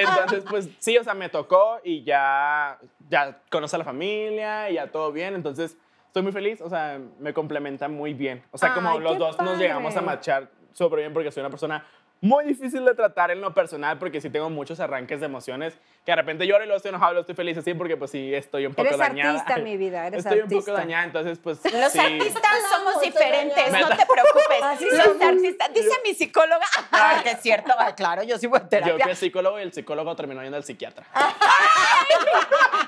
Entonces, 0.02 0.44
pues 0.50 0.68
sí, 0.80 0.98
o 0.98 1.04
sea, 1.04 1.14
me 1.14 1.30
tocó 1.30 1.80
y 1.84 2.04
ya, 2.04 2.80
ya 3.10 3.38
conoce 3.50 3.76
a 3.76 3.80
la 3.80 3.86
familia 3.86 4.70
y 4.70 4.76
ya 4.76 4.88
todo 4.88 5.12
bien. 5.12 5.36
Entonces, 5.36 5.76
estoy 6.12 6.24
muy 6.24 6.34
feliz, 6.34 6.60
o 6.60 6.70
sea, 6.70 7.00
me 7.20 7.34
complementa 7.34 7.88
muy 7.88 8.14
bien. 8.14 8.44
O 8.52 8.58
sea, 8.58 8.74
como 8.74 8.90
Ay, 8.90 9.00
los 9.00 9.18
dos 9.18 9.40
nos 9.40 9.58
llegamos 9.58 9.96
a 9.96 10.02
marchar 10.02 10.50
súper 10.74 11.00
bien 11.00 11.14
porque 11.14 11.32
soy 11.32 11.40
una 11.40 11.50
persona 11.50 11.86
muy 12.20 12.44
difícil 12.44 12.84
de 12.84 12.94
tratar 12.94 13.32
en 13.32 13.40
lo 13.40 13.54
personal 13.54 13.98
porque 13.98 14.20
sí 14.20 14.30
tengo 14.30 14.50
muchos 14.50 14.82
arranques 14.82 15.22
de 15.22 15.28
emociones 15.28 15.80
que 16.06 16.12
de 16.12 16.16
repente 16.16 16.48
lloro 16.48 16.64
y 16.64 16.68
luego 16.68 16.78
estoy 16.78 16.90
enojado, 16.90 17.14
luego 17.14 17.22
estoy 17.22 17.36
feliz 17.36 17.58
así 17.58 17.74
porque 17.76 17.96
pues 17.96 18.10
sí 18.10 18.34
estoy 18.34 18.66
un 18.66 18.74
poco 18.74 18.88
Eres 18.88 18.98
dañada. 18.98 19.40
artista, 19.40 19.58
mi 19.60 19.78
vida, 19.78 20.08
eres 20.08 20.20
estoy 20.26 20.40
un 20.40 20.44
artista. 20.46 20.72
poco 20.72 20.78
dañada, 20.78 21.04
entonces 21.04 21.40
pues 21.40 21.60
Los 21.74 21.92
sí. 21.92 22.00
artistas 22.00 22.52
somos 22.72 23.02
diferentes, 23.02 23.72
no 23.72 23.90
te 23.90 24.06
preocupes. 24.06 24.64
Así 24.64 24.86
Los 24.86 25.04
somos. 25.04 25.22
artistas, 25.22 25.74
dice 25.74 25.92
mi 26.04 26.14
psicóloga, 26.16 26.66
ah, 26.92 27.20
que 27.24 27.32
es 27.32 27.42
cierto, 27.42 27.74
ah, 27.78 27.94
claro, 27.96 28.24
yo 28.24 28.38
sí 28.40 28.48
voy 28.48 28.60
a 28.60 28.80
Yo 28.88 28.98
que 28.98 29.16
psicólogo 29.16 29.60
y 29.60 29.64
el 29.64 29.74
psicólogo 29.74 30.16
terminó 30.16 30.42
yendo 30.42 30.58
al 30.58 30.64
psiquiatra. 30.64 31.06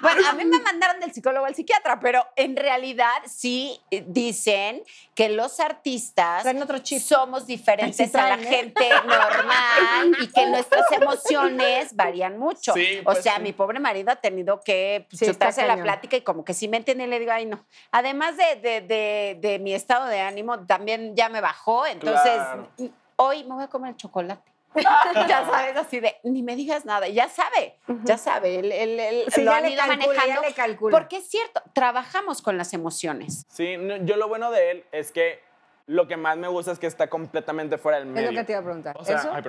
Bueno, 0.02 0.28
a 0.30 0.34
mí 0.34 0.44
me 0.44 0.60
mandaron 0.60 1.00
del 1.00 1.14
psicólogo 1.14 1.46
al 1.46 1.56
psiquiatra, 1.56 1.98
pero 2.00 2.28
en 2.36 2.58
realidad 2.58 3.14
sí 3.26 3.80
dicen 4.08 4.84
que 5.16 5.30
los 5.30 5.62
artistas 5.62 6.46
otro 6.62 6.80
chip. 6.80 7.02
somos 7.02 7.48
diferentes 7.48 8.14
a 8.16 8.36
la 8.36 8.44
¿eh? 8.44 8.46
gente 8.46 8.90
normal 9.06 10.18
y 10.22 10.28
que 10.28 10.46
nuestras 10.48 10.92
emociones 10.92 11.96
varían 11.96 12.38
mucho. 12.38 12.74
Sí, 12.74 13.02
o 13.04 13.12
pues 13.12 13.24
sea, 13.24 13.36
sí. 13.38 13.42
mi 13.42 13.54
pobre 13.54 13.80
marido 13.80 14.12
ha 14.12 14.16
tenido 14.18 14.62
que 14.62 15.08
Sí, 15.12 15.26
chutarse 15.28 15.66
la 15.68 15.78
plática 15.78 16.18
y 16.18 16.22
como 16.22 16.44
que 16.44 16.54
sí 16.54 16.68
me 16.68 16.78
entiende 16.78 17.04
y 17.06 17.08
le 17.08 17.20
digo, 17.20 17.32
ay, 17.32 17.46
no. 17.46 17.66
Además 17.92 18.36
de, 18.38 18.56
de, 18.58 18.82
de, 18.82 19.38
de 19.40 19.60
mi 19.60 19.74
estado 19.74 20.06
de 20.08 20.20
ánimo, 20.22 20.66
también 20.66 21.16
ya 21.16 21.30
me 21.30 21.42
bajó, 21.42 21.86
entonces 21.86 22.34
Claro. 22.36 22.70
hoy 23.18 23.44
me 23.44 23.56
voy 23.56 23.64
a 23.64 23.68
comer 23.68 23.92
el 23.92 23.98
chocolate. 23.98 24.52
ya 24.76 25.46
sabes, 25.46 25.78
así 25.78 26.00
de, 26.00 26.16
ni 26.24 26.42
me 26.42 26.56
digas 26.56 26.84
nada, 26.84 27.08
ya 27.08 27.30
sabe, 27.30 27.78
ya 28.06 28.18
sabe, 28.18 28.58
él, 28.58 28.72
él- 28.72 29.00
él 29.00 29.24
Sí, 29.28 29.44
lo 29.44 29.52
ya 29.52 29.58
han 29.58 29.64
le 29.64 29.70
ido 29.70 29.78
calcula, 29.86 30.02
ya 30.02 30.10
manejando. 30.22 30.42
le 30.48 30.54
calcula. 30.56 30.98
Porque 30.98 31.18
es 31.18 31.30
cierto, 31.30 31.62
trabajamos 31.74 32.42
con 32.42 32.58
las 32.58 32.74
emociones. 32.74 33.46
Sí, 33.50 33.78
no, 33.78 33.98
yo 33.98 34.16
lo 34.18 34.28
bueno 34.28 34.50
de 34.50 34.72
él 34.72 34.86
es 34.92 35.12
que 35.12 35.44
lo 35.86 36.08
que 36.08 36.18
más 36.18 36.38
me 36.38 36.48
gusta 36.48 36.72
es 36.72 36.80
que 36.80 36.88
está 36.88 37.08
completamente 37.08 37.78
fuera 37.78 38.00
del 38.00 38.08
medio. 38.08 38.30
Es 38.30 38.34
lo 38.34 38.40
que 38.42 38.46
te 38.46 38.52
iba 38.54 38.62
a 38.62 38.64
preguntar. 38.64 38.96
O 38.98 39.06
sea, 39.06 39.18
¿Eso? 39.18 39.30
ay. 39.32 39.44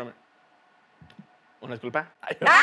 Una 1.62 1.73
disculpa. 1.73 2.12
Ay, 2.21 2.37
¡Ah! 2.47 2.61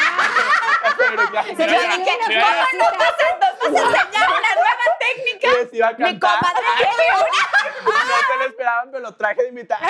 pero 1.09 1.23
ya, 1.33 1.43
frase. 1.43 1.55
¿Cómo 1.55 1.67
nos 1.67 2.97
vas 2.97 3.15
a, 3.21 3.33
nos 3.33 3.59
vas 3.59 3.61
a 3.61 3.67
enseñar 3.67 4.29
una 4.29 4.55
nueva 4.55 4.87
técnica? 4.99 5.47
les 5.59 5.73
iba 5.73 5.87
a 5.87 5.91
Mi 5.93 5.97
cantar. 6.19 6.39
tiene 6.77 6.93
una. 7.17 7.91
No 7.91 8.15
se 8.27 8.37
lo 8.37 8.45
esperaban, 8.45 8.91
pero 8.91 8.99
lo 9.03 9.15
traje 9.15 9.41
de 9.43 9.49
invitar. 9.49 9.79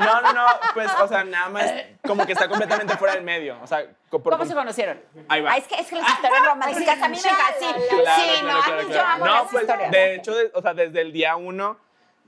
No, 0.00 0.20
no, 0.22 0.32
no, 0.32 0.46
pues, 0.74 0.90
o 1.00 1.06
sea, 1.08 1.22
nada 1.24 1.48
más 1.50 1.70
como 2.06 2.24
que 2.26 2.32
está 2.32 2.48
completamente 2.48 2.96
fuera 2.96 3.14
del 3.14 3.22
medio. 3.22 3.58
O 3.62 3.66
sea, 3.66 3.84
por 4.10 4.22
¿Cómo 4.22 4.44
se 4.46 4.54
conocieron? 4.54 5.00
Ahí 5.28 5.42
va. 5.42 5.52
Ah, 5.52 5.56
es 5.58 5.66
que, 5.66 5.74
es 5.76 5.86
que 5.88 5.96
las 5.96 6.08
historias 6.08 6.44
románticas 6.46 7.02
a 7.02 7.08
mí 7.08 7.18
me 7.22 7.28
encantan. 7.30 7.54
Sí, 7.58 7.66
Claro, 8.02 8.22
sí, 8.22 8.40
claro, 8.40 8.48
no, 8.48 8.58
a 8.58 8.64
claro, 8.64 8.82
mí 8.82 8.94
yo 8.94 9.02
amo 9.04 9.24
No, 9.26 9.32
las 9.34 9.50
pues, 9.50 9.62
historias. 9.64 9.90
de 9.90 10.14
hecho, 10.14 10.34
de- 10.34 10.50
o 10.54 10.62
sea, 10.62 10.74
desde 10.74 11.00
el 11.02 11.12
día 11.12 11.36
uno, 11.36 11.78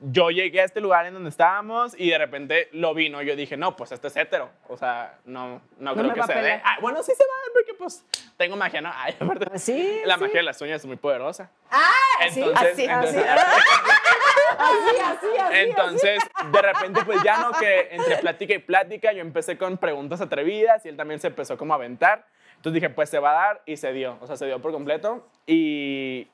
yo 0.00 0.30
llegué 0.30 0.60
a 0.60 0.64
este 0.64 0.80
lugar 0.80 1.06
en 1.06 1.14
donde 1.14 1.30
estábamos 1.30 1.94
y 1.98 2.10
de 2.10 2.18
repente 2.18 2.68
lo 2.72 2.94
vi, 2.94 3.08
¿no? 3.08 3.22
Yo 3.22 3.36
dije, 3.36 3.56
no, 3.56 3.76
pues 3.76 3.92
este 3.92 4.08
es 4.08 4.16
hetero. 4.16 4.50
O 4.68 4.76
sea, 4.76 5.18
no, 5.24 5.60
no, 5.78 5.94
creo 5.94 6.08
me 6.08 6.14
que 6.14 6.20
a 6.20 6.26
se 6.26 6.34
dé. 6.34 6.60
Ah, 6.64 6.76
bueno, 6.80 7.02
sí 7.02 7.12
se 7.16 7.24
va, 7.24 7.52
porque 7.52 7.74
pues 7.74 8.04
tengo 8.36 8.56
magia, 8.56 8.80
¿no? 8.80 8.90
Ay, 8.94 9.14
aparte, 9.18 9.46
Pues 9.46 9.62
Sí, 9.62 10.00
la 10.04 10.14
sí. 10.16 10.20
magia 10.20 10.36
de 10.36 10.42
las 10.42 10.60
uñas 10.60 10.80
es 10.80 10.86
muy 10.86 10.96
poderosa. 10.96 11.50
Ah, 11.70 11.90
Entonces, 12.20 12.56
así, 12.72 12.84
entonces, 12.84 13.24
así, 14.58 15.00
así, 15.02 15.26
así. 15.40 15.58
entonces, 15.58 16.22
de 16.52 16.62
repente, 16.62 17.00
pues 17.04 17.22
ya 17.22 17.38
no, 17.38 17.52
que 17.52 17.88
entre 17.92 18.16
plática 18.18 18.54
y 18.54 18.58
plática, 18.58 19.12
yo 19.12 19.20
empecé 19.20 19.56
con 19.58 19.78
preguntas 19.78 20.20
atrevidas 20.20 20.84
y 20.84 20.88
él 20.88 20.96
también 20.96 21.20
se 21.20 21.28
empezó 21.28 21.56
como 21.56 21.72
a 21.74 21.76
aventar. 21.76 22.26
Entonces 22.56 22.80
dije, 22.80 22.90
pues 22.90 23.10
se 23.10 23.18
va 23.18 23.30
a 23.30 23.34
dar 23.46 23.62
y 23.66 23.76
se 23.76 23.92
dio. 23.92 24.16
O 24.20 24.26
sea, 24.26 24.36
se 24.36 24.46
dio 24.46 24.60
por 24.60 24.72
completo. 24.72 25.26
Y 25.46 26.28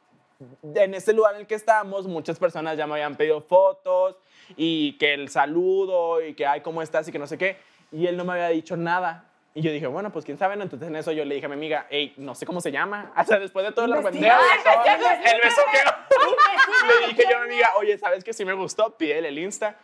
en 0.75 0.95
ese 0.95 1.13
lugar 1.13 1.35
en 1.35 1.43
el 1.43 1.47
que 1.47 1.55
estábamos, 1.55 2.07
muchas 2.07 2.39
personas 2.39 2.77
ya 2.77 2.87
me 2.87 2.95
habían 2.95 3.17
pedido 3.17 3.41
fotos 3.41 4.17
y 4.57 4.97
que 4.99 5.15
el 5.15 5.29
saludo 5.29 6.25
y 6.25 6.35
que, 6.35 6.47
ay, 6.47 6.61
¿cómo 6.61 6.83
estás? 6.83 7.09
Y 7.09 7.13
que 7.13 7.19
no 7.19 7.27
sé 7.27 7.39
qué. 7.39 7.59
Y 7.93 8.07
él 8.07 8.17
no 8.17 8.25
me 8.25 8.33
había 8.33 8.49
dicho 8.49 8.77
nada. 8.77 9.27
Y 9.53 9.63
yo 9.63 9.73
dije, 9.73 9.87
bueno, 9.87 10.13
pues 10.13 10.25
quién 10.25 10.39
sabe, 10.39 10.57
¿no? 10.57 10.63
Entonces 10.63 10.89
en 10.89 10.97
eso 10.97 11.11
yo 11.13 11.25
le 11.25 11.35
dije 11.35 11.47
a 11.47 11.49
mi 11.49 11.57
amiga, 11.57 11.87
hey, 11.91 12.15
no 12.17 12.35
sé 12.35 12.47
cómo 12.47 12.61
se 12.61 12.71
llama. 12.71 13.13
Sea, 13.27 13.39
después 13.39 13.67
de 13.67 13.73
todo 13.73 13.85
el 13.87 13.93
arrepenteo, 13.93 14.33
el 14.33 15.41
beso 15.41 15.61
que... 15.73 15.79
Le 17.01 17.09
dije 17.09 17.25
yo 17.29 17.37
a 17.37 17.41
mi 17.41 17.53
amiga, 17.53 17.71
oye, 17.79 17.99
¿sabes 17.99 18.25
que 18.25 18.33
sí 18.33 18.45
me 18.45 18.53
gustó? 18.53 18.97
Pídele 18.97 19.29
el 19.29 19.39
Insta. 19.39 19.77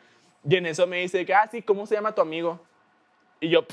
Y 0.48 0.56
en 0.56 0.66
eso 0.66 0.86
me 0.86 0.98
dice 0.98 1.26
ah, 1.34 1.48
sí, 1.50 1.62
¿cómo 1.62 1.86
se 1.86 1.96
llama 1.96 2.14
tu 2.14 2.22
amigo? 2.22 2.60
Y 3.40 3.48
yo, 3.48 3.66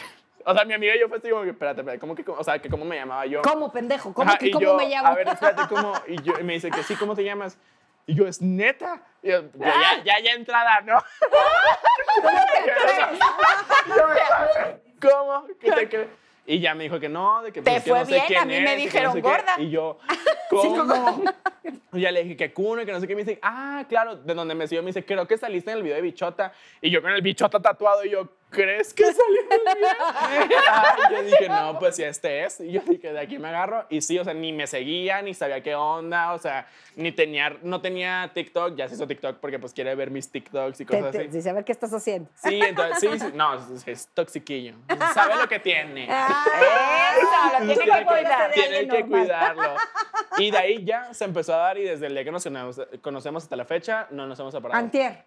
o 0.46 0.54
sea, 0.54 0.66
mi 0.66 0.74
amiga 0.74 0.96
y 0.96 1.00
yo 1.00 1.08
fue 1.08 1.18
así 1.18 1.30
como 1.30 1.44
que, 1.44 1.50
espérate, 1.50 1.82
espérate, 1.82 2.00
¿cómo 2.00 2.16
que, 2.16 2.24
o 2.28 2.44
sea, 2.44 2.60
que 2.60 2.70
cómo 2.70 2.86
me 2.86 2.96
llamaba 2.96 3.26
yo? 3.26 3.42
¿Cómo, 3.42 3.72
pendejo? 3.72 4.14
¿Cómo, 4.14 4.30
Ajá, 4.30 4.38
que, 4.38 4.48
y 4.48 4.52
cómo 4.52 4.66
yo, 4.66 4.76
me 4.76 4.90
llamo? 4.90 5.08
A 5.08 5.16
ver, 5.16 5.28
espérate, 5.28 5.64
¿cómo? 5.68 5.94
Y, 6.08 6.22
yo, 6.22 6.34
y 6.40 6.44
me 6.44 6.54
dice 6.54 6.70
que 6.72 6.84
sí, 6.84 6.96
¿cómo 6.96 7.16
te 7.16 7.24
llamas? 7.24 7.58
Y 8.06 8.16
yo, 8.16 8.28
es 8.28 8.42
neta. 8.42 9.02
Y 9.22 9.30
yo, 9.30 9.44
ya, 9.56 9.74
ya, 9.74 10.04
ya, 10.04 10.20
ya 10.20 10.32
entrada, 10.34 10.82
¿no? 10.82 11.02
¿Cómo? 15.02 15.48
¿Qué 15.60 15.72
te 15.72 15.90
crees? 15.90 16.08
Y 16.46 16.60
ya 16.60 16.76
me 16.76 16.84
dijo 16.84 17.00
que 17.00 17.08
no, 17.08 17.42
de 17.42 17.54
que 17.54 17.62
Te 17.62 17.72
pues, 17.72 17.84
que 17.84 17.90
fue 17.90 18.00
no 18.00 18.06
sé 18.06 18.12
bien, 18.12 18.26
quién 18.28 18.40
a 18.40 18.46
mí 18.46 18.60
me 18.60 18.66
que 18.66 18.76
dijeron 18.76 19.06
no 19.06 19.14
sé 19.14 19.22
qué. 19.22 19.30
gorda. 19.30 19.56
Y 19.60 19.70
yo, 19.70 19.98
¿cómo? 20.50 21.24
Y 21.94 22.02
ya 22.02 22.12
le 22.12 22.24
dije 22.24 22.36
que 22.36 22.52
Kuno 22.52 22.82
y 22.82 22.86
que 22.86 22.92
no 22.92 23.00
sé 23.00 23.08
qué. 23.08 23.16
Me 23.16 23.24
dice, 23.24 23.40
ah, 23.42 23.86
claro, 23.88 24.18
de 24.18 24.34
donde 24.34 24.54
me 24.54 24.68
siguió, 24.68 24.84
me 24.84 24.88
dice, 24.88 25.06
creo 25.06 25.26
que 25.26 25.38
saliste 25.38 25.72
en 25.72 25.78
el 25.78 25.84
video 25.84 25.96
de 25.96 26.02
Bichota. 26.02 26.52
Y 26.82 26.90
yo 26.90 27.02
con 27.02 27.12
el 27.12 27.22
Bichota 27.22 27.62
tatuado, 27.62 28.04
y 28.04 28.10
yo, 28.10 28.28
¿crees 28.54 28.94
que 28.94 29.04
salió 29.04 29.42
bien? 29.50 30.50
yo 31.12 31.24
dije, 31.24 31.50
no, 31.50 31.78
pues 31.80 31.96
si 31.96 32.04
este 32.04 32.46
es. 32.46 32.60
Y 32.62 32.72
yo 32.72 32.82
dije, 32.86 33.12
de 33.12 33.20
aquí 33.20 33.38
me 33.40 33.50
agarro. 33.50 33.86
Y 33.90 34.02
sí, 34.02 34.18
o 34.20 34.24
sea, 34.24 34.34
ni 34.34 34.54
me 34.54 34.68
seguía, 34.68 35.22
ni 35.22 35.34
sabía 35.34 35.62
qué 35.62 35.76
onda, 35.76 36.34
o 36.34 36.40
sea, 36.40 36.68
ni 36.96 37.12
tenía, 37.12 37.58
no 37.64 37.82
tenía 37.82 38.32
TikTok, 38.34 38.76
ya 38.76 38.88
se 38.88 38.96
hizo 38.96 39.08
TikTok 39.08 39.38
porque 39.40 39.60
pues 39.60 39.74
quiere 39.74 39.94
ver 39.96 40.12
mis 40.12 40.30
TikToks 40.32 40.80
y 40.82 40.86
Te- 40.86 40.98
cosas 40.98 41.12
te- 41.12 41.18
así. 41.20 41.28
dice, 41.28 41.50
a 41.50 41.54
ver 41.54 41.66
qué 41.66 41.72
estás 41.72 41.94
haciendo. 41.94 42.30
Sí, 42.36 42.60
entonces, 42.62 43.00
sí, 43.00 43.20
sí, 43.20 43.26
no, 43.34 43.56
es, 43.76 43.88
es 43.88 44.08
toxiquillo. 44.14 44.76
Sabe 45.14 45.36
lo 45.36 45.48
que 45.50 45.60
tiene. 45.60 46.06
Eso, 46.08 47.60
lo 47.60 47.66
tiene 47.74 47.84
que 48.00 48.06
cuidar. 48.06 48.52
Tiene 48.52 48.88
que 48.88 49.06
cuidarlo. 49.06 49.76
Y 50.38 50.52
de 50.52 50.58
ahí 50.58 50.84
ya 50.86 51.14
se 51.14 51.26
empezó 51.26 51.54
a 51.54 51.58
dar 51.58 51.78
y 51.78 51.84
desde 51.84 52.08
el 52.08 52.14
día 52.14 52.24
que 52.24 52.32
nos 52.32 52.44
conocemos, 52.44 52.82
conocemos 53.02 53.44
hasta 53.44 53.56
la 53.56 53.66
fecha 53.66 54.08
no 54.12 54.26
nos 54.28 54.40
hemos 54.40 54.54
separado. 54.54 54.80
Antier. 54.80 55.24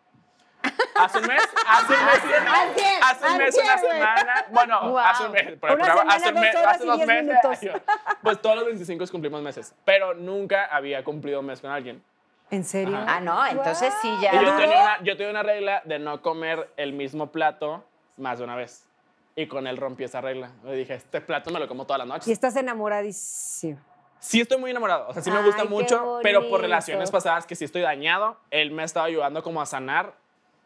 Hace 0.95 1.19
un 1.19 1.27
mes, 1.27 1.43
hace 1.69 1.93
un 1.95 2.05
mes, 2.07 2.49
Antier, 2.49 2.87
hace 3.03 3.27
un 3.27 3.37
mes, 3.39 3.55
una 3.55 3.73
antier, 3.73 3.93
semana, 3.93 4.47
bueno, 4.51 4.81
Wow. 4.91 4.99
hace 4.99 5.25
un 5.27 5.33
mes, 5.33 5.59
por 5.59 5.71
el 5.71 5.77
Una 5.77 5.85
programa, 5.85 6.13
semana, 6.13 6.15
hace, 6.17 6.29
un 6.35 6.41
mes, 6.41 6.57
hace 6.57 6.85
dos 6.87 7.07
meses, 7.07 7.83
pues 8.23 8.41
todos 8.41 8.57
los 8.57 8.65
25 8.67 9.05
cumplimos 9.11 9.43
meses, 9.43 9.75
pero 9.85 10.15
nunca 10.15 10.67
había 10.67 11.05
cumplido 11.05 11.41
un 11.41 11.47
mes 11.47 11.61
con 11.61 11.71
alguien. 11.71 12.03
¿En 12.51 12.65
serio? 12.65 12.97
Ajá. 12.97 13.17
Ah, 13.17 13.21
no, 13.21 13.47
entonces 13.47 13.93
sí 14.01 14.11
ya. 14.23 14.35
Y 14.35 14.45
yo 14.45 14.57
tenía, 14.57 14.81
una, 14.83 15.03
yo 15.03 15.17
tenía 15.17 15.31
una 15.31 15.43
regla 15.43 15.83
de 15.85 15.99
no 15.99 16.23
comer 16.23 16.71
el 16.77 16.93
mismo 16.93 17.33
plato 17.33 17.85
más 18.17 18.39
de 18.39 18.45
una 18.45 18.55
vez. 18.57 18.85
Y 19.35 19.49
con 19.49 19.67
él 19.67 19.77
rompí 19.77 20.05
esa 20.05 20.21
regla. 20.21 20.51
Le 20.65 20.75
dije, 20.77 20.95
este 20.95 21.21
plato 21.21 21.51
me 21.51 21.59
lo 21.61 21.69
como 21.69 21.85
todas 21.85 21.99
las 21.99 22.09
noches. 22.09 22.29
Y 22.29 22.33
estás 22.33 22.57
enamoradísimo. 22.57 23.81
Sí 24.19 24.41
estoy 24.41 24.59
muy 24.59 24.71
enamorado, 24.71 25.09
o 25.09 25.13
sea, 25.13 25.23
sí 25.23 25.31
me 25.31 25.39
Ay, 25.39 25.45
gusta 25.45 25.63
qué 25.65 25.69
mucho, 25.69 26.21
pero 26.23 26.49
por 26.49 26.61
relaciones 26.61 27.11
pasadas 27.11 27.47
que 27.47 27.55
sí 27.55 27.65
estoy 27.67 27.83
dañado, 27.83 28.39
él 28.51 28.71
me 28.71 28.83
ha 28.83 28.85
estado 28.85 29.07
ayudando 29.07 29.43
como 29.43 29.61
a 29.61 29.67
sanar. 29.67 30.15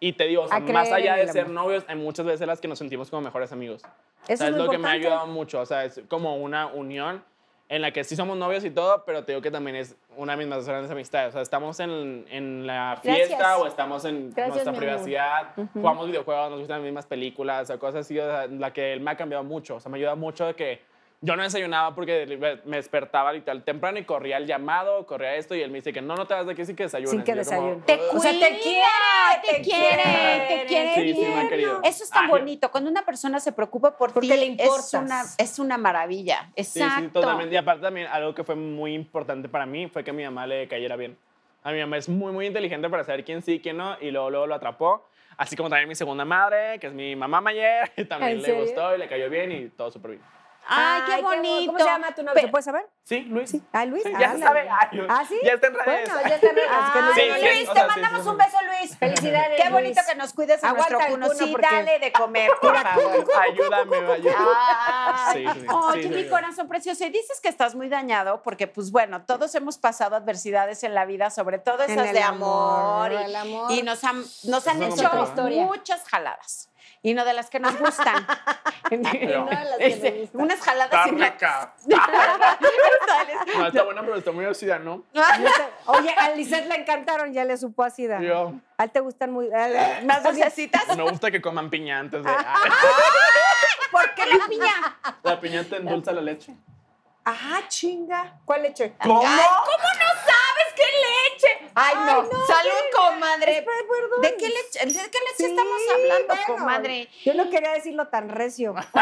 Y 0.01 0.15
te 0.15 0.25
digo, 0.25 0.43
o 0.45 0.49
sea, 0.49 0.61
más 0.61 0.91
allá 0.91 1.17
de 1.17 1.29
ser 1.29 1.43
amor. 1.45 1.65
novios, 1.65 1.85
hay 1.87 1.97
muchas 1.97 2.25
veces 2.25 2.47
las 2.47 2.61
que 2.61 2.69
nos 2.69 2.79
sentimos 2.79 3.11
como 3.11 3.21
mejores 3.23 3.53
amigos. 3.53 3.83
Eso 4.27 4.35
O 4.35 4.37
sea, 4.37 4.47
es 4.49 4.53
es 4.55 4.59
lo 4.59 4.71
que 4.71 4.79
me 4.79 4.89
ha 4.89 4.93
ayudado 4.93 5.27
mucho, 5.27 5.61
o 5.61 5.67
sea, 5.67 5.85
es 5.85 6.01
como 6.09 6.37
una 6.37 6.67
unión 6.69 7.23
en 7.69 7.83
la 7.83 7.93
que 7.93 8.03
sí 8.03 8.17
somos 8.17 8.37
novios 8.37 8.65
y 8.65 8.71
todo, 8.71 9.05
pero 9.05 9.25
te 9.25 9.31
digo 9.33 9.43
que 9.43 9.51
también 9.51 9.77
es 9.77 9.95
una 10.17 10.33
de 10.33 10.39
mis 10.39 10.49
más 10.49 10.67
grandes 10.67 10.91
amistades. 10.91 11.29
O 11.29 11.33
sea, 11.35 11.43
estamos 11.43 11.79
en, 11.79 12.25
en 12.29 12.67
la 12.67 12.99
fiesta 13.01 13.37
Gracias. 13.39 13.61
o 13.61 13.67
estamos 13.69 14.05
en 14.07 14.31
Gracias, 14.31 14.49
nuestra 14.49 14.73
mi 14.73 14.79
amor. 14.79 14.89
privacidad, 14.89 15.53
jugamos 15.75 16.07
videojuegos, 16.09 16.51
nos 16.51 16.59
gustan 16.61 16.79
las 16.79 16.85
mismas 16.85 17.07
películas 17.07 17.71
o 17.71 17.79
cosas 17.79 18.01
así, 18.07 18.19
o 18.19 18.25
sea, 18.25 18.47
la 18.49 18.73
que 18.73 18.93
él 18.93 19.01
me 19.01 19.13
ha 19.13 19.17
cambiado 19.17 19.45
mucho. 19.45 19.77
O 19.77 19.81
sea, 19.81 19.89
me 19.93 19.99
ayuda 19.99 20.17
mucho 20.17 20.47
de 20.47 20.55
que 20.55 20.81
yo 21.23 21.37
no 21.37 21.43
desayunaba 21.43 21.95
porque 21.95 22.61
me 22.65 22.77
despertaba 22.77 23.33
literal 23.33 23.63
temprano 23.63 23.99
y 23.99 24.05
corría 24.05 24.39
el 24.39 24.47
llamado, 24.47 25.05
corría 25.05 25.35
esto 25.37 25.55
y 25.55 25.61
él 25.61 25.71
me 25.71 25.79
dice 25.79 25.93
que 25.93 26.01
no, 26.01 26.15
no 26.17 26.27
te 26.27 26.33
vas 26.33 26.47
de 26.47 26.53
aquí 26.53 26.65
sin 26.65 26.75
que 26.75 26.85
desayunes. 26.85 27.11
Sin 27.11 27.23
que 27.25 27.35
desayunes. 27.35 27.85
Te 27.85 27.95
"Ugh". 27.97 28.17
O 28.17 28.21
sea, 28.21 28.33
te 28.33 28.39
cuida, 28.39 28.59
quiere, 28.63 29.57
te 29.57 29.63
quiere, 29.63 30.47
te 30.49 30.67
quiere 30.67 30.95
Sí, 30.95 31.15
sí 31.15 31.21
me 31.27 31.41
ha 31.41 31.49
querido. 31.49 31.81
Eso 31.83 32.05
es 32.05 32.11
tan 32.11 32.25
Ay, 32.25 32.31
bonito. 32.31 32.71
Cuando 32.71 32.89
una 32.91 33.05
persona 33.05 33.39
se 33.39 33.53
preocupa 33.53 33.97
por 33.99 34.15
Porque 34.15 34.29
ti, 34.29 34.37
le 34.37 34.45
es 34.45 34.49
importas. 34.61 34.95
una, 34.95 35.23
es 35.37 35.59
una 35.59 35.77
maravilla. 35.77 36.49
Sí, 36.57 36.81
Exacto. 36.81 37.01
sí, 37.03 37.09
totalmente. 37.09 37.55
Y 37.55 37.59
aparte 37.59 37.83
también 37.83 38.07
algo 38.07 38.35
que 38.35 38.43
fue 38.43 38.55
muy 38.55 38.95
importante 38.95 39.49
para 39.49 39.67
mí 39.67 39.89
fue 39.89 40.03
que 40.03 40.11
a 40.11 40.15
mi 40.15 40.25
mamá 40.25 40.47
le 40.47 40.69
cayera 40.69 40.97
bien. 40.97 41.19
A 41.63 41.73
mi 41.73 41.81
mamá 41.81 41.99
es 41.99 42.09
muy, 42.09 42.33
muy 42.33 42.47
inteligente 42.47 42.89
para 42.89 43.05
saber 43.05 43.25
quién 43.25 43.43
sí 43.43 43.61
quién 43.61 43.77
no, 43.77 43.95
y 44.01 44.11
luego, 44.11 44.31
luego 44.31 44.47
lo 44.47 44.55
atrapó. 44.55 45.07
Así 45.37 45.55
como 45.55 45.69
también 45.69 45.87
mi 45.89 45.95
segunda 45.95 46.25
madre, 46.25 46.79
que 46.79 46.87
es 46.87 46.93
mi 46.95 47.15
mamá 47.15 47.43
Mayer, 47.43 47.91
también 48.09 48.33
¿En 48.33 48.39
le 48.39 48.45
serio? 48.47 48.63
gustó 48.63 48.95
y 48.95 48.99
le 48.99 49.07
cayó 49.07 49.29
bien 49.29 49.53
y 49.53 49.69
todo 49.69 49.91
súper 49.91 50.13
bien. 50.13 50.23
Ay, 50.67 51.03
qué 51.07 51.23
bo- 51.23 51.29
bonito. 51.31 51.73
¿Cómo 51.73 51.79
se 51.79 51.85
llama 51.85 52.15
tu 52.15 52.23
novio? 52.23 52.35
Pe- 52.35 52.41
¿Se 52.43 52.49
puede 52.49 52.63
saber? 52.63 52.87
Sí, 53.03 53.21
Luis. 53.23 53.57
Ah, 53.73 53.85
Luis. 53.87 54.05
Sí, 54.05 54.13
Ah, 54.15 54.21
ya 54.21 54.33
se 54.33 54.39
la- 54.39 54.47
sabe. 54.47 54.61
Ay, 54.71 55.07
¿Ah, 55.09 55.25
sí? 55.29 55.37
Ya 55.43 55.53
está 55.55 55.67
en 55.67 55.75
redes. 55.75 56.09
Bueno, 56.11 56.29
ya 56.29 56.35
está 56.37 56.47
en 56.49 56.55
redes. 56.55 56.71
se 56.71 57.21
Sí, 57.21 57.21
sí. 57.41 57.47
Luis, 57.47 57.69
o 57.69 57.73
te 57.73 57.81
sea, 57.81 57.89
sí, 57.89 58.01
mandamos 58.01 58.23
sí, 58.23 58.29
un 58.29 58.39
sí. 58.39 58.45
beso, 58.47 58.59
Luis. 58.67 58.97
Felicidades, 58.99 59.63
Qué 59.63 59.69
bonito 59.71 59.95
Luis. 60.01 60.07
que 60.07 60.15
nos 60.17 60.33
cuides 60.33 60.63
a 60.65 60.69
Aguanta 60.69 60.91
nuestro 60.95 61.11
cuno. 61.17 61.29
Sí, 61.35 61.51
porque- 61.53 61.67
dale 61.75 61.99
de 61.99 62.13
comer, 62.13 62.51
por 62.61 62.77
favor. 62.77 63.13
Ayúdame, 63.43 63.97
ayúdame. 63.97 64.47
Ay, 64.55 65.47
Sí, 65.55 65.61
sí, 65.61 65.67
oye, 65.69 66.03
sí, 66.05 66.09
mi 66.09 66.23
sí. 66.23 66.29
corazón 66.29 66.69
precioso. 66.69 67.05
Y 67.05 67.11
dices 67.11 67.41
que 67.41 67.49
estás 67.49 67.75
muy 67.75 67.89
dañado 67.89 68.43
porque, 68.43 68.69
pues 68.69 68.93
bueno, 68.93 69.25
todos 69.25 69.53
hemos 69.57 69.77
pasado 69.79 70.15
adversidades 70.17 70.85
en 70.85 70.95
la 70.95 71.05
vida, 71.05 71.31
sobre 71.31 71.59
todo 71.59 71.83
esas 71.83 72.13
de 72.13 72.23
amor, 72.23 73.11
y, 73.71 73.83
nos 73.83 74.05
han, 74.05 74.23
nos 74.45 74.67
han 74.69 74.83
hecho 74.85 75.11
muchas 75.49 76.05
jaladas. 76.09 76.70
Y 77.03 77.15
no 77.15 77.25
de 77.25 77.33
las 77.33 77.49
que 77.51 77.61
nos 77.61 77.79
gustan. 77.79 78.27
No, 78.91 79.05
las 79.05 79.77
que 79.79 79.87
Este, 79.87 80.31
unas 80.33 80.61
jaladas. 80.61 81.07
Sales. 81.07 81.33
No, 83.57 83.67
está 83.67 83.83
buena, 83.85 84.01
pero 84.03 84.17
está 84.17 84.33
muy 84.33 84.45
ácida, 84.45 84.79
¿no? 84.79 85.05
Oye, 85.87 86.13
a 86.17 86.31
Lisette 86.31 86.67
le 86.67 86.75
encantaron, 86.77 87.33
ya 87.33 87.45
le 87.45 87.57
supo 87.57 87.83
así. 87.85 88.07
da. 88.07 88.21
Yo. 88.21 88.53
A 88.79 88.85
él 88.85 88.91
te 88.91 89.01
gustan 89.01 89.31
muy. 89.33 89.49
a- 89.53 90.01
Más 90.05 90.23
dulcecitas. 90.23 90.87
Me 90.97 91.03
gusta 91.09 91.31
que 91.31 91.41
coman 91.41 91.71
piña 91.71 91.99
antes 92.01 92.25
de. 92.25 92.31
¿Por 93.91 94.15
qué 94.15 94.27
la 94.27 94.47
piña? 94.49 94.97
La 95.23 95.41
piña 95.41 95.65
te 95.65 95.77
endulza 95.77 96.13
la 96.13 96.21
leche. 96.21 96.55
Ah, 97.25 97.61
chinga. 97.69 98.39
¿Cuál 98.45 98.63
leche? 98.63 98.95
¿Cómo? 99.03 99.21
¿Cómo 99.21 99.29
no 99.29 100.20
Ay, 101.75 101.95
no. 101.95 102.23
Salud, 102.23 102.83
comadre. 102.95 103.63
Perdón. 103.65 104.21
¿De 104.23 104.37
qué 104.37 104.49
leche, 104.49 104.87
de 104.87 104.93
qué 104.93 105.19
leche 105.19 105.37
Sí, 105.37 105.45
estamos 105.45 105.81
hablando, 105.93 106.35
bueno, 106.35 106.45
comadre? 106.47 107.09
Yo 107.25 107.35
no 107.35 107.51
quería 107.51 107.73
decirlo 107.73 108.09
tan 108.09 108.29
recio. 108.29 108.75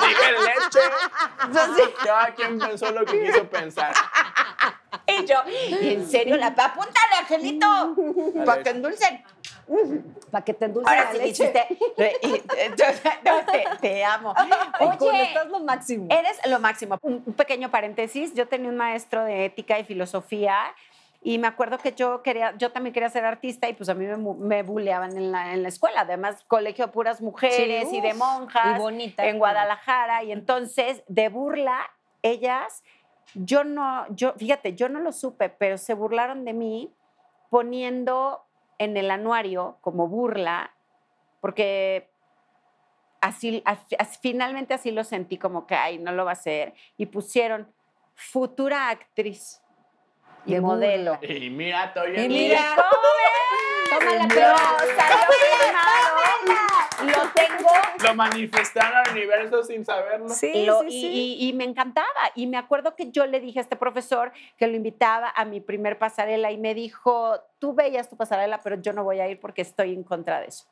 Dije 0.00 0.32
leche. 0.32 1.92
Cada 2.04 2.34
quien 2.34 2.58
pensó 2.58 2.90
lo 2.92 3.04
que 3.04 3.24
quiso 3.24 3.48
pensar. 3.48 3.92
Y 5.06 5.24
yo, 5.24 5.36
en 5.46 6.08
serio, 6.08 6.36
la 6.36 6.48
apúntale, 6.48 7.14
Angelito, 7.20 7.94
para 8.44 8.62
que 8.62 8.70
endulcen. 8.70 9.24
Para 10.30 10.44
que 10.44 10.54
te 10.54 10.64
endulce 10.64 10.88
Ahora 10.90 11.04
la 11.04 11.12
sí 11.12 11.18
leche. 11.18 11.52
no, 13.24 13.46
te, 13.52 13.64
te 13.80 14.04
amo. 14.04 14.34
Oye, 14.80 15.22
estás 15.22 15.48
lo 15.48 15.60
máximo. 15.60 16.08
Eres 16.10 16.38
lo 16.46 16.58
máximo. 16.58 16.98
Un, 17.02 17.22
un 17.24 17.34
pequeño 17.34 17.70
paréntesis. 17.70 18.34
Yo 18.34 18.48
tenía 18.48 18.68
un 18.68 18.76
maestro 18.76 19.24
de 19.24 19.44
ética 19.44 19.78
y 19.78 19.84
filosofía 19.84 20.74
y 21.28 21.38
me 21.38 21.48
acuerdo 21.48 21.78
que 21.78 21.90
yo 21.92 22.22
quería, 22.22 22.54
yo 22.56 22.70
también 22.70 22.94
quería 22.94 23.08
ser 23.10 23.24
artista 23.24 23.68
y 23.68 23.72
pues 23.72 23.88
a 23.88 23.94
mí 23.94 24.06
me, 24.06 24.16
me 24.16 24.62
buleaban 24.62 25.16
en 25.16 25.32
la, 25.32 25.54
en 25.54 25.62
la 25.64 25.68
escuela. 25.68 26.02
Además, 26.02 26.44
colegio 26.46 26.86
de 26.86 26.92
puras 26.92 27.20
mujeres 27.20 27.88
Sí, 27.90 27.96
y 27.96 28.00
de 28.00 28.14
monjas 28.14 28.78
y 28.78 28.80
bonita. 28.80 29.26
en 29.26 29.38
Guadalajara. 29.38 30.22
Y 30.22 30.30
entonces, 30.30 31.02
de 31.08 31.28
burla, 31.28 31.80
ellas, 32.22 32.84
yo 33.34 33.64
no, 33.64 34.06
yo, 34.14 34.34
fíjate, 34.34 34.74
yo 34.74 34.88
no 34.88 35.00
lo 35.00 35.10
supe, 35.10 35.48
pero 35.48 35.78
se 35.78 35.94
burlaron 35.94 36.44
de 36.44 36.52
mí 36.52 36.94
poniendo 37.50 38.44
en 38.78 38.96
el 38.96 39.10
anuario 39.10 39.78
como 39.80 40.06
burla, 40.06 40.70
porque 41.40 42.08
así- 43.20 43.62
así- 43.64 43.96
finalmente 44.20 44.74
así 44.74 44.90
lo 44.92 45.02
sentí 45.02 45.38
como 45.38 45.66
que, 45.66 45.74
ay, 45.74 45.98
no 45.98 46.12
lo 46.12 46.24
va 46.24 46.30
a 46.30 46.34
hacer. 46.34 46.74
Y 46.96 47.06
pusieron 47.06 47.72
futura 48.14 48.90
actriz 48.90 49.60
y 50.46 50.54
De 50.54 50.60
modelo. 50.60 51.18
Y 51.22 51.50
mira, 51.50 51.84
estoy 51.86 52.18
Y 52.18 52.28
mira. 52.28 52.74
¿Cómo 52.76 52.88
Toma 54.00 54.14
la 54.14 54.28
firmado. 54.28 54.76
Lo 57.04 57.30
tengo. 57.34 57.68
Lo 58.04 58.14
manifestaron 58.14 58.96
al 58.96 59.12
universo 59.12 59.62
sin 59.62 59.84
saberlo. 59.84 60.28
Sí, 60.28 60.64
Lo- 60.64 60.80
sí, 60.80 60.86
y, 60.88 60.90
sí. 61.00 61.06
y- 61.40 61.48
y 61.48 61.52
me 61.52 61.64
encantaba. 61.64 62.06
Y 62.34 62.46
me 62.46 62.56
acuerdo 62.56 62.94
que 62.96 63.10
yo 63.10 63.26
le 63.26 63.40
dije 63.40 63.58
a 63.58 63.62
este 63.62 63.76
profesor 63.76 64.32
que 64.56 64.66
lo 64.66 64.74
invitaba 64.76 65.32
a 65.34 65.44
mi 65.44 65.60
primer 65.60 65.98
pasarela 65.98 66.50
y 66.50 66.58
me 66.58 66.74
dijo, 66.74 67.38
tú 67.58 67.74
veías 67.74 68.08
tu 68.08 68.16
pasarela, 68.16 68.60
pero 68.62 68.76
yo 68.80 68.92
no 68.92 69.04
voy 69.04 69.20
a 69.20 69.28
ir 69.28 69.38
porque 69.40 69.62
estoy 69.62 69.92
en 69.94 70.02
contra 70.04 70.40
de 70.40 70.46
eso. 70.46 70.66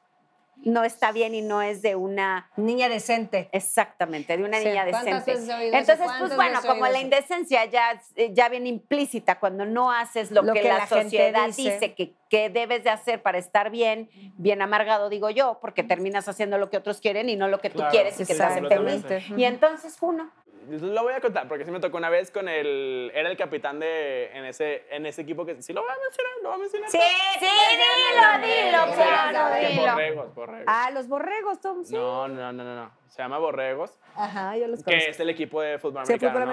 No 0.56 0.84
está 0.84 1.12
bien 1.12 1.34
y 1.34 1.42
no 1.42 1.60
es 1.62 1.82
de 1.82 1.94
una, 1.96 2.50
Niña 2.56 2.88
decente. 2.88 3.48
exactamente, 3.52 4.36
de 4.36 4.44
una 4.44 4.58
Sí, 4.58 4.66
niña 4.68 4.86
¿cuántas 4.90 5.26
decente. 5.26 5.66
Entonces, 5.66 5.96
pues 5.98 6.34
¿Cuántas 6.34 6.36
bueno, 6.36 6.60
como 6.66 6.86
la 6.86 7.00
indecencia 7.00 7.64
ya, 7.66 8.00
eh, 8.16 8.30
ya 8.32 8.48
viene 8.48 8.68
implícita 8.70 9.38
cuando 9.38 9.66
no 9.66 9.92
haces 9.92 10.30
lo, 10.30 10.42
Lo 10.42 10.52
que, 10.54 10.62
que 10.62 10.68
la, 10.68 10.86
sociedad 10.86 11.46
dice. 11.46 11.72
dice, 11.72 11.94
que, 11.94 12.14
que 12.30 12.48
debes 12.50 12.84
de 12.84 12.90
hacer 12.90 13.20
para 13.22 13.38
estar 13.38 13.70
bien, 13.70 14.08
bien 14.36 14.62
amargado, 14.62 15.08
digo 15.08 15.28
yo, 15.30 15.58
porque 15.60 15.82
terminas 15.82 16.28
haciendo 16.28 16.56
lo 16.58 16.70
que 16.70 16.76
otros 16.76 17.00
quieren 17.00 17.28
y 17.28 17.36
no 17.36 17.48
lo 17.48 17.58
que 17.60 17.68
tú 17.70 17.76
Claro, 17.78 17.90
quieres 17.90 18.18
y 18.20 18.24
que 18.24 18.34
te 18.34 18.42
hace 18.42 18.60
completamente. 18.60 19.20
feliz. 19.20 19.38
Y 19.38 19.44
entonces, 19.44 19.96
uno, 20.00 20.30
Lo 20.68 21.02
voy 21.02 21.12
a 21.14 21.20
contar 21.20 21.46
porque 21.48 21.64
sí 21.64 21.70
me 21.70 21.80
tocó 21.80 21.96
una 21.96 22.10
vez 22.10 22.30
con 22.30 22.48
el. 22.48 23.10
Era 23.14 23.30
el 23.30 23.36
capitán 23.36 23.78
de. 23.80 24.30
En 24.34 24.44
ese, 24.44 24.84
en 24.90 25.06
ese 25.06 25.22
equipo 25.22 25.44
que. 25.44 25.60
Sí, 25.62 25.72
lo 25.72 25.82
voy 25.82 25.90
a 25.90 25.98
mencionar, 26.00 26.32
lo 26.42 26.48
voy 26.50 26.56
a 26.56 26.60
mencionar. 26.60 26.90
Sí, 26.90 26.98
sí, 27.38 27.46
dilo, 27.46 28.46
dilo, 28.46 28.94
Sí, 28.94 29.02
claro, 29.02 29.54
sí, 29.60 29.66
dilo. 29.72 29.92
Borregos, 29.92 30.34
borregos. 30.34 30.64
Ah, 30.66 30.90
los 30.92 31.08
borregos, 31.08 31.60
Tom. 31.60 31.84
Sí. 31.84 31.94
No, 31.94 32.28
no, 32.28 32.52
no, 32.52 32.64
no, 32.64 32.74
no. 32.74 32.90
Se 33.08 33.22
llama 33.22 33.38
Borregos, 33.38 33.96
Ajá, 34.16 34.56
yo 34.56 34.66
los 34.66 34.80
que 34.80 34.86
conozco. 34.86 35.10
es 35.10 35.20
el 35.20 35.30
equipo 35.30 35.60
de 35.62 35.78
fútbol 35.78 36.04
Sí, 36.04 36.14
americano. 36.14 36.32
fútbol 36.32 36.48
¿no? 36.48 36.52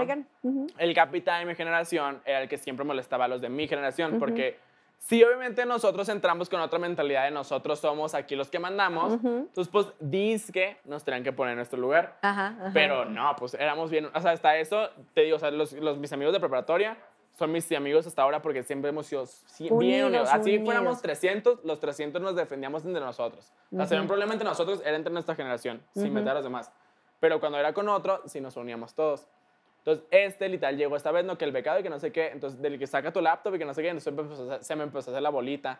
americano. 0.53 0.67
El 0.77 0.93
capitán 0.93 1.39
de 1.39 1.45
mi 1.47 1.55
generación 1.55 2.21
era 2.23 2.41
el 2.43 2.47
que 2.49 2.59
siempre 2.59 2.85
molestaba 2.85 3.25
a 3.25 3.27
los 3.27 3.41
de 3.41 3.49
mi 3.49 3.67
generación, 3.67 4.19
porque 4.19 4.59
sí, 5.03 5.21
obviamente 5.23 5.65
nosotros 5.65 6.07
entramos 6.09 6.47
con 6.49 6.61
otra 6.61 6.79
mentalidad 6.79 7.25
de 7.25 7.31
nosotros 7.31 7.79
somos 7.79 8.13
aquí 8.13 8.35
los 8.35 8.49
que 8.49 8.59
mandamos, 8.59 9.13
Ujú. 9.13 9.27
entonces 9.49 9.67
pues 9.71 9.87
que 10.51 10.77
nos 10.85 11.03
tenían 11.03 11.23
que 11.23 11.33
poner 11.33 11.51
en 11.53 11.57
nuestro 11.57 11.79
lugar. 11.79 12.17
Ajá, 12.21 12.55
ajá. 12.59 12.71
Pero 12.73 13.05
no, 13.05 13.35
pues 13.37 13.53
éramos 13.55 13.89
bien, 13.91 14.07
o 14.13 14.21
sea, 14.21 14.31
hasta 14.31 14.55
eso, 14.57 14.89
te 15.13 15.21
digo, 15.21 15.35
o 15.35 15.39
sea, 15.39 15.51
los, 15.51 15.73
los- 15.73 15.97
mis 15.97 16.13
amigos 16.13 16.33
de 16.33 16.39
preparatoria 16.39 16.97
son 17.33 17.51
mis 17.51 17.71
amigos 17.71 18.05
hasta 18.07 18.21
ahora 18.21 18.41
porque 18.41 18.61
siempre 18.63 18.89
hemos 18.89 19.05
sido 19.07 19.25
sí- 19.25 19.63
bien 19.63 20.05
Unidos, 20.05 20.07
unidos. 20.09 20.29
Así 20.31 20.49
unidos. 20.51 20.65
fuéramos 20.65 21.01
300, 21.01 21.59
los 21.63 21.79
300 21.79 22.21
nos 22.21 22.35
defendíamos 22.35 22.85
entre 22.85 23.01
nosotros. 23.01 23.51
O 23.71 23.75
sea, 23.77 23.87
si 23.87 23.93
había 23.95 24.01
un 24.03 24.07
problema 24.07 24.33
entre 24.33 24.47
nosotros, 24.47 24.81
era 24.85 24.95
entre 24.95 25.11
nuestra 25.11 25.33
generación, 25.35 25.81
sin 25.93 26.13
meter 26.13 26.29
a 26.29 26.33
los 26.35 26.43
demás. 26.43 26.71
Pero 27.19 27.39
cuando 27.39 27.57
era 27.57 27.73
con 27.73 27.87
otro, 27.89 28.21
sí 28.25 28.41
nos 28.41 28.55
uníamos 28.57 28.93
todos. 28.95 29.27
Entonces, 29.83 30.05
este 30.11 30.47
literal 30.47 30.77
llegó 30.77 30.95
esta 30.95 31.11
vez, 31.11 31.25
no, 31.25 31.37
que 31.37 31.45
el 31.45 31.51
becado 31.51 31.79
y 31.79 31.83
que 31.83 31.89
no 31.89 31.99
sé 31.99 32.11
qué. 32.11 32.27
Entonces, 32.29 32.61
del 32.61 32.77
que 32.77 32.85
saca 32.85 33.11
tu 33.11 33.19
laptop 33.19 33.55
y 33.55 33.57
que 33.59 33.65
no 33.65 33.73
sé 33.73 33.81
qué, 33.81 33.89
entonces 33.89 34.65
se 34.65 34.75
me 34.75 34.83
empezó 34.83 35.09
a 35.09 35.13
hacer 35.13 35.21
la 35.23 35.29
bolita. 35.31 35.79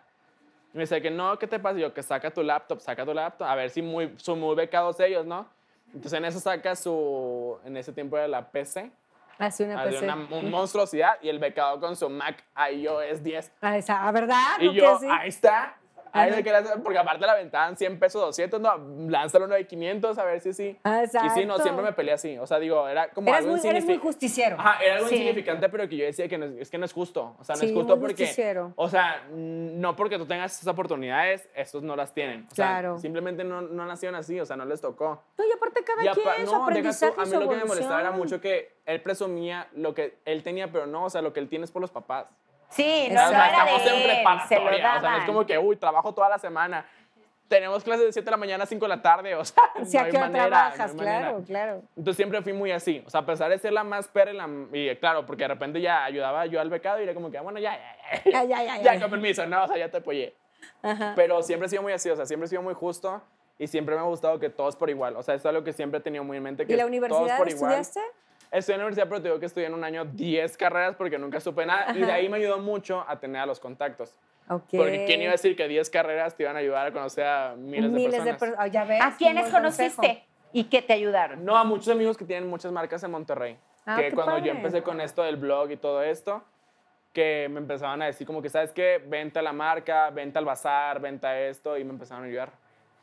Y 0.74 0.78
me 0.78 0.84
dice 0.84 1.02
que 1.02 1.12
no, 1.12 1.38
¿qué 1.38 1.46
te 1.48 1.60
pasa? 1.60 1.78
Y 1.78 1.82
yo, 1.82 1.94
que 1.94 2.02
saca 2.02 2.32
tu 2.32 2.42
laptop, 2.42 2.80
saca 2.80 3.06
tu 3.06 3.14
laptop. 3.14 3.48
A 3.48 3.56
ver 3.56 3.70
si 3.70 3.82
muy, 3.82 4.14
son 4.18 4.40
muy 4.40 4.56
becados 4.56 5.00
ellos, 5.00 5.26
¿no? 5.26 5.46
Entonces, 5.88 6.14
en 6.14 6.26
eso 6.26 6.40
saca 6.40 6.76
su, 6.76 7.60
en 7.66 7.78
ese 7.78 7.92
tiempo 7.94 8.18
era 8.18 8.28
la 8.28 8.50
PC. 8.50 8.92
Hace 9.38 9.66
una 9.66 9.84
PC. 9.84 10.04
una 10.04 10.16
mon- 10.16 10.50
monstruosidad 10.50 11.18
y 11.22 11.30
el 11.30 11.40
becado 11.40 11.80
con 11.80 11.96
su 11.96 12.10
Mac 12.10 12.44
iOS 12.72 13.22
10. 13.24 13.52
Ah, 13.62 13.78
esa, 13.78 14.08
¿ah, 14.08 14.12
¿verdad? 14.12 14.38
Y 14.60 14.66
¿No 14.68 14.72
que 14.72 14.78
yo, 14.78 15.00
ahí 15.10 15.30
está. 15.30 15.76
Hacer- 16.14 16.82
porque 16.84 16.98
aparte 17.00 17.26
la 17.26 17.34
aventaban 17.34 17.76
100 17.78 18.00
pesos, 18.00 18.22
200, 18.22 18.60
no, 18.60 18.78
lánzalo 19.10 19.46
uno 19.46 19.56
de 19.56 19.66
500 19.66 20.18
a 20.18 20.24
ver 20.26 20.40
si 20.42 20.54
sí. 20.54 20.78
Ah, 20.84 21.04
Y 21.04 21.08
sí, 21.08 21.18
no, 21.18 21.30
exacto. 21.30 21.64
siempre 21.64 21.84
me 21.86 21.94
peleé 21.94 22.14
así. 22.14 22.38
O 22.38 22.46
sea, 22.48 22.60
digo, 22.60 22.88
era 22.88 23.10
como 23.10 23.30
Eres 23.30 23.42
algo 23.46 23.56
muy, 23.58 23.68
eres 23.70 23.86
muy 23.86 23.98
justiciero. 23.98 24.58
Ajá, 24.60 24.84
era 24.84 24.96
algo 24.98 25.08
Sí. 25.08 25.16
insignificante, 25.16 25.70
pero 25.70 25.88
que 25.88 25.98
yo 25.98 26.06
decía 26.06 26.28
que 26.28 26.38
no 26.38 26.46
es, 26.46 26.70
que 26.70 26.78
no 26.78 26.86
es 26.86 26.94
justo. 26.94 27.36
O 27.40 27.44
sea, 27.44 27.56
no 27.56 27.62
Sí, 27.62 27.68
es 27.68 27.74
justo 27.74 28.00
porque. 28.00 28.24
justiciero. 28.26 28.74
O 28.76 28.90
sea, 28.90 29.24
no 29.32 29.96
porque 29.96 30.18
tú 30.18 30.26
tengas 30.26 30.54
esas 30.54 30.68
oportunidades, 30.68 31.50
estos 31.56 31.84
no 31.84 31.96
las 31.96 32.14
tienen. 32.14 32.48
O 32.52 32.56
sea, 32.56 32.68
Claro. 32.68 33.00
simplemente 33.00 33.44
no, 33.44 33.62
no 33.62 33.86
nacieron 33.86 34.16
así, 34.16 34.40
o 34.40 34.46
sea, 34.46 34.56
no 34.56 34.66
les 34.66 34.82
tocó. 34.82 35.22
No, 35.38 35.46
y 35.46 35.52
aparte 35.52 35.84
cada 35.84 36.04
Y 36.04 36.08
apa- 36.08 36.16
quien, 36.22 36.26
no, 36.26 36.34
deja 36.42 36.52
tú, 36.58 36.64
aprendizaje 36.64 37.14
a 37.22 37.26
mí 37.26 37.32
lo 37.32 37.50
que 37.50 37.56
me 37.56 37.66
molestaba 37.66 38.00
era 38.02 38.12
mucho 38.12 38.42
que 38.42 38.76
él 38.86 39.02
presumía 39.02 39.68
lo 39.74 39.94
que 39.94 40.18
él 40.26 40.44
tenía, 40.44 40.72
pero 40.72 40.86
no, 40.86 41.06
o 41.06 41.10
sea, 41.10 41.22
lo 41.22 41.34
que 41.34 41.40
él 41.40 41.48
tiene 41.48 41.66
es 41.66 41.72
por 41.72 41.82
los 41.82 41.92
papás. 41.92 42.26
Sí, 42.72 43.08
no, 43.12 43.22
no 43.24 43.30
era 43.32 43.48
estamos 43.48 43.84
de 43.84 43.90
en 43.90 43.96
él, 43.96 44.02
se 44.02 44.56
lo 44.56 44.64
preparatoria, 44.66 44.96
o 44.98 45.02
sea, 45.02 45.12
no 45.12 45.18
es 45.18 45.26
como 45.26 45.46
que, 45.46 45.58
uy, 45.58 45.76
trabajo 45.76 46.14
toda 46.14 46.30
la 46.30 46.40
semana. 46.40 46.86
Tenemos 47.48 47.84
clases 47.84 48.06
de 48.06 48.14
7 48.14 48.24
de 48.24 48.32
la 48.32 48.38
mañana 48.38 48.64
a 48.64 48.68
5 48.68 48.86
de 48.86 48.90
la 48.90 49.02
tarde, 49.02 49.36
o 49.36 49.44
sea, 49.44 49.62
Si 49.84 49.98
no 49.98 50.04
hay 50.06 50.12
manera, 50.14 50.48
trabajas, 50.48 50.96
no 50.96 51.02
hay 51.02 51.08
manera. 51.08 51.22
claro, 51.28 51.44
claro. 51.46 51.82
Entonces 51.98 52.16
siempre 52.16 52.42
fui 52.42 52.54
muy 52.54 52.72
así, 52.72 53.04
o 53.06 53.10
sea, 53.10 53.20
a 53.22 53.26
pesar 53.26 53.50
de 53.50 53.60
ser 53.60 53.74
la 53.74 53.84
más 53.84 54.08
perra 54.08 54.32
y, 54.32 54.36
la- 54.38 54.50
y 54.72 54.96
claro, 54.96 55.26
porque 55.26 55.44
de 55.44 55.50
repente 55.50 55.82
ya 55.82 56.06
ayudaba 56.06 56.46
yo 56.46 56.62
al 56.62 56.70
becado 56.70 57.00
y 57.02 57.04
era 57.04 57.14
como 57.14 57.30
que, 57.30 57.38
ah, 57.38 57.42
bueno, 57.42 57.60
ya, 57.60 57.78
ya, 57.78 58.24
ya, 58.24 58.32
Ya, 58.32 58.44
ya, 58.44 58.64
ya, 58.64 58.78
ya, 58.78 58.94
ya. 58.96 59.02
con 59.02 59.10
permiso, 59.12 59.46
no, 59.46 59.66
o 59.66 59.68
sea, 59.68 59.78
ya 59.78 59.90
te 59.92 59.98
apoyé. 59.98 60.34
Ajá. 60.82 61.12
Pero 61.16 61.44
siempre 61.44 61.66
he 61.66 61.70
sido 61.70 61.82
muy 61.82 61.92
así, 61.92 62.10
o 62.10 62.16
sea, 62.16 62.26
siempre 62.26 62.46
he 62.46 62.50
sido 62.50 62.62
muy 62.62 62.74
justo 62.74 63.22
y 63.60 63.68
siempre 63.68 63.96
me 63.96 64.02
ha 64.02 64.06
gustado 64.06 64.40
que 64.40 64.50
todos 64.50 64.78
por 64.78 64.90
igual. 64.90 65.18
O 65.18 65.24
sea, 65.24 65.36
es 65.36 65.46
algo 65.46 65.62
que 65.64 65.74
siempre 65.74 66.00
he 66.00 66.02
tenido 66.02 66.24
muy 66.24 66.38
en 66.38 66.44
mente. 66.44 66.66
Que 66.66 66.72
¿Y 66.72 66.76
la 66.78 66.84
todos 66.84 66.90
universidad 66.90 67.38
por 67.38 67.50
igual. 67.50 67.82
Estudié 68.52 68.76
en 68.76 68.80
la 68.80 68.86
universidad, 68.86 69.08
pero 69.08 69.22
te 69.22 69.28
digo 69.30 69.40
que 69.40 69.46
estudié 69.46 69.68
en 69.68 69.74
un 69.74 69.84
año 69.84 70.04
10 70.04 70.58
carreras 70.58 70.96
porque 70.98 71.18
nunca 71.18 71.40
supe 71.40 71.66
nada. 71.66 71.94
Y 71.96 72.02
de 72.02 72.12
ahí 72.12 72.28
me 72.28 72.38
ayudó 72.38 72.60
mucho 72.60 73.06
a 73.08 73.18
tener 73.18 73.42
a 73.42 73.46
los 73.46 73.62
contactos. 73.62 74.14
Ok. 74.50 74.66
Porque 74.72 75.06
¿quién 75.06 75.22
iba 75.22 75.30
a 75.30 75.34
decir 75.34 75.56
que 75.56 75.68
10 75.70 75.90
carreras 75.90 76.36
te 76.36 76.44
iban 76.44 76.58
a 76.58 76.60
ayudar 76.60 76.88
a 76.88 76.92
conocer 76.92 77.26
a 77.26 77.56
miles, 77.56 77.94
de 77.94 78.10
personas? 78.10 78.38
personas. 78.38 78.72
ya 78.72 78.84
ves. 78.84 79.02
¿A 79.02 79.16
quiénes 79.16 79.50
conociste 79.50 79.96
consejo. 79.96 80.26
y 80.52 80.66
qué 80.66 80.82
te 80.82 80.92
ayudaron? 80.92 81.46
No, 81.46 81.56
a 81.56 81.64
muchos 81.64 81.88
amigos 81.88 82.18
que 82.18 82.26
tienen 82.26 82.50
muchas 82.50 82.74
marcas 82.74 83.02
en 83.04 83.12
Monterrey. 83.12 83.58
Ah, 83.86 83.96
que 83.98 84.12
cuando 84.12 84.38
yo 84.40 84.48
padre. 84.48 84.52
empecé 84.52 84.84
con 84.84 85.00
esto 85.00 85.24
del 85.24 85.38
blog 85.38 85.72
y 85.72 85.78
todo 85.78 86.04
esto, 86.04 86.44
que 87.14 87.48
me 87.50 87.60
empezaban 87.60 88.02
a 88.02 88.08
decir 88.08 88.28
como 88.28 88.42
que, 88.42 88.50
¿sabes 88.50 88.74
qué? 88.74 89.02
Venta 89.06 89.42
la 89.42 89.54
marca, 89.54 90.10
venta 90.10 90.40
al 90.40 90.46
bazar, 90.46 91.00
venta 91.00 91.40
esto, 91.40 91.78
y 91.78 91.86
me 91.86 91.92
empezaron 91.92 92.26
a 92.26 92.28
ayudar. 92.28 92.52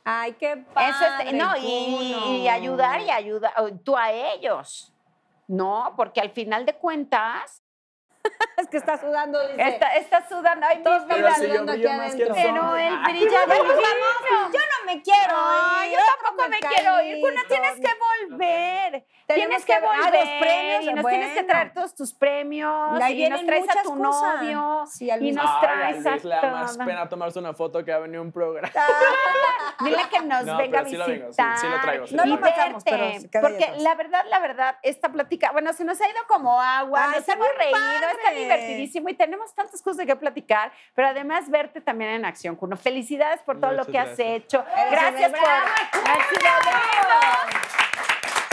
Ay, 0.04 0.32
qué 0.32 0.62
padre. 0.74 0.90
Eso 0.90 1.04
es, 1.26 1.34
no, 1.34 1.56
y, 1.56 2.42
y 2.42 2.48
ayudar 2.48 3.00
y 3.00 3.10
ayudar, 3.10 3.52
tú 3.82 3.96
a 3.96 4.12
ellos. 4.12 4.92
No, 5.48 5.94
porque 5.96 6.20
al 6.20 6.30
final 6.30 6.66
de 6.66 6.74
cuentas, 6.74 7.62
Es 8.58 8.66
que 8.66 8.76
está 8.78 8.98
sudando, 8.98 9.40
dice. 9.48 9.68
está, 9.68 9.94
está 9.94 10.28
sudando, 10.28 10.66
ay, 10.68 10.82
Todos 10.82 11.06
vida, 11.06 11.32
si 11.36 11.42
yo 11.42 11.48
sudando 11.52 11.72
aquí 11.72 11.86
adentro. 11.86 12.34
pero 12.34 12.76
él 12.76 12.94
Ay. 13.04 13.12
brilla 13.12 13.46
de 13.46 13.56
Yo 13.56 13.62
brillo. 13.64 13.78
no 14.50 14.84
me 14.92 15.00
quiero 15.02 15.34
Ay, 15.36 15.90
ir. 15.92 15.96
yo 15.96 16.04
tampoco 16.24 16.48
me 16.48 16.58
quiero 16.58 17.02
ir. 17.02 17.20
Cuno, 17.20 17.40
tienes 17.46 17.74
que 17.74 17.90
volver. 18.28 19.06
Tenemos 19.28 19.48
Tienes 19.48 19.64
que 19.64 19.72
que 19.74 19.80
ver- 19.80 19.88
ah, 19.92 20.04
volver. 20.04 20.20
los 20.20 20.28
premios, 20.40 20.82
y 20.82 20.92
nos 20.94 21.06
tienes 21.06 21.28
que 21.28 21.34
bueno. 21.34 21.48
traer 21.48 21.72
todos 21.72 21.94
tus 21.94 22.14
premios. 22.14 23.00
Y 23.10 23.28
nos 23.28 23.46
traes 23.46 23.64
a 23.68 23.82
tu 23.82 23.96
cosas. 23.96 24.42
novio. 24.42 24.84
Sí, 24.90 25.08
y 25.20 25.32
nos 25.32 25.60
traes 25.60 26.04
a 26.06 26.16
le 26.16 26.28
da 26.34 26.50
más 26.50 26.78
pena 26.78 27.08
tomarse 27.08 27.38
una 27.38 27.54
foto 27.54 27.84
que 27.84 27.92
ha 27.92 27.98
venido 27.98 28.22
un 28.22 28.32
programa. 28.32 28.68
Dile 29.84 30.02
que 30.10 30.20
nos 30.20 30.44
No, 30.44 30.56
venga 30.56 30.80
a 30.80 30.82
pero 30.82 30.90
sí 30.90 30.96
lo 30.96 31.06
vengo, 31.06 31.20
sí, 31.22 31.26
visitar. 31.28 31.58
sí 31.58 31.66
lo 31.68 31.80
traigo, 31.80 32.06
sí 32.08 32.16
lo 32.16 32.22
y 32.24 32.26
traigo. 32.26 32.36
No 32.40 32.46
lo 32.46 32.50
matamos, 32.50 32.84
pero 32.84 33.06
Porque 33.40 33.72
la 33.78 33.94
verdad, 33.94 34.24
la 34.28 34.40
verdad, 34.40 34.76
esta 34.82 35.08
plática, 35.10 35.52
bueno, 35.52 35.72
se 35.72 35.84
nos 35.84 36.00
ha 36.00 36.08
ido 36.08 36.18
como 36.26 36.60
agua, 36.60 37.06
nos 37.08 37.16
está 37.18 37.34
hemos 37.34 37.46
reído, 37.56 37.78
padre. 38.16 38.42
está 38.42 38.56
divertidísimo 38.56 39.08
y 39.08 39.14
tenemos 39.14 39.54
tantas 39.54 39.80
cosas 39.82 39.98
de 39.98 40.06
qué 40.06 40.16
platicar, 40.16 40.72
pero 40.94 41.08
además 41.08 41.48
verte 41.50 41.80
también 41.80 42.10
en 42.12 42.24
acción, 42.24 42.56
Cuno. 42.56 42.76
Felicidades 42.76 43.40
por 43.42 43.60
todo 43.60 43.72
lo 43.72 43.78
Muchas 43.84 43.92
que 43.92 43.98
has 43.98 44.06
gracias. 44.16 44.28
hecho. 44.28 44.64
Eres 44.76 44.90
Gracias 44.90 45.30
una 45.30 45.38
por... 45.40 45.48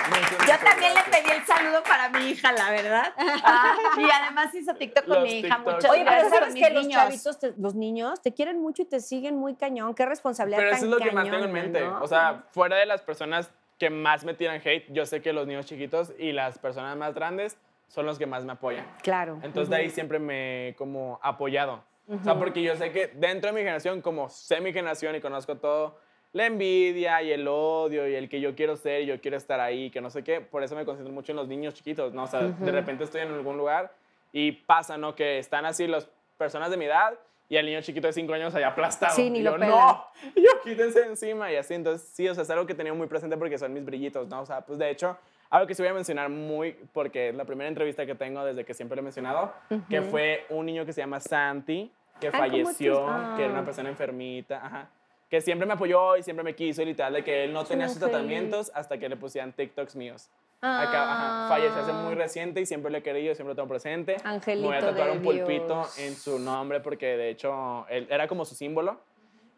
Muchas, 0.08 0.48
Yo 0.48 0.58
también 0.64 0.94
le 0.94 1.02
gracias. 1.02 1.20
pedí 1.20 1.32
el 1.32 1.46
saludo 1.46 1.82
para 1.84 2.10
mi 2.10 2.30
hija, 2.30 2.52
la 2.52 2.70
verdad. 2.70 3.14
Ah, 3.18 3.76
y 3.98 4.04
además 4.10 4.54
hizo 4.54 4.76
TikTok 4.76 5.06
con 5.06 5.16
Los 5.16 5.24
mi 5.24 5.40
hija. 5.40 5.58
Muchas 5.58 5.90
Oye, 5.92 6.04
pero 6.06 6.12
gracias 6.30 6.40
sabes 6.40 6.54
que 6.56 6.70
los 6.70 6.84
niños. 6.86 7.02
chavitos, 7.02 7.40
te- 7.40 7.54
los 7.58 7.74
niños, 7.76 8.22
te 8.22 8.32
quieren 8.34 8.62
mucho 8.62 8.84
y 8.84 8.86
te 8.86 9.00
siguen 9.00 9.36
muy 9.38 9.56
cañón. 9.56 9.96
Qué 9.96 10.06
responsabilidad 10.06 10.60
Pero 10.60 10.70
tan 10.72 10.78
eso 10.78 10.86
es 10.86 10.92
lo 10.92 10.98
que 11.00 11.12
más 11.12 11.24
tengo 11.30 11.44
en 11.46 11.52
mente. 11.52 11.82
¿no? 11.82 12.02
O 12.04 12.08
sea, 12.08 12.44
fuera 12.52 12.76
de 12.78 12.86
las 12.86 13.02
personas 13.02 13.50
que 13.80 13.90
más 13.90 14.24
me 14.24 14.34
tiran 14.36 14.62
hate, 14.64 14.86
yo 14.94 15.06
sé 15.08 15.22
que 15.24 15.34
los 15.34 15.48
niños 15.48 15.66
chiquitos 15.66 16.14
y 16.20 16.32
las 16.34 16.60
personas 16.60 16.96
más 16.98 17.14
grandes 17.16 17.58
son 17.88 18.06
los 18.06 18.18
que 18.18 18.26
más 18.26 18.44
me 18.44 18.54
apoyan. 18.54 18.86
Claro. 19.02 19.40
Entonces 19.44 19.70
de 19.70 19.76
ahí 19.76 19.90
siempre 19.90 20.20
me 20.20 20.76
como 20.78 21.20
apoyado. 21.22 21.84
O 22.08 22.24
sea, 22.24 22.38
porque 22.38 22.62
yo 22.62 22.76
sé 22.76 22.92
que 22.92 23.08
dentro 23.08 23.50
de 23.50 23.54
mi 23.54 23.62
generación, 23.62 24.02
como 24.02 24.30
sé 24.30 24.62
mi 24.62 24.72
generación 24.72 25.16
y 25.16 25.22
conozco 25.22 25.58
todo, 25.58 25.98
la 26.34 26.46
envidia 26.46 27.24
y 27.24 27.32
el 27.32 27.48
odio 27.48 28.08
y 28.08 28.14
el 28.14 28.30
que 28.30 28.42
yo 28.42 28.56
quiero 28.56 28.76
ser 28.76 29.02
y 29.02 29.06
yo 29.08 29.20
quiero 29.22 29.38
estar 29.38 29.60
ahí, 29.60 29.90
que 29.90 30.02
no 30.02 30.10
sé 30.10 30.24
qué, 30.24 30.42
por 30.42 30.64
eso 30.64 30.76
me 30.76 30.86
concentro 30.86 31.14
mucho 31.14 31.32
en 31.32 31.38
los 31.38 31.48
niños 31.48 31.74
chiquitos, 31.74 32.14
¿no? 32.14 32.24
O 32.24 32.28
sea, 32.28 32.42
de 32.42 32.72
repente 32.72 33.06
estoy 33.06 33.22
en 33.22 33.30
algún 33.30 33.58
lugar 33.58 33.92
y 34.32 34.52
pasa, 34.52 34.98
¿no? 34.98 35.16
Que 35.16 35.40
están 35.40 35.66
así 35.66 35.88
las 35.88 36.08
personas 36.38 36.70
de 36.70 36.78
mi 36.78 36.86
edad 36.86 37.18
y 37.48 37.58
el 37.58 37.66
niño 37.66 37.82
chiquito 37.82 38.08
de 38.08 38.14
5 38.14 38.34
años 38.34 38.54
allá 38.54 38.68
aplastado. 38.68 39.16
Sí, 39.16 39.30
ni 39.30 39.40
Y 39.40 39.44
lo 39.44 39.52
yo, 39.52 39.58
no, 39.58 40.06
y 40.36 40.42
yo 40.42 40.50
quítense 40.64 41.06
encima 41.06 41.52
y 41.52 41.56
así. 41.56 41.74
Entonces, 41.74 42.08
sí, 42.10 42.28
o 42.28 42.34
sea, 42.34 42.44
es 42.44 42.50
algo 42.50 42.66
que 42.66 42.76
tenido 42.76 42.96
muy 42.96 43.08
presente 43.08 43.38
porque 43.38 43.58
son 43.58 43.74
mis 43.74 43.86
brillitos, 43.86 44.28
¿no? 44.28 44.42
O 44.42 44.46
sea, 44.46 44.62
pues 44.62 44.78
de 44.78 44.90
hecho, 44.90 45.18
algo 45.56 45.68
que 45.68 45.76
sí 45.76 45.82
voy 45.82 45.90
a 45.90 45.94
mencionar 45.94 46.30
muy, 46.30 46.74
porque 46.94 47.30
es 47.30 47.36
la 47.36 47.46
primera 47.46 47.68
entrevista 47.68 48.06
que 48.06 48.16
tengo 48.16 48.44
desde 48.44 48.64
que 48.66 48.74
siempre 48.74 48.96
lo 48.96 49.02
he 49.02 49.04
mencionado, 49.04 49.54
que 49.90 50.02
fue 50.02 50.46
un 50.50 50.66
niño 50.66 50.86
que 50.86 50.94
se 50.94 51.02
llama 51.02 51.20
Santi, 51.20 51.92
que 52.20 52.30
¿cómo 52.32 52.44
falleció, 52.44 53.06
que 53.36 53.44
era 53.44 53.52
una 53.52 53.62
Ah. 53.62 53.66
persona 53.66 53.90
enfermita, 53.90 54.66
ajá. 54.66 54.90
Que 55.30 55.42
siempre 55.42 55.66
me 55.66 55.74
apoyó 55.74 56.16
y 56.18 56.24
siempre 56.24 56.44
me 56.44 56.56
quiso, 56.56 56.82
y 56.82 56.86
literal, 56.86 57.14
de 57.14 57.24
que 57.24 57.44
él 57.46 57.54
no 57.54 57.64
tenía 57.66 57.90
sus 57.90 58.00
tratamientos 58.00 58.72
hasta 58.76 58.98
que 58.98 59.10
le 59.10 59.18
pusieran 59.18 59.52
TikToks 59.54 59.96
míos. 59.96 60.30
Acá, 60.62 61.04
ajá, 61.14 61.50
falleció 61.50 61.82
hace 61.82 61.94
muy 61.94 62.16
reciente 62.16 62.62
y 62.62 62.66
siempre 62.66 62.92
lo 62.92 62.98
he 62.98 63.04
querido, 63.04 63.36
siempre 63.36 63.52
lo 63.52 63.56
tengo 63.56 63.68
presente. 63.68 64.18
Angelito 64.24 64.70
Me 64.70 64.76
voy 64.80 64.84
a 64.84 64.90
tatuar 64.90 65.12
un 65.12 65.22
pulpito 65.22 65.66
Dios. 65.68 66.00
en 66.00 66.16
su 66.16 66.40
nombre 66.40 66.80
porque 66.80 67.18
de 67.18 67.30
hecho 67.30 67.86
él 67.90 68.08
era 68.10 68.28
como 68.28 68.46
su 68.46 68.56
símbolo. 68.56 68.98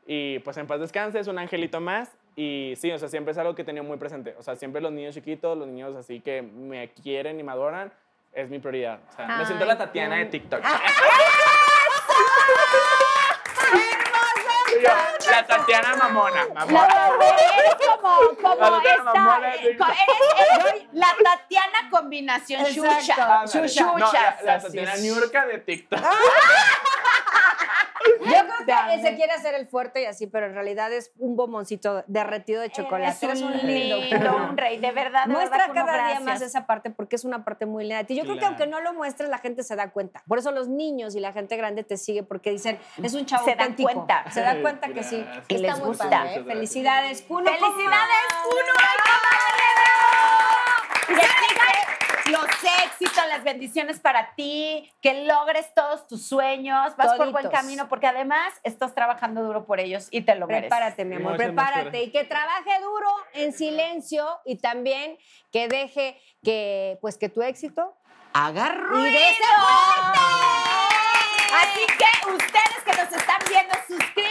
Y 0.05 0.39
pues 0.39 0.57
en 0.57 0.67
paz 0.67 0.79
descanse, 0.79 1.19
es 1.19 1.27
un 1.27 1.37
angelito 1.37 1.79
más. 1.79 2.17
Y 2.39 2.75
sí, 2.79 2.91
o 2.91 2.99
sea, 2.99 3.09
siempre 3.09 3.31
es 3.31 3.37
algo 3.39 3.55
que 3.55 3.63
he 3.63 3.65
tenido 3.65 3.83
muy 3.83 3.97
presente. 3.97 4.35
O 4.37 4.43
sea, 4.43 4.55
siempre 4.55 4.79
los 4.79 4.91
niños 4.91 5.15
chiquitos, 5.15 5.57
los 5.57 5.67
niños 5.67 5.95
así 5.95 6.19
que 6.19 6.43
me 6.43 6.91
quieren 6.91 7.39
y 7.39 7.43
me 7.43 7.51
adoran, 7.51 7.91
es 8.31 8.47
mi 8.47 8.59
prioridad. 8.59 8.99
O 9.11 9.15
sea, 9.15 9.25
me 9.25 9.45
siento 9.47 9.65
la 9.65 9.75
Tatiana 9.75 10.17
qué- 10.17 10.23
de 10.25 10.29
TikTok. 10.29 10.61
Yo, 14.83 14.89
la 15.31 15.47
Tatiana 15.47 15.95
mamona. 15.95 16.47
mamona. 16.53 17.09
Eres 17.57 17.73
como, 17.99 18.17
como 18.39 18.55
La 18.69 18.77
esta, 18.91 19.03
mamona, 19.03 19.55
eh, 19.55 19.75
co- 19.77 19.85
eres, 19.85 20.69
eres 20.73 20.83
la 20.93 21.15
Tatiana 21.23 21.89
combinación 21.89 22.61
Exacto. 22.61 22.99
chucha. 23.01 23.43
Chuchuchas, 23.45 23.85
No, 23.97 24.11
la, 24.13 24.37
la 24.43 24.59
Tatiana. 24.59 24.95
Niurka 24.97 25.45
de 25.47 25.57
TikTok. 25.59 25.99
Yo 28.19 28.25
creo 28.65 28.87
que 28.89 29.01
se 29.01 29.15
quiere 29.15 29.31
hacer 29.33 29.55
el 29.55 29.67
fuerte 29.67 30.01
y 30.01 30.05
así, 30.05 30.27
pero 30.27 30.45
en 30.47 30.53
realidad 30.53 30.91
es 30.91 31.11
un 31.17 31.35
bomboncito 31.35 32.03
derretido 32.07 32.61
de 32.61 32.69
chocolate. 32.69 33.25
Eres 33.25 33.41
un 33.41 33.51
lindo. 33.57 33.97
lindo, 33.97 34.35
un 34.35 34.57
rey, 34.57 34.77
de 34.79 34.91
verdad, 34.91 35.25
de 35.25 35.33
Muestra 35.33 35.67
verdad, 35.67 35.85
cada 35.85 36.07
día 36.09 36.19
más 36.19 36.41
esa 36.41 36.65
parte 36.65 36.89
porque 36.89 37.15
es 37.15 37.25
una 37.25 37.43
parte 37.45 37.65
muy 37.65 37.83
linda 37.83 37.97
de 37.99 38.03
ti. 38.05 38.15
Yo 38.15 38.23
creo 38.23 38.37
que 38.37 38.45
aunque 38.45 38.67
no 38.67 38.79
lo 38.81 38.93
muestres, 38.93 39.29
la 39.29 39.37
gente 39.39 39.63
se 39.63 39.75
da 39.75 39.91
cuenta. 39.91 40.23
Por 40.27 40.37
eso 40.39 40.51
los 40.51 40.67
niños 40.67 41.15
y 41.15 41.19
la 41.19 41.33
gente 41.33 41.55
grande 41.57 41.83
te 41.83 41.97
sigue 41.97 42.23
porque 42.23 42.51
dicen, 42.51 42.79
es 43.01 43.13
un 43.13 43.25
chavo 43.25 43.45
Se 43.45 43.51
dan 43.51 43.59
auténtico. 43.61 43.91
cuenta. 43.91 44.29
Se 44.31 44.41
da 44.41 44.61
cuenta 44.61 44.87
que 44.89 45.03
sí. 45.03 45.25
Y 45.47 45.55
Está 45.55 45.67
les 45.67 45.77
muy 45.79 45.87
gusta. 45.89 46.09
padre, 46.09 46.35
¿eh? 46.35 46.43
Felicidades, 46.43 47.21
Kuno. 47.23 47.45
¡Felicidades, 47.45 48.33
Kuno! 48.43 48.73
Éxitos, 52.85 53.23
las 53.27 53.43
bendiciones 53.43 53.99
para 53.99 54.33
ti, 54.35 54.91
que 55.01 55.25
logres 55.25 55.73
todos 55.73 56.07
tus 56.07 56.27
sueños, 56.27 56.95
vas 56.97 57.13
por 57.15 57.31
buen 57.31 57.49
camino, 57.49 57.87
porque 57.87 58.07
además 58.07 58.53
estás 58.63 58.93
trabajando 58.93 59.43
duro 59.43 59.65
por 59.65 59.79
ellos 59.79 60.07
y 60.11 60.21
te 60.21 60.35
lo 60.35 60.47
mereces. 60.47 60.69
Prepárate, 60.69 61.05
mi 61.05 61.15
amor, 61.15 61.37
prepárate. 61.37 62.03
Y 62.03 62.11
que 62.11 62.23
trabaje 62.23 62.79
duro, 62.81 63.09
en 63.33 63.53
silencio, 63.53 64.27
y 64.45 64.57
también 64.57 65.17
que 65.51 65.67
deje 65.67 66.19
que, 66.43 66.97
pues, 67.01 67.17
que 67.17 67.29
tu 67.29 67.41
éxito 67.41 67.95
Haga 68.33 68.69
ruido. 68.69 69.07
y 69.07 69.33
Así 71.53 71.85
que 71.97 72.29
ustedes 72.29 72.83
que 72.85 72.91
nos 72.91 73.11
están 73.11 73.41
viendo, 73.49 73.73
suscríbanse. 73.87 74.26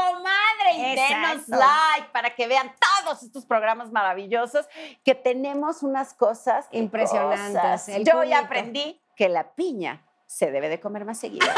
¡Ay, 0.00 0.14
comadre! 0.14 0.72
Y 0.74 0.94
denos 0.94 1.32
Exacto. 1.48 1.56
like 1.56 2.08
para 2.12 2.34
que 2.34 2.46
vean 2.46 2.74
todos 3.04 3.22
estos 3.22 3.44
programas 3.46 3.90
maravillosos 3.90 4.66
que 5.04 5.14
tenemos 5.14 5.82
unas 5.82 6.14
cosas 6.14 6.66
¿qué 6.70 6.78
Impresionantes, 6.78 7.60
cosas? 7.60 8.04
Yo 8.04 8.24
ya 8.24 8.40
aprendí 8.40 9.00
que 9.16 9.28
la 9.28 9.52
piña 9.54 10.02
se 10.26 10.50
debe 10.50 10.68
de 10.68 10.80
comer 10.80 11.04
más 11.04 11.18
seguido. 11.18 11.46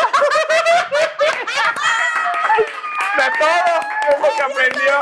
De 3.15 3.25
todo, 3.39 3.81
es 4.11 4.21
lo 4.21 4.29
que 4.35 4.43
aprendió. 4.43 5.01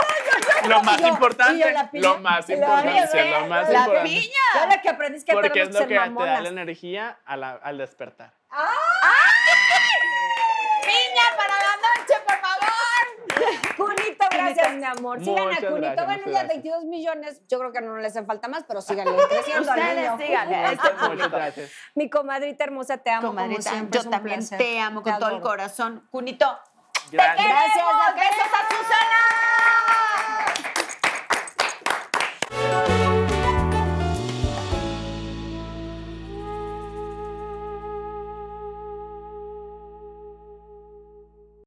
Lo 0.68 0.82
más 0.82 1.00
importante, 1.00 1.72
la 1.72 1.90
piña. 1.90 2.08
lo 2.08 2.18
más 2.18 2.48
La 2.48 2.54
importante, 2.54 3.08
piña. 3.12 3.38
lo 3.40 3.46
más 3.46 3.68
La 3.68 3.78
importante. 3.78 4.10
piña. 4.10 4.42
Yo 4.54 4.66
lo 4.76 4.82
que 4.82 4.88
aprendí 4.88 5.18
es 5.18 5.24
que 5.24 5.32
Porque 5.32 5.62
es 5.62 5.72
lo 5.72 5.80
que 5.80 5.86
te 5.86 5.94
da 5.94 6.40
la 6.40 6.48
energía 6.48 7.18
a 7.24 7.36
la- 7.36 7.60
al 7.62 7.78
despertar. 7.78 8.32
¡Piña 10.84 11.36
para 11.36 11.54
la 11.54 11.76
noche, 11.76 12.14
por 12.26 12.38
favor! 12.40 13.76
Cunito, 13.76 14.28
gracias, 14.54 14.76
mi 14.76 14.84
amor. 14.84 15.18
Sigan 15.24 15.48
a 15.52 15.56
Cunito. 15.56 15.70
bueno, 15.70 15.86
ya 15.88 16.30
gracias. 16.30 16.48
22 16.48 16.84
millones. 16.84 17.42
Yo 17.48 17.58
creo 17.58 17.72
que 17.72 17.80
no 17.80 17.96
les 17.96 18.12
hacen 18.12 18.26
falta 18.26 18.48
más, 18.48 18.64
pero 18.66 18.80
síganle 18.80 19.12
creciendo 19.28 19.70
al 19.72 19.78
Ustedes 19.78 19.96
niño. 19.96 20.18
síganle. 20.18 20.78
Muchas 21.08 21.30
gracias. 21.30 21.72
Mi 21.94 22.10
comadrita 22.10 22.64
hermosa, 22.64 22.98
te 22.98 23.10
amo 23.10 23.28
Comadrita, 23.28 23.62
como 23.62 23.74
siempre. 23.76 24.00
yo 24.02 24.10
también 24.10 24.38
placer. 24.40 24.58
te 24.58 24.80
amo 24.80 25.02
con 25.02 25.18
todo 25.18 25.30
el 25.30 25.40
corazón. 25.40 26.06
Cunito, 26.10 26.46
Gracias. 27.10 27.36
te 27.36 27.42
queremos. 27.42 27.62
Gracias, 27.74 28.36
Besos 28.36 28.52
a 28.52 28.68
Susana. 28.74 30.09